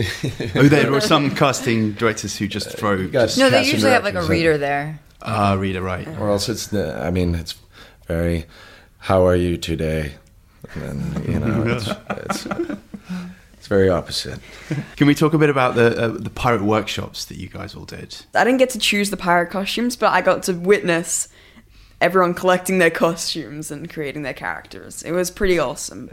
oh, 0.55 0.63
there 0.69 0.91
were 0.91 1.01
some 1.01 1.35
casting 1.35 1.93
directors 1.93 2.37
who 2.39 2.47
just 2.49 2.71
throw. 2.79 2.95
you 2.95 3.09
got- 3.09 3.27
just- 3.27 3.39
No, 3.39 3.51
they 3.51 3.65
usually 3.65 3.93
have 3.93 4.05
like 4.05 4.15
a 4.15 4.23
reader 4.23 4.57
there. 4.57 5.01
Ah, 5.21 5.55
reader, 5.55 5.83
right. 5.83 6.07
Or 6.19 6.31
else 6.31 6.49
it's 6.49 6.69
the. 6.69 6.99
I 7.03 7.11
mean, 7.11 7.35
it's 7.35 7.55
very. 8.07 8.47
How 8.99 9.27
are 9.27 9.37
you 9.37 9.57
today? 9.59 10.15
And 10.75 11.03
then 11.15 11.33
you 11.33 11.39
know, 11.41 11.65
it's 11.67 11.89
it's, 12.47 12.47
it's 13.65 13.69
very 13.71 13.89
opposite. 13.89 14.41
Can 14.97 15.07
we 15.07 15.15
talk 15.15 15.33
a 15.33 15.39
bit 15.39 15.49
about 15.49 15.75
the 15.75 15.99
uh, 15.99 16.09
the 16.09 16.29
pirate 16.29 16.61
workshops 16.61 17.25
that 17.25 17.39
you 17.39 17.49
guys 17.49 17.75
all 17.75 17.87
did? 17.87 18.15
I 18.35 18.45
didn't 18.45 18.59
get 18.59 18.69
to 18.71 18.79
choose 18.79 19.09
the 19.09 19.17
pirate 19.17 19.49
costumes, 19.49 19.97
but 19.97 20.13
I 20.13 20.21
got 20.21 20.43
to 20.43 20.53
witness 20.53 21.29
everyone 21.99 22.35
collecting 22.35 22.77
their 22.77 22.91
costumes 22.91 23.71
and 23.71 23.89
creating 23.89 24.23
their 24.23 24.35
characters. 24.35 25.03
It 25.03 25.13
was 25.13 25.31
pretty 25.31 25.59
awesome. 25.59 26.11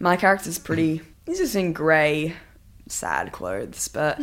My 0.00 0.16
character's 0.16 0.58
pretty. 0.58 1.02
He's 1.26 1.38
just 1.38 1.54
in 1.54 1.72
grey, 1.72 2.34
sad 2.88 3.30
clothes, 3.30 3.86
but 3.86 4.20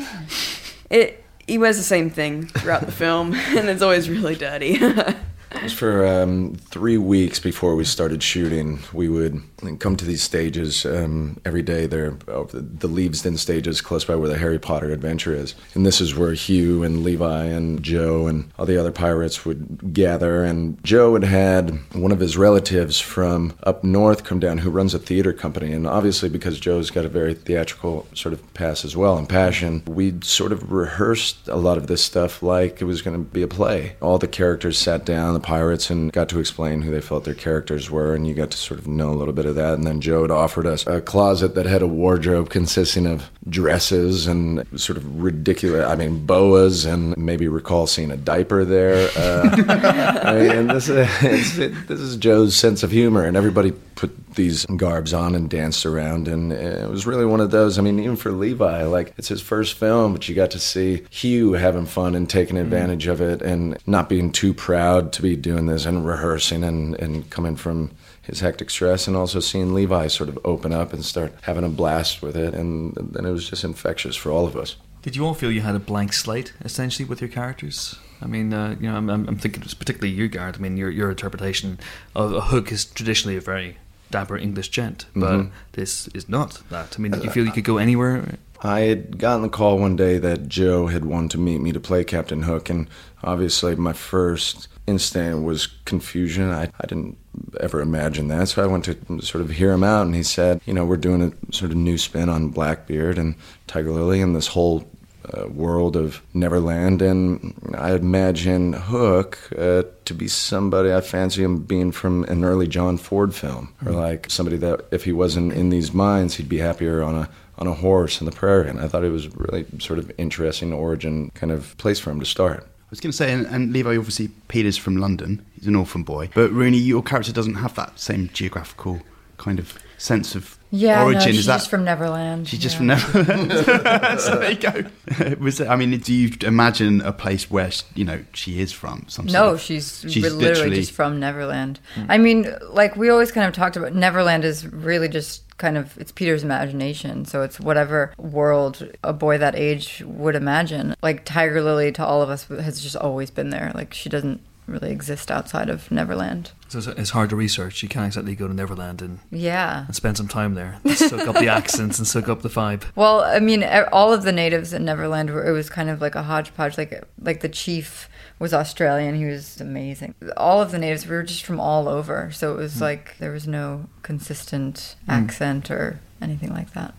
it. 0.89 1.23
He 1.47 1.57
wears 1.57 1.77
the 1.77 1.83
same 1.83 2.09
thing 2.09 2.47
throughout 2.47 2.85
the 2.85 2.91
film, 2.91 3.33
and 3.55 3.69
it's 3.69 3.81
always 3.81 4.09
really 4.09 4.35
dirty. 4.35 4.77
It 5.51 5.63
was 5.63 5.73
for 5.73 6.05
um, 6.05 6.55
three 6.55 6.97
weeks 6.97 7.39
before 7.39 7.75
we 7.75 7.85
started 7.85 8.21
shooting. 8.21 8.79
We 8.91 9.07
would 9.07 9.41
come 9.79 9.95
to 9.95 10.05
these 10.05 10.23
stages 10.23 10.85
um, 10.85 11.39
every 11.45 11.61
day. 11.61 11.87
There, 11.87 12.17
uh, 12.27 12.43
the 12.51 12.87
Leavesden 12.87 13.37
stages 13.37 13.81
close 13.81 14.05
by 14.05 14.15
where 14.15 14.29
the 14.29 14.37
Harry 14.37 14.59
Potter 14.59 14.91
adventure 14.91 15.33
is, 15.33 15.55
and 15.73 15.85
this 15.85 16.01
is 16.01 16.15
where 16.15 16.33
Hugh 16.33 16.83
and 16.83 17.03
Levi 17.03 17.45
and 17.45 17.81
Joe 17.83 18.27
and 18.27 18.51
all 18.57 18.65
the 18.65 18.77
other 18.77 18.91
pirates 18.91 19.45
would 19.45 19.93
gather. 19.93 20.43
And 20.43 20.83
Joe 20.83 21.13
had 21.13 21.23
had 21.23 21.79
one 21.93 22.11
of 22.11 22.19
his 22.19 22.37
relatives 22.37 22.99
from 22.99 23.53
up 23.63 23.83
north 23.83 24.23
come 24.23 24.39
down 24.39 24.59
who 24.59 24.69
runs 24.69 24.93
a 24.93 24.99
theater 24.99 25.33
company, 25.33 25.73
and 25.73 25.87
obviously 25.87 26.29
because 26.29 26.59
Joe's 26.59 26.91
got 26.91 27.05
a 27.05 27.09
very 27.09 27.33
theatrical 27.33 28.07
sort 28.13 28.33
of 28.33 28.53
pass 28.53 28.85
as 28.85 28.95
well 28.95 29.17
and 29.17 29.27
passion, 29.27 29.83
we 29.87 30.13
sort 30.21 30.51
of 30.51 30.71
rehearsed 30.71 31.47
a 31.47 31.55
lot 31.55 31.77
of 31.77 31.87
this 31.87 32.03
stuff 32.03 32.43
like 32.43 32.81
it 32.81 32.85
was 32.85 33.01
going 33.01 33.17
to 33.17 33.31
be 33.31 33.41
a 33.41 33.47
play. 33.47 33.95
All 34.01 34.17
the 34.17 34.27
characters 34.27 34.77
sat 34.77 35.05
down, 35.05 35.33
the 35.33 35.39
pirates, 35.39 35.89
and 35.89 36.11
got 36.11 36.29
to 36.29 36.39
explain 36.39 36.81
who 36.81 36.91
they 36.91 37.01
felt 37.01 37.23
their 37.23 37.33
characters 37.33 37.89
were, 37.89 38.13
and 38.13 38.27
you 38.27 38.33
got 38.33 38.51
to 38.51 38.57
sort 38.57 38.79
of 38.79 38.87
know 38.87 39.09
a 39.09 39.15
little 39.15 39.33
bit 39.33 39.46
of 39.47 39.55
that. 39.55 39.73
And 39.73 39.85
then 39.85 40.01
Joe 40.01 40.21
had 40.21 40.31
offered 40.31 40.65
us 40.65 40.85
a 40.85 41.01
closet 41.01 41.55
that 41.55 41.65
had 41.65 41.81
a 41.81 41.87
wardrobe 41.87 42.49
consisting 42.49 43.07
of 43.07 43.29
dresses 43.49 44.27
and 44.27 44.65
sort 44.79 44.97
of 44.97 45.21
ridiculous, 45.21 45.85
I 45.85 45.95
mean, 45.95 46.25
boas, 46.25 46.85
and 46.85 47.17
maybe 47.17 47.47
recall 47.47 47.87
seeing 47.87 48.11
a 48.11 48.17
diaper 48.17 48.65
there. 48.65 49.09
Uh, 49.15 50.21
I 50.23 50.33
mean, 50.33 50.51
and 50.51 50.69
this, 50.69 50.89
is, 50.89 51.59
it, 51.59 51.87
this 51.87 51.99
is 51.99 52.17
Joe's 52.17 52.55
sense 52.55 52.83
of 52.83 52.91
humor, 52.91 53.23
and 53.23 53.37
everybody 53.37 53.71
put 53.71 54.35
these 54.35 54.65
garbs 54.65 55.13
on 55.13 55.35
and 55.35 55.49
danced 55.49 55.85
around, 55.85 56.27
and 56.27 56.53
it 56.53 56.89
was 56.89 57.05
really 57.05 57.25
one 57.25 57.41
of 57.41 57.51
those. 57.51 57.77
I 57.77 57.81
mean, 57.81 57.99
even 57.99 58.15
for 58.15 58.31
Levi, 58.31 58.83
like 58.83 59.13
it's 59.17 59.27
his 59.27 59.41
first 59.41 59.73
film, 59.73 60.13
but 60.13 60.29
you 60.29 60.35
got 60.35 60.51
to 60.51 60.59
see 60.59 61.03
Hugh 61.09 61.53
having 61.53 61.85
fun 61.85 62.15
and 62.15 62.29
taking 62.29 62.57
advantage 62.57 63.07
of 63.07 63.19
it, 63.19 63.41
and 63.41 63.77
not 63.87 64.07
being 64.07 64.31
too 64.31 64.53
proud 64.53 65.11
to 65.13 65.21
be 65.21 65.35
doing 65.35 65.65
this 65.65 65.85
and 65.85 66.05
rehearsing 66.05 66.63
and 66.63 66.95
and 66.95 67.29
coming 67.29 67.55
from 67.55 67.91
his 68.27 68.41
hectic 68.41 68.69
stress, 68.69 69.07
and 69.07 69.15
also 69.17 69.39
seeing 69.39 69.73
Levi 69.73 70.07
sort 70.07 70.29
of 70.29 70.37
open 70.45 70.71
up 70.73 70.93
and 70.93 71.03
start 71.03 71.33
having 71.41 71.63
a 71.63 71.69
blast 71.69 72.21
with 72.21 72.35
it, 72.37 72.53
and 72.53 72.93
then 72.95 73.25
it 73.25 73.31
was 73.31 73.49
just 73.49 73.63
infectious 73.63 74.15
for 74.15 74.31
all 74.31 74.45
of 74.45 74.55
us. 74.55 74.75
Did 75.01 75.15
you 75.15 75.25
all 75.25 75.33
feel 75.33 75.51
you 75.51 75.61
had 75.61 75.75
a 75.75 75.79
blank 75.79 76.11
slate 76.13 76.53
essentially 76.63 77.07
with 77.07 77.21
your 77.21 77.29
characters? 77.29 77.95
I 78.21 78.25
mean, 78.25 78.53
uh, 78.53 78.75
you 78.79 78.89
know, 78.89 78.97
I'm, 78.97 79.09
I'm 79.09 79.37
thinking 79.37 79.61
it 79.61 79.65
was 79.65 79.73
particularly 79.73 80.13
you, 80.13 80.27
Garrett. 80.27 80.57
I 80.57 80.59
mean, 80.59 80.75
your 80.75 80.89
your 80.89 81.09
interpretation 81.09 81.79
of 82.15 82.33
a 82.33 82.41
hook 82.41 82.71
is 82.71 82.83
traditionally 82.85 83.37
a 83.37 83.41
very 83.41 83.77
dapper 84.11 84.37
English 84.37 84.69
gent, 84.69 85.05
but 85.15 85.37
Mhm. 85.39 85.51
this 85.73 86.07
is 86.09 86.27
not 86.27 86.61
that. 86.69 86.95
I 86.97 87.01
mean, 87.01 87.11
did 87.13 87.23
you 87.23 87.29
feel 87.29 87.45
you 87.45 87.51
could 87.51 87.63
go 87.63 87.77
anywhere? 87.77 88.35
I 88.63 88.79
had 88.81 89.19
gotten 89.19 89.43
the 89.43 89.49
call 89.49 89.77
one 89.77 89.95
day 89.95 90.17
that 90.17 90.47
Joe 90.49 90.87
had 90.87 91.05
wanted 91.05 91.31
to 91.31 91.37
meet 91.37 91.61
me 91.61 91.71
to 91.73 91.79
play 91.79 92.03
Captain 92.03 92.43
Hook, 92.43 92.69
and 92.69 92.87
obviously 93.23 93.75
my 93.75 93.93
first 93.93 94.67
instinct 94.87 95.43
was 95.43 95.67
confusion. 95.85 96.49
I, 96.49 96.71
I 96.79 96.87
didn't 96.87 97.17
ever 97.59 97.81
imagine 97.81 98.29
that, 98.29 98.47
so 98.47 98.63
I 98.63 98.67
went 98.67 98.85
to 98.85 99.21
sort 99.21 99.43
of 99.43 99.51
hear 99.51 99.71
him 99.71 99.83
out, 99.83 100.05
and 100.05 100.15
he 100.15 100.23
said, 100.23 100.61
you 100.65 100.73
know, 100.73 100.85
we're 100.85 100.97
doing 100.97 101.21
a 101.21 101.53
sort 101.53 101.71
of 101.71 101.77
new 101.77 101.97
spin 101.97 102.29
on 102.29 102.49
Blackbeard 102.49 103.17
and 103.17 103.35
Tiger 103.67 103.91
Lily 103.91 104.21
and 104.21 104.35
this 104.35 104.47
whole 104.47 104.87
uh, 105.33 105.47
world 105.47 105.95
of 105.95 106.21
Neverland, 106.33 107.01
and 107.01 107.53
I 107.77 107.93
imagine 107.95 108.73
Hook 108.73 109.37
uh, 109.57 109.83
to 110.05 110.13
be 110.13 110.27
somebody 110.27 110.93
I 110.93 111.01
fancy 111.01 111.43
him 111.43 111.63
being 111.63 111.91
from 111.91 112.23
an 112.25 112.45
early 112.45 112.67
John 112.67 112.97
Ford 112.97 113.35
film, 113.35 113.73
or 113.85 113.91
like 113.91 114.29
somebody 114.29 114.57
that 114.57 114.85
if 114.91 115.03
he 115.03 115.11
wasn't 115.11 115.53
in 115.53 115.69
these 115.69 115.93
mines, 115.93 116.35
he'd 116.35 116.49
be 116.49 116.59
happier 116.59 117.03
on 117.03 117.15
a 117.15 117.29
on 117.57 117.67
a 117.67 117.73
horse 117.73 118.21
in 118.21 118.25
the 118.25 118.31
prairie. 118.31 118.69
And 118.69 118.79
I 118.79 118.87
thought 118.87 119.03
it 119.03 119.11
was 119.11 119.35
really 119.35 119.65
sort 119.79 119.99
of 119.99 120.11
interesting 120.17 120.71
origin 120.71 121.31
kind 121.33 121.51
of 121.51 121.75
place 121.77 121.99
for 121.99 122.11
him 122.11 122.19
to 122.19 122.25
start. 122.25 122.67
I 122.87 122.91
was 122.91 123.01
going 123.01 123.11
to 123.11 123.17
say, 123.17 123.33
and, 123.33 123.45
and 123.47 123.73
Levi, 123.73 123.97
obviously, 123.97 124.29
Peter's 124.47 124.77
from 124.77 124.95
London. 124.95 125.45
He's 125.55 125.67
an 125.67 125.75
orphan 125.75 126.03
boy. 126.03 126.29
But 126.33 126.53
Rooney, 126.53 126.77
your 126.77 127.03
character 127.03 127.33
doesn't 127.33 127.55
have 127.55 127.75
that 127.75 127.99
same 127.99 128.29
geographical 128.31 129.01
kind 129.35 129.59
of 129.59 129.77
sense 129.97 130.35
of 130.35 130.56
Yeah, 130.69 131.03
origin. 131.03 131.19
no, 131.19 131.25
she's 131.27 131.39
Is 131.39 131.45
that 131.45 131.57
just 131.57 131.69
from 131.69 131.83
Neverland. 131.85 132.47
She's 132.47 132.59
just 132.59 132.79
yeah. 132.81 132.97
from 132.97 133.25
Neverland. 133.27 133.51
so 134.21 134.35
there 134.37 134.51
you 134.51 134.57
go. 134.57 135.35
Was 135.39 135.59
it, 135.61 135.67
I 135.67 135.75
mean, 135.75 135.97
do 135.99 136.13
you 136.13 136.31
imagine 136.43 137.01
a 137.01 137.13
place 137.13 137.49
where 137.49 137.71
she, 137.71 137.83
you 137.95 138.03
know 138.05 138.23
she 138.33 138.59
is 138.59 138.71
from? 138.73 139.05
Some 139.07 139.29
sort 139.29 139.33
No, 139.33 139.53
of- 139.53 139.61
she's, 139.61 140.01
she's 140.01 140.23
literally, 140.23 140.43
literally- 140.45 140.75
just 140.77 140.91
from 140.91 141.19
Neverland. 141.19 141.79
Hmm. 141.95 142.05
I 142.09 142.17
mean, 142.17 142.53
like 142.69 142.95
we 142.97 143.09
always 143.09 143.31
kind 143.31 143.47
of 143.47 143.53
talked 143.53 143.77
about, 143.77 143.93
Neverland 143.93 144.43
is 144.43 144.67
really 144.67 145.07
just 145.07 145.43
kind 145.57 145.77
of 145.77 145.97
it's 145.97 146.11
Peter's 146.11 146.43
imagination. 146.43 147.25
So 147.25 147.41
it's 147.43 147.59
whatever 147.59 148.13
world 148.17 148.87
a 149.03 149.13
boy 149.13 149.37
that 149.37 149.55
age 149.55 150.03
would 150.05 150.35
imagine. 150.35 150.95
Like 151.01 151.25
Tiger 151.25 151.61
Lily 151.61 151.91
to 151.93 152.05
all 152.05 152.21
of 152.21 152.29
us 152.29 152.45
has 152.47 152.81
just 152.81 152.95
always 152.95 153.31
been 153.31 153.49
there. 153.49 153.71
Like 153.73 153.93
she 153.93 154.09
doesn't 154.09 154.41
really 154.67 154.91
exist 154.91 155.31
outside 155.31 155.69
of 155.69 155.89
Neverland. 155.89 156.51
So 156.67 156.79
it's- 156.79 156.99
it's 156.99 157.09
hard 157.11 157.29
to 157.29 157.35
research. 157.35 157.81
You 157.81 157.89
can't 157.89 158.05
exactly 158.05 158.35
go 158.35 158.47
to 158.47 158.53
Neverland 158.53 159.01
and, 159.01 159.19
Yeah. 159.31 159.85
and 159.85 159.95
spend 159.95 160.17
some 160.17 160.27
time 160.27 160.53
there, 160.55 160.79
soak 160.95 161.27
up 161.27 161.35
the 161.35 161.47
accents 161.59 161.97
and 161.97 162.07
soak 162.07 162.27
up 162.27 162.41
the 162.41 162.49
vibe. 162.49 162.83
Well, 162.95 163.21
I 163.21 163.39
mean, 163.39 163.63
all 163.91 164.13
of 164.13 164.23
the 164.23 164.31
natives 164.31 164.73
in 164.73 164.85
Neverland 164.85 165.29
were. 165.29 165.45
It 165.45 165.51
was 165.51 165.69
kind 165.69 165.89
of 165.89 166.01
like 166.01 166.15
a 166.15 166.23
hodgepodge. 166.23 166.77
Like 166.77 167.03
like 167.21 167.39
the 167.39 167.49
chief 167.49 168.09
was 168.39 168.53
Australian. 168.53 169.15
He 169.15 169.25
was 169.25 169.59
amazing. 169.61 170.13
All 170.35 170.61
of 170.61 170.71
the 170.71 170.77
natives 170.77 171.07
we 171.07 171.15
were 171.15 171.23
just 171.23 171.45
from 171.45 171.59
all 171.59 171.87
over. 171.87 172.31
So 172.31 172.53
it 172.53 172.57
was 172.57 172.75
hmm. 172.75 172.81
like 172.83 173.17
there 173.19 173.31
was 173.31 173.47
no 173.47 173.87
consistent 174.03 174.95
hmm. 175.05 175.11
accent 175.11 175.71
or 175.71 175.99
anything 176.21 176.53
like 176.53 176.73
that. 176.73 176.93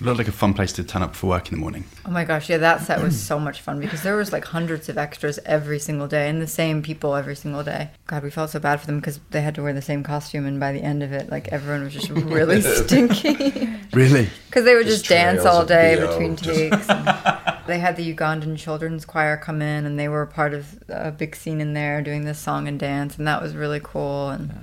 It 0.00 0.06
looked 0.06 0.16
like 0.16 0.28
a 0.28 0.32
fun 0.32 0.54
place 0.54 0.72
to 0.72 0.82
turn 0.82 1.02
up 1.02 1.14
for 1.14 1.26
work 1.26 1.48
in 1.48 1.54
the 1.56 1.60
morning. 1.60 1.84
Oh 2.06 2.10
my 2.10 2.24
gosh, 2.24 2.48
yeah, 2.48 2.56
that 2.56 2.80
set 2.80 3.02
was 3.02 3.20
so 3.20 3.38
much 3.38 3.60
fun 3.60 3.80
because 3.80 4.02
there 4.02 4.16
was 4.16 4.32
like 4.32 4.46
hundreds 4.46 4.88
of 4.88 4.96
extras 4.96 5.38
every 5.44 5.78
single 5.78 6.08
day 6.08 6.30
and 6.30 6.40
the 6.40 6.46
same 6.46 6.80
people 6.82 7.14
every 7.14 7.36
single 7.36 7.62
day. 7.62 7.90
God, 8.06 8.22
we 8.22 8.30
felt 8.30 8.48
so 8.48 8.58
bad 8.60 8.80
for 8.80 8.86
them 8.86 8.98
because 8.98 9.20
they 9.30 9.42
had 9.42 9.54
to 9.56 9.62
wear 9.62 9.74
the 9.74 9.82
same 9.82 10.02
costume 10.02 10.46
and 10.46 10.58
by 10.58 10.72
the 10.72 10.80
end 10.82 11.02
of 11.02 11.12
it, 11.12 11.28
like 11.30 11.48
everyone 11.48 11.84
was 11.84 11.92
just 11.92 12.08
really 12.10 12.62
stinky. 12.62 13.68
Really? 13.92 14.28
Because 14.46 14.64
they 14.64 14.76
would 14.76 14.86
Just 14.86 14.98
just, 15.04 15.08
dance 15.10 15.44
all 15.44 15.66
day 15.66 15.96
BO, 15.96 16.06
between 16.06 16.36
just- 16.36 16.48
takes. 16.48 16.86
they 17.66 17.80
had 17.80 17.96
the 17.96 18.14
Ugandan 18.14 18.56
children's 18.56 19.04
choir 19.04 19.36
come 19.36 19.60
in, 19.60 19.84
and 19.84 19.98
they 19.98 20.08
were 20.08 20.26
part 20.26 20.54
of 20.54 20.78
a 20.88 21.10
big 21.10 21.34
scene 21.34 21.60
in 21.60 21.74
there 21.74 22.00
doing 22.00 22.24
this 22.24 22.38
song 22.38 22.68
and 22.68 22.78
dance, 22.78 23.18
and 23.18 23.26
that 23.26 23.42
was 23.42 23.56
really 23.56 23.80
cool. 23.82 24.28
And 24.30 24.48
yeah, 24.48 24.58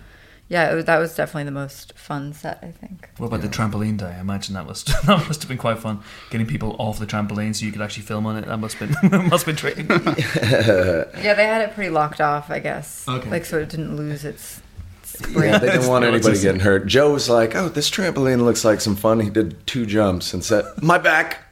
it 0.50 0.76
was, 0.76 0.86
that 0.86 0.98
was 0.98 1.14
definitely 1.16 1.44
the 1.44 1.52
most 1.52 1.94
fun 1.98 2.34
set. 2.34 2.60
I 2.64 2.72
think. 2.72 3.10
What 3.18 3.28
about 3.28 3.42
the 3.42 3.50
trampoline 3.50 3.98
day? 3.98 4.06
I 4.06 4.20
imagine 4.20 4.54
that 4.56 4.66
must 4.66 4.88
that 5.06 5.28
must 5.28 5.42
have 5.42 5.50
been 5.50 5.58
quite 5.58 5.80
fun. 5.80 6.02
Getting 6.30 6.48
people 6.48 6.76
off 6.80 7.00
the 7.00 7.06
trampoline 7.06 7.56
so 7.56 7.66
you 7.66 7.72
could 7.72 7.82
actually 7.82 8.04
film 8.04 8.26
on 8.26 8.38
it. 8.38 8.46
That 8.46 8.58
must 8.58 8.78
have 8.78 9.02
been 9.02 9.12
must 9.30 9.46
have 9.46 9.56
been 9.56 9.56
tricky. 9.56 9.84
Yeah, 11.28 11.34
they 11.34 11.46
had 11.46 11.62
it 11.62 11.74
pretty 11.74 11.90
locked 11.90 12.22
off, 12.22 12.50
I 12.50 12.60
guess. 12.60 13.08
Okay. 13.08 13.30
Like 13.30 13.46
so 13.46 13.60
it 13.60 13.70
didn't 13.70 13.96
lose 13.96 14.24
its 14.24 14.62
spring. 15.04 15.50
Yeah, 15.50 15.58
they 15.58 15.72
didn't 15.72 15.88
want 15.88 16.06
anybody 16.06 16.40
getting 16.40 16.62
hurt. 16.62 16.88
Joe 16.88 17.12
was 17.14 17.30
like, 17.30 17.56
"Oh, 17.56 17.70
this 17.70 17.90
trampoline 17.90 18.44
looks 18.44 18.64
like 18.64 18.80
some 18.82 18.96
fun." 18.96 19.20
He 19.20 19.30
did 19.30 19.66
two 19.68 19.86
jumps 19.86 20.34
and 20.34 20.44
said, 20.44 20.66
"My 20.82 20.98
back." 20.98 21.47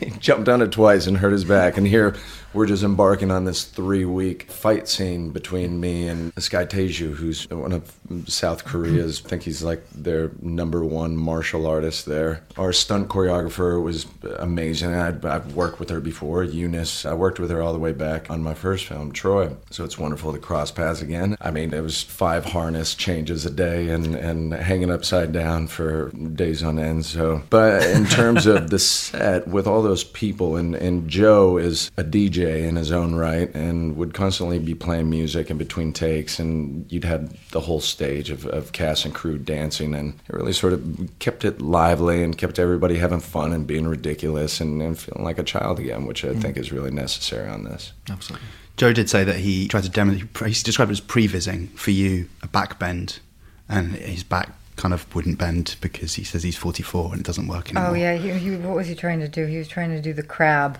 He 0.00 0.10
jumped 0.18 0.48
on 0.48 0.62
it 0.62 0.72
twice 0.72 1.06
and 1.06 1.18
hurt 1.18 1.32
his 1.32 1.44
back. 1.44 1.76
And 1.76 1.86
here 1.86 2.14
we're 2.52 2.66
just 2.66 2.82
embarking 2.82 3.30
on 3.30 3.44
this 3.44 3.64
three-week 3.64 4.50
fight 4.50 4.88
scene 4.88 5.30
between 5.30 5.78
me 5.78 6.08
and 6.08 6.32
this 6.32 6.48
guy 6.48 6.64
Teju, 6.64 7.14
who's 7.14 7.46
one 7.50 7.72
of 7.72 7.92
South 8.26 8.64
Korea's. 8.64 9.22
I 9.24 9.28
think 9.28 9.42
he's 9.42 9.62
like 9.62 9.86
their 9.90 10.30
number 10.40 10.82
one 10.82 11.16
martial 11.16 11.66
artist 11.66 12.06
there. 12.06 12.42
Our 12.56 12.72
stunt 12.72 13.08
choreographer 13.08 13.82
was 13.82 14.06
amazing. 14.38 14.94
I'd, 14.94 15.24
I've 15.24 15.54
worked 15.54 15.78
with 15.78 15.90
her 15.90 16.00
before, 16.00 16.44
Eunice. 16.44 17.04
I 17.04 17.12
worked 17.12 17.38
with 17.38 17.50
her 17.50 17.60
all 17.60 17.74
the 17.74 17.78
way 17.78 17.92
back 17.92 18.30
on 18.30 18.42
my 18.42 18.54
first 18.54 18.86
film, 18.86 19.12
Troy. 19.12 19.54
So 19.70 19.84
it's 19.84 19.98
wonderful 19.98 20.32
to 20.32 20.38
cross 20.38 20.70
paths 20.70 21.02
again. 21.02 21.36
I 21.40 21.50
mean, 21.50 21.74
it 21.74 21.82
was 21.82 22.02
five 22.02 22.46
harness 22.46 22.94
changes 22.94 23.44
a 23.44 23.50
day 23.50 23.90
and, 23.90 24.14
and 24.14 24.54
hanging 24.54 24.90
upside 24.90 25.32
down 25.32 25.66
for 25.66 26.10
days 26.10 26.62
on 26.62 26.78
end. 26.78 27.04
So, 27.04 27.42
but 27.50 27.82
in 27.96 28.06
terms 28.06 28.46
of 28.46 28.70
the 28.70 28.78
set 28.78 29.48
with 29.48 29.66
all 29.66 29.82
those 29.82 30.04
people, 30.04 30.56
and, 30.56 30.74
and 30.74 31.08
Joe 31.08 31.56
is 31.56 31.90
a 31.96 32.04
DJ 32.04 32.66
in 32.66 32.76
his 32.76 32.92
own 32.92 33.14
right 33.14 33.52
and 33.54 33.96
would 33.96 34.14
constantly 34.14 34.58
be 34.58 34.74
playing 34.74 35.10
music 35.10 35.50
in 35.50 35.58
between 35.58 35.92
takes, 35.92 36.38
and 36.38 36.90
you'd 36.90 37.04
had 37.04 37.36
the 37.50 37.60
whole 37.60 37.80
stage 37.80 38.30
of, 38.30 38.46
of 38.46 38.72
cast 38.72 39.04
and 39.04 39.14
crew 39.14 39.38
dancing, 39.38 39.94
and 39.94 40.14
it 40.28 40.34
really 40.34 40.52
sort 40.52 40.72
of 40.72 41.10
kept 41.18 41.44
it 41.44 41.60
lively 41.60 42.22
and 42.22 42.38
kept 42.38 42.58
everybody 42.58 42.98
having 42.98 43.20
fun 43.20 43.52
and 43.52 43.66
being 43.66 43.86
ridiculous 43.86 44.60
and, 44.60 44.82
and 44.82 44.98
feeling 44.98 45.24
like 45.24 45.38
a 45.38 45.44
child 45.44 45.80
again, 45.80 46.06
which 46.06 46.24
I 46.24 46.28
mm. 46.28 46.40
think 46.40 46.56
is 46.56 46.72
really 46.72 46.90
necessary 46.90 47.48
on 47.48 47.64
this. 47.64 47.92
Absolutely. 48.10 48.46
Joe 48.76 48.92
did 48.92 49.08
say 49.08 49.24
that 49.24 49.36
he 49.36 49.68
tried 49.68 49.84
to 49.84 49.88
demonstrate, 49.88 50.54
He 50.54 50.62
described 50.62 50.90
it 50.90 50.92
as 50.92 51.00
prevising 51.00 51.68
for 51.68 51.90
you 51.90 52.28
a 52.42 52.48
back 52.48 52.78
bend, 52.78 53.20
and 53.68 53.92
his 53.94 54.22
back 54.22 54.50
kind 54.76 54.94
of 54.94 55.12
wouldn't 55.14 55.38
bend 55.38 55.76
because 55.80 56.14
he 56.14 56.24
says 56.24 56.42
he's 56.42 56.56
44 56.56 57.12
and 57.12 57.20
it 57.20 57.26
doesn't 57.26 57.48
work 57.48 57.68
oh, 57.68 57.78
anymore. 57.78 57.90
Oh 57.90 57.94
yeah, 57.94 58.14
he, 58.14 58.30
he, 58.32 58.56
what 58.56 58.76
was 58.76 58.86
he 58.86 58.94
trying 58.94 59.20
to 59.20 59.28
do? 59.28 59.46
He 59.46 59.56
was 59.56 59.68
trying 59.68 59.90
to 59.90 60.00
do 60.00 60.12
the 60.12 60.22
crab. 60.22 60.78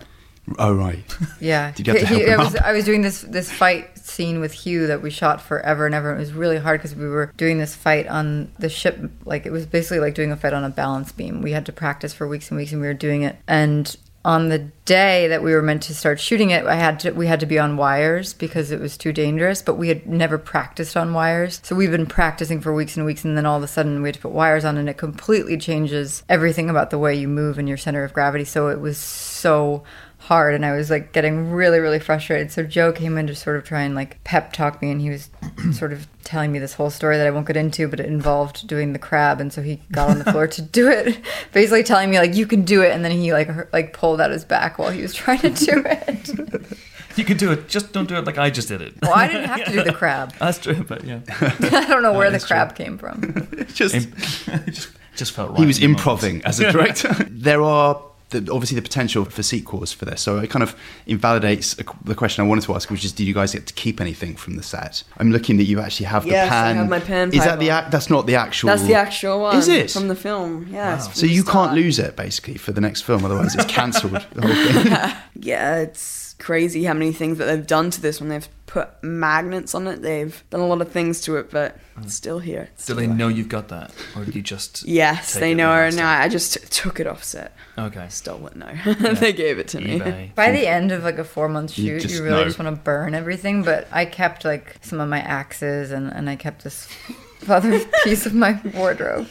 Oh 0.58 0.74
right. 0.74 1.04
Yeah. 1.40 1.72
Did 1.72 1.86
you 1.86 1.92
have 1.94 2.02
to 2.02 2.06
He- 2.06 2.14
help 2.22 2.28
him 2.28 2.40
I 2.40 2.44
was? 2.44 2.56
I 2.56 2.72
was 2.72 2.84
doing 2.84 3.02
this 3.02 3.22
this 3.22 3.50
fight 3.50 3.98
scene 3.98 4.40
with 4.40 4.52
Hugh 4.52 4.86
that 4.86 5.02
we 5.02 5.10
shot 5.10 5.40
forever 5.40 5.86
and 5.86 5.94
ever. 5.94 6.14
It 6.14 6.18
was 6.18 6.32
really 6.32 6.58
hard 6.58 6.80
because 6.80 6.94
we 6.94 7.08
were 7.08 7.32
doing 7.36 7.58
this 7.58 7.74
fight 7.74 8.06
on 8.06 8.52
the 8.58 8.68
ship. 8.68 8.98
Like 9.24 9.44
it 9.44 9.50
was 9.50 9.66
basically 9.66 9.98
like 9.98 10.14
doing 10.14 10.30
a 10.30 10.36
fight 10.36 10.52
on 10.52 10.62
a 10.62 10.70
balance 10.70 11.10
beam. 11.10 11.42
We 11.42 11.52
had 11.52 11.66
to 11.66 11.72
practice 11.72 12.14
for 12.14 12.28
weeks 12.28 12.50
and 12.50 12.58
weeks, 12.58 12.72
and 12.72 12.80
we 12.80 12.86
were 12.86 12.94
doing 12.94 13.22
it. 13.22 13.36
And 13.48 13.96
on 14.26 14.48
the 14.48 14.58
day 14.86 15.28
that 15.28 15.40
we 15.40 15.54
were 15.54 15.62
meant 15.62 15.84
to 15.84 15.94
start 15.94 16.18
shooting 16.18 16.50
it, 16.50 16.66
I 16.66 16.74
had 16.74 16.98
to 17.00 17.12
we 17.12 17.28
had 17.28 17.38
to 17.38 17.46
be 17.46 17.60
on 17.60 17.76
wires 17.76 18.32
because 18.34 18.72
it 18.72 18.80
was 18.80 18.96
too 18.96 19.12
dangerous. 19.12 19.62
But 19.62 19.76
we 19.76 19.86
had 19.86 20.04
never 20.04 20.36
practiced 20.36 20.96
on 20.96 21.14
wires, 21.14 21.60
so 21.62 21.76
we've 21.76 21.92
been 21.92 22.06
practicing 22.06 22.60
for 22.60 22.74
weeks 22.74 22.96
and 22.96 23.06
weeks, 23.06 23.24
and 23.24 23.36
then 23.36 23.46
all 23.46 23.56
of 23.56 23.62
a 23.62 23.68
sudden 23.68 24.02
we 24.02 24.08
had 24.08 24.16
to 24.16 24.20
put 24.20 24.32
wires 24.32 24.64
on, 24.64 24.76
and 24.78 24.88
it 24.88 24.98
completely 24.98 25.56
changes 25.56 26.24
everything 26.28 26.68
about 26.68 26.90
the 26.90 26.98
way 26.98 27.14
you 27.14 27.28
move 27.28 27.56
and 27.56 27.68
your 27.68 27.78
center 27.78 28.02
of 28.02 28.12
gravity. 28.12 28.44
So 28.44 28.66
it 28.66 28.80
was 28.80 28.98
so 28.98 29.84
hard 30.26 30.56
and 30.56 30.66
I 30.66 30.72
was 30.72 30.90
like 30.90 31.12
getting 31.12 31.52
really 31.52 31.78
really 31.78 32.00
frustrated. 32.00 32.50
So 32.50 32.64
Joe 32.64 32.92
came 32.92 33.16
in 33.16 33.28
to 33.28 33.34
sort 33.34 33.56
of 33.56 33.64
try 33.64 33.82
and 33.82 33.94
like 33.94 34.22
pep 34.24 34.52
talk 34.52 34.82
me 34.82 34.90
and 34.90 35.00
he 35.00 35.08
was 35.08 35.30
sort 35.72 35.92
of 35.92 36.08
telling 36.24 36.50
me 36.50 36.58
this 36.58 36.74
whole 36.74 36.90
story 36.90 37.16
that 37.16 37.28
I 37.28 37.30
won't 37.30 37.46
get 37.46 37.56
into 37.56 37.86
but 37.86 38.00
it 38.00 38.06
involved 38.06 38.66
doing 38.66 38.92
the 38.92 38.98
crab 38.98 39.40
and 39.40 39.52
so 39.52 39.62
he 39.62 39.80
got 39.92 40.10
on 40.10 40.18
the 40.18 40.24
floor 40.32 40.48
to 40.48 40.62
do 40.62 40.88
it 40.88 41.20
basically 41.52 41.84
telling 41.84 42.10
me 42.10 42.18
like 42.18 42.34
you 42.34 42.44
can 42.44 42.62
do 42.62 42.82
it 42.82 42.90
and 42.90 43.04
then 43.04 43.12
he 43.12 43.32
like 43.32 43.46
hurt, 43.46 43.72
like 43.72 43.92
pulled 43.92 44.20
out 44.20 44.32
his 44.32 44.44
back 44.44 44.78
while 44.78 44.90
he 44.90 45.00
was 45.00 45.14
trying 45.14 45.38
to 45.38 45.50
do 45.50 45.82
it. 45.84 46.78
You 47.16 47.24
can 47.24 47.38
do 47.38 47.50
it. 47.50 47.66
Just 47.66 47.92
don't 47.92 48.06
do 48.06 48.16
it 48.16 48.26
like 48.26 48.36
I 48.36 48.50
just 48.50 48.68
did 48.68 48.82
it. 48.82 48.92
well, 49.00 49.14
I 49.14 49.26
didn't 49.26 49.48
have 49.48 49.64
to 49.64 49.72
do 49.72 49.82
the 49.82 49.92
crab. 49.94 50.34
That's 50.38 50.58
true, 50.58 50.84
but 50.86 51.02
yeah, 51.02 51.20
I 51.40 51.86
don't 51.88 52.02
know 52.02 52.12
where 52.12 52.28
the 52.28 52.32
that's 52.32 52.46
crab 52.46 52.74
came 52.76 52.98
from. 52.98 53.48
Just 53.72 53.94
it 53.94 54.66
just, 54.66 54.90
just 55.14 55.32
felt 55.32 55.52
right. 55.52 55.60
he 55.60 55.64
was 55.64 55.78
in 55.78 55.82
the 55.82 55.88
moment. 55.88 55.98
improving 55.98 56.44
as 56.44 56.60
a 56.60 56.70
director. 56.70 57.14
there 57.30 57.62
are 57.62 58.02
the, 58.30 58.38
obviously 58.52 58.74
the 58.74 58.82
potential 58.82 59.24
for 59.24 59.42
sequels 59.42 59.92
for 59.92 60.04
this, 60.04 60.20
so 60.20 60.38
it 60.38 60.50
kind 60.50 60.62
of 60.62 60.74
invalidates 61.06 61.78
a, 61.78 61.84
the 62.04 62.14
question 62.14 62.44
I 62.44 62.48
wanted 62.48 62.64
to 62.64 62.74
ask, 62.74 62.90
which 62.90 63.04
is, 63.04 63.12
did 63.12 63.24
you 63.24 63.34
guys 63.34 63.52
get 63.52 63.66
to 63.66 63.74
keep 63.74 64.00
anything 64.00 64.34
from 64.36 64.56
the 64.56 64.62
set? 64.62 65.04
I'm 65.18 65.30
looking 65.30 65.56
that 65.58 65.64
you 65.64 65.80
actually 65.80 66.06
have 66.06 66.26
Yes, 66.26 66.48
the 66.48 66.54
I 66.54 66.72
have 66.72 66.88
my 66.88 67.00
pan 67.00 67.32
Is 67.32 67.44
that 67.44 67.58
the 67.60 67.68
pipe 67.68 67.84
ac- 67.84 67.90
that's 67.92 68.10
not 68.10 68.26
the 68.26 68.34
actual? 68.34 68.68
That's 68.68 68.82
the 68.82 68.94
actual 68.94 69.40
one. 69.40 69.56
Is 69.56 69.68
it 69.68 69.90
from 69.90 70.08
the 70.08 70.16
film? 70.16 70.66
Yes. 70.70 71.04
So 71.04 71.10
from 71.20 71.28
the 71.28 71.34
you 71.34 71.44
can't 71.44 71.72
lose 71.74 71.98
it 71.98 72.16
basically 72.16 72.56
for 72.56 72.72
the 72.72 72.80
next 72.80 73.02
film, 73.02 73.24
otherwise 73.24 73.54
it's 73.54 73.64
cancelled. 73.66 74.26
the 74.32 74.42
whole 74.42 74.82
thing. 74.82 75.16
Yeah, 75.38 75.76
it's 75.76 76.25
crazy 76.38 76.84
how 76.84 76.92
many 76.94 77.12
things 77.12 77.38
that 77.38 77.46
they've 77.46 77.66
done 77.66 77.90
to 77.90 78.00
this 78.00 78.20
when 78.20 78.28
they've 78.28 78.48
put 78.66 79.02
magnets 79.02 79.74
on 79.74 79.86
it. 79.86 80.02
They've 80.02 80.42
done 80.50 80.60
a 80.60 80.66
lot 80.66 80.80
of 80.80 80.90
things 80.90 81.20
to 81.22 81.36
it, 81.36 81.50
but 81.50 81.78
it's 81.96 82.06
mm. 82.06 82.10
still 82.10 82.38
here. 82.38 82.68
It's 82.74 82.82
Do 82.82 82.92
still 82.92 82.96
they 82.96 83.06
there. 83.06 83.14
know 83.14 83.28
you've 83.28 83.48
got 83.48 83.68
that, 83.68 83.92
or 84.14 84.24
did 84.24 84.34
you 84.34 84.42
just? 84.42 84.84
Yes, 84.84 85.32
take 85.32 85.40
they 85.40 85.52
it 85.52 85.56
know. 85.56 85.72
and 85.72 85.96
No. 85.96 86.04
I 86.04 86.28
just 86.28 86.54
t- 86.54 86.60
took 86.68 87.00
it 87.00 87.06
off 87.06 87.24
set. 87.24 87.54
Okay. 87.78 88.06
Stole 88.08 88.46
it. 88.48 88.56
No, 88.56 88.66
they 89.14 89.32
gave 89.32 89.58
it 89.58 89.68
to 89.68 89.80
me. 89.80 90.32
By 90.34 90.50
the 90.52 90.66
end 90.66 90.92
of 90.92 91.04
like 91.04 91.18
a 91.18 91.24
four 91.24 91.48
month 91.48 91.78
You 91.78 91.94
shoot, 91.98 92.02
just 92.02 92.14
you 92.14 92.22
really 92.22 92.38
know. 92.38 92.44
just 92.44 92.58
want 92.58 92.74
to 92.74 92.82
burn 92.82 93.14
everything. 93.14 93.62
But 93.62 93.88
I 93.92 94.04
kept 94.04 94.44
like 94.44 94.76
some 94.80 95.00
of 95.00 95.08
my 95.08 95.20
axes 95.20 95.90
and, 95.90 96.12
and 96.12 96.28
I 96.28 96.36
kept 96.36 96.64
this 96.64 96.88
other 97.48 97.80
piece 98.04 98.26
of 98.26 98.34
my 98.34 98.60
wardrobe. 98.74 99.28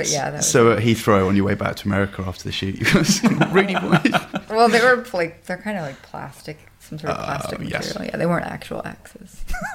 But 0.00 0.10
yeah, 0.10 0.30
that 0.30 0.36
was, 0.38 0.50
So 0.50 0.72
at 0.72 0.78
Heathrow, 0.82 1.28
on 1.28 1.36
your 1.36 1.44
way 1.44 1.54
back 1.54 1.76
to 1.76 1.86
America 1.86 2.22
after 2.26 2.44
the 2.44 2.52
shoot, 2.52 2.74
you 2.78 2.84
guys 2.86 3.22
really 3.52 3.74
wanted. 3.74 4.14
well, 4.48 4.68
they 4.68 4.80
were 4.80 5.04
like 5.12 5.44
they're 5.44 5.58
kind 5.58 5.76
of 5.78 5.84
like 5.84 6.00
plastic, 6.02 6.58
some 6.78 6.98
sort 6.98 7.12
of 7.12 7.24
plastic 7.24 7.60
Oh, 7.60 7.62
yes. 7.62 7.88
material. 7.88 8.10
Yeah, 8.12 8.16
they 8.16 8.26
weren't 8.26 8.46
actual 8.46 8.82
axes. 8.84 9.44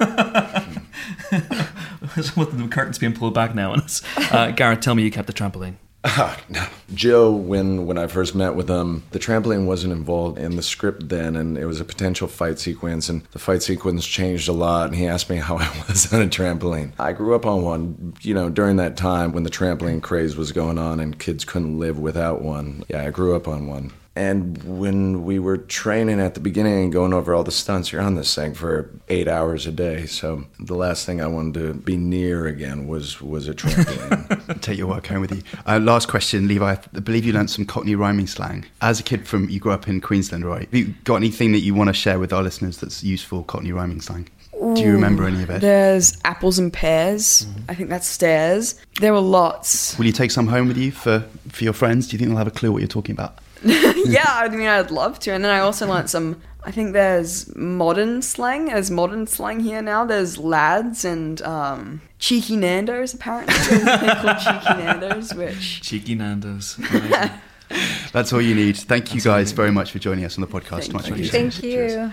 With 2.36 2.56
the 2.58 2.68
curtains 2.70 2.98
being 2.98 3.12
pulled 3.14 3.34
back 3.34 3.54
now, 3.54 3.72
and 3.72 3.82
it's, 3.82 4.02
uh, 4.32 4.50
Garrett, 4.52 4.82
tell 4.82 4.94
me 4.94 5.02
you 5.02 5.10
kept 5.10 5.26
the 5.26 5.32
trampoline. 5.32 5.74
Ah, 6.08 6.40
no. 6.48 6.64
Joe, 6.94 7.32
when 7.32 7.84
when 7.84 7.98
I 7.98 8.06
first 8.06 8.36
met 8.36 8.54
with 8.54 8.70
him, 8.70 9.02
the 9.10 9.18
trampoline 9.18 9.66
wasn't 9.66 9.92
involved 9.92 10.38
in 10.38 10.54
the 10.54 10.62
script 10.62 11.08
then, 11.08 11.34
and 11.34 11.58
it 11.58 11.66
was 11.66 11.80
a 11.80 11.84
potential 11.84 12.28
fight 12.28 12.60
sequence, 12.60 13.08
and 13.08 13.22
the 13.32 13.40
fight 13.40 13.64
sequence 13.64 14.06
changed 14.06 14.48
a 14.48 14.52
lot. 14.52 14.86
And 14.86 14.94
he 14.94 15.08
asked 15.08 15.28
me 15.28 15.36
how 15.48 15.56
I 15.56 15.68
was 15.88 16.12
on 16.12 16.22
a 16.22 16.26
trampoline. 16.26 16.92
I 17.00 17.12
grew 17.12 17.34
up 17.34 17.44
on 17.44 17.62
one, 17.62 18.14
you 18.22 18.34
know, 18.34 18.48
during 18.48 18.76
that 18.76 18.96
time 18.96 19.32
when 19.32 19.42
the 19.42 19.50
trampoline 19.50 20.00
craze 20.00 20.36
was 20.36 20.52
going 20.52 20.78
on 20.78 21.00
and 21.00 21.18
kids 21.18 21.44
couldn't 21.44 21.78
live 21.78 21.98
without 21.98 22.40
one. 22.40 22.84
Yeah, 22.88 23.04
I 23.04 23.10
grew 23.10 23.34
up 23.34 23.48
on 23.48 23.66
one. 23.66 23.92
And 24.16 24.62
when 24.64 25.24
we 25.24 25.38
were 25.38 25.58
training 25.58 26.20
at 26.20 26.32
the 26.32 26.40
beginning 26.40 26.84
and 26.84 26.92
going 26.92 27.12
over 27.12 27.34
all 27.34 27.44
the 27.44 27.52
stunts, 27.52 27.92
you're 27.92 28.00
on 28.00 28.14
this 28.14 28.34
thing 28.34 28.54
for 28.54 28.88
eight 29.08 29.28
hours 29.28 29.66
a 29.66 29.72
day. 29.72 30.06
So 30.06 30.44
the 30.58 30.74
last 30.74 31.04
thing 31.04 31.20
I 31.20 31.26
wanted 31.26 31.54
to 31.60 31.74
be 31.74 31.98
near 31.98 32.46
again 32.46 32.88
was 32.88 33.20
was 33.20 33.46
a 33.46 33.54
trampoline. 33.54 34.60
Take 34.62 34.78
your 34.78 34.86
work 34.86 35.06
home 35.06 35.20
with 35.20 35.32
you. 35.32 35.42
Uh, 35.66 35.78
last 35.78 36.08
question, 36.08 36.48
Levi. 36.48 36.72
I 36.72 36.98
believe 37.00 37.26
you 37.26 37.34
learned 37.34 37.50
some 37.50 37.66
Cockney 37.66 37.94
rhyming 37.94 38.26
slang. 38.26 38.64
As 38.80 38.98
a 38.98 39.02
kid 39.02 39.28
from, 39.28 39.50
you 39.50 39.60
grew 39.60 39.72
up 39.72 39.86
in 39.86 40.00
Queensland, 40.00 40.46
right? 40.46 40.64
Have 40.64 40.74
you 40.74 40.94
got 41.04 41.16
anything 41.16 41.52
that 41.52 41.60
you 41.60 41.74
want 41.74 41.88
to 41.88 41.94
share 41.94 42.18
with 42.18 42.32
our 42.32 42.42
listeners 42.42 42.78
that's 42.78 43.04
useful 43.04 43.44
Cockney 43.44 43.72
rhyming 43.72 44.00
slang? 44.00 44.28
Do 44.58 44.80
you 44.80 44.92
remember 44.92 45.26
any 45.26 45.42
of 45.42 45.50
it? 45.50 45.60
There's 45.60 46.16
apples 46.24 46.58
and 46.58 46.72
pears. 46.72 47.46
I 47.68 47.74
think 47.74 47.90
that's 47.90 48.08
stairs. 48.08 48.80
There 49.00 49.12
were 49.12 49.20
lots. 49.20 49.98
Will 49.98 50.06
you 50.06 50.12
take 50.12 50.30
some 50.30 50.46
home 50.46 50.68
with 50.68 50.78
you 50.78 50.90
for, 50.92 51.24
for 51.48 51.62
your 51.62 51.74
friends? 51.74 52.08
Do 52.08 52.12
you 52.12 52.18
think 52.18 52.30
they'll 52.30 52.38
have 52.38 52.46
a 52.46 52.50
clue 52.50 52.72
what 52.72 52.78
you're 52.78 52.88
talking 52.88 53.14
about? 53.14 53.36
yeah, 53.64 54.24
I 54.26 54.48
mean, 54.48 54.68
I'd 54.68 54.90
love 54.90 55.18
to. 55.20 55.32
And 55.32 55.44
then 55.44 55.50
I 55.50 55.60
also 55.60 55.86
learnt 55.86 56.10
some. 56.10 56.40
I 56.64 56.72
think 56.72 56.92
there's 56.92 57.54
modern 57.54 58.22
slang. 58.22 58.66
There's 58.66 58.90
modern 58.90 59.26
slang 59.26 59.60
here 59.60 59.80
now. 59.82 60.04
There's 60.04 60.36
lads 60.36 61.04
and 61.04 61.40
um, 61.42 62.00
cheeky 62.18 62.56
Nando's. 62.56 63.14
Apparently, 63.14 63.54
there's 63.68 63.82
a 63.82 63.98
thing 63.98 64.16
called 64.16 64.38
cheeky 64.38 64.82
Nando's, 64.82 65.34
which 65.34 65.82
Cheeky 65.82 66.14
Nando's. 66.16 66.76
That's 68.12 68.32
all 68.32 68.40
you 68.40 68.54
need. 68.54 68.76
Thank 68.76 69.14
you 69.14 69.20
guys 69.20 69.52
very 69.52 69.72
much 69.72 69.92
for 69.92 69.98
joining 69.98 70.24
us 70.24 70.36
on 70.36 70.40
the 70.40 70.46
podcast. 70.46 70.82
Thank 70.82 70.92
Much 70.92 71.08
you. 71.10 71.28
Thank 71.28 71.62
you. 71.62 72.12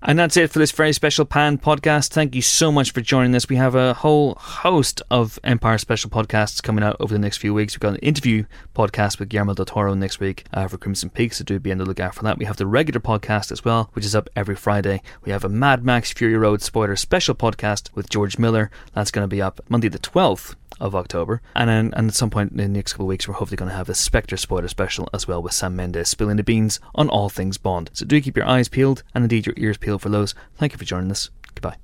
And 0.00 0.16
that's 0.16 0.36
it 0.36 0.50
for 0.52 0.60
this 0.60 0.70
very 0.70 0.92
special 0.92 1.24
Pan 1.24 1.58
podcast. 1.58 2.10
Thank 2.10 2.36
you 2.36 2.42
so 2.42 2.70
much 2.70 2.92
for 2.92 3.00
joining 3.00 3.34
us. 3.34 3.48
We 3.48 3.56
have 3.56 3.74
a 3.74 3.94
whole 3.94 4.36
host 4.36 5.02
of 5.10 5.40
Empire 5.42 5.76
special 5.76 6.08
podcasts 6.08 6.62
coming 6.62 6.84
out 6.84 6.96
over 7.00 7.12
the 7.12 7.18
next 7.18 7.38
few 7.38 7.52
weeks. 7.52 7.74
We've 7.74 7.80
got 7.80 7.94
an 7.94 8.00
interview 8.00 8.44
podcast 8.76 9.18
with 9.18 9.28
Guillermo 9.28 9.54
del 9.54 9.64
Toro 9.64 9.94
next 9.94 10.20
week 10.20 10.44
uh, 10.54 10.68
for 10.68 10.78
Crimson 10.78 11.10
Peak, 11.10 11.32
so 11.32 11.42
do 11.42 11.58
be 11.58 11.72
on 11.72 11.78
the 11.78 11.84
lookout 11.84 12.14
for 12.14 12.22
that. 12.22 12.38
We 12.38 12.44
have 12.44 12.58
the 12.58 12.66
regular 12.66 13.00
podcast 13.00 13.50
as 13.50 13.64
well, 13.64 13.90
which 13.94 14.04
is 14.04 14.14
up 14.14 14.30
every 14.36 14.54
Friday. 14.54 15.02
We 15.24 15.32
have 15.32 15.44
a 15.44 15.48
Mad 15.48 15.84
Max 15.84 16.12
Fury 16.12 16.36
Road 16.36 16.62
spoiler 16.62 16.94
special 16.94 17.34
podcast 17.34 17.92
with 17.96 18.08
George 18.08 18.38
Miller. 18.38 18.70
That's 18.92 19.10
going 19.10 19.24
to 19.24 19.28
be 19.28 19.42
up 19.42 19.60
Monday 19.68 19.88
the 19.88 19.98
12th 19.98 20.54
of 20.80 20.94
October. 20.94 21.40
And 21.54 21.68
then 21.68 21.92
and 21.96 22.08
at 22.08 22.14
some 22.14 22.30
point 22.30 22.52
in 22.52 22.58
the 22.58 22.68
next 22.68 22.92
couple 22.94 23.06
of 23.06 23.08
weeks, 23.08 23.26
we're 23.26 23.34
hopefully 23.34 23.56
going 23.56 23.70
to 23.70 23.76
have 23.76 23.88
a 23.88 23.94
Spectre 23.94 24.36
spoiler 24.36 24.68
special 24.68 25.08
as 25.12 25.26
well 25.26 25.42
with 25.42 25.52
Sam 25.52 25.76
Mendes 25.76 26.08
spilling 26.08 26.36
the 26.36 26.44
beans 26.44 26.80
on 26.94 27.08
all 27.08 27.28
things 27.28 27.58
Bond. 27.58 27.90
So 27.92 28.04
do 28.04 28.20
keep 28.20 28.36
your 28.36 28.46
eyes 28.46 28.68
peeled 28.68 29.02
and 29.14 29.24
indeed 29.24 29.46
your 29.46 29.54
ears 29.56 29.78
peeled 29.78 30.02
for 30.02 30.08
those. 30.08 30.34
Thank 30.56 30.72
you 30.72 30.78
for 30.78 30.84
joining 30.84 31.10
us. 31.10 31.30
Goodbye. 31.54 31.76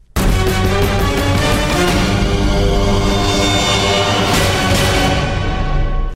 Bye. 2.54 2.80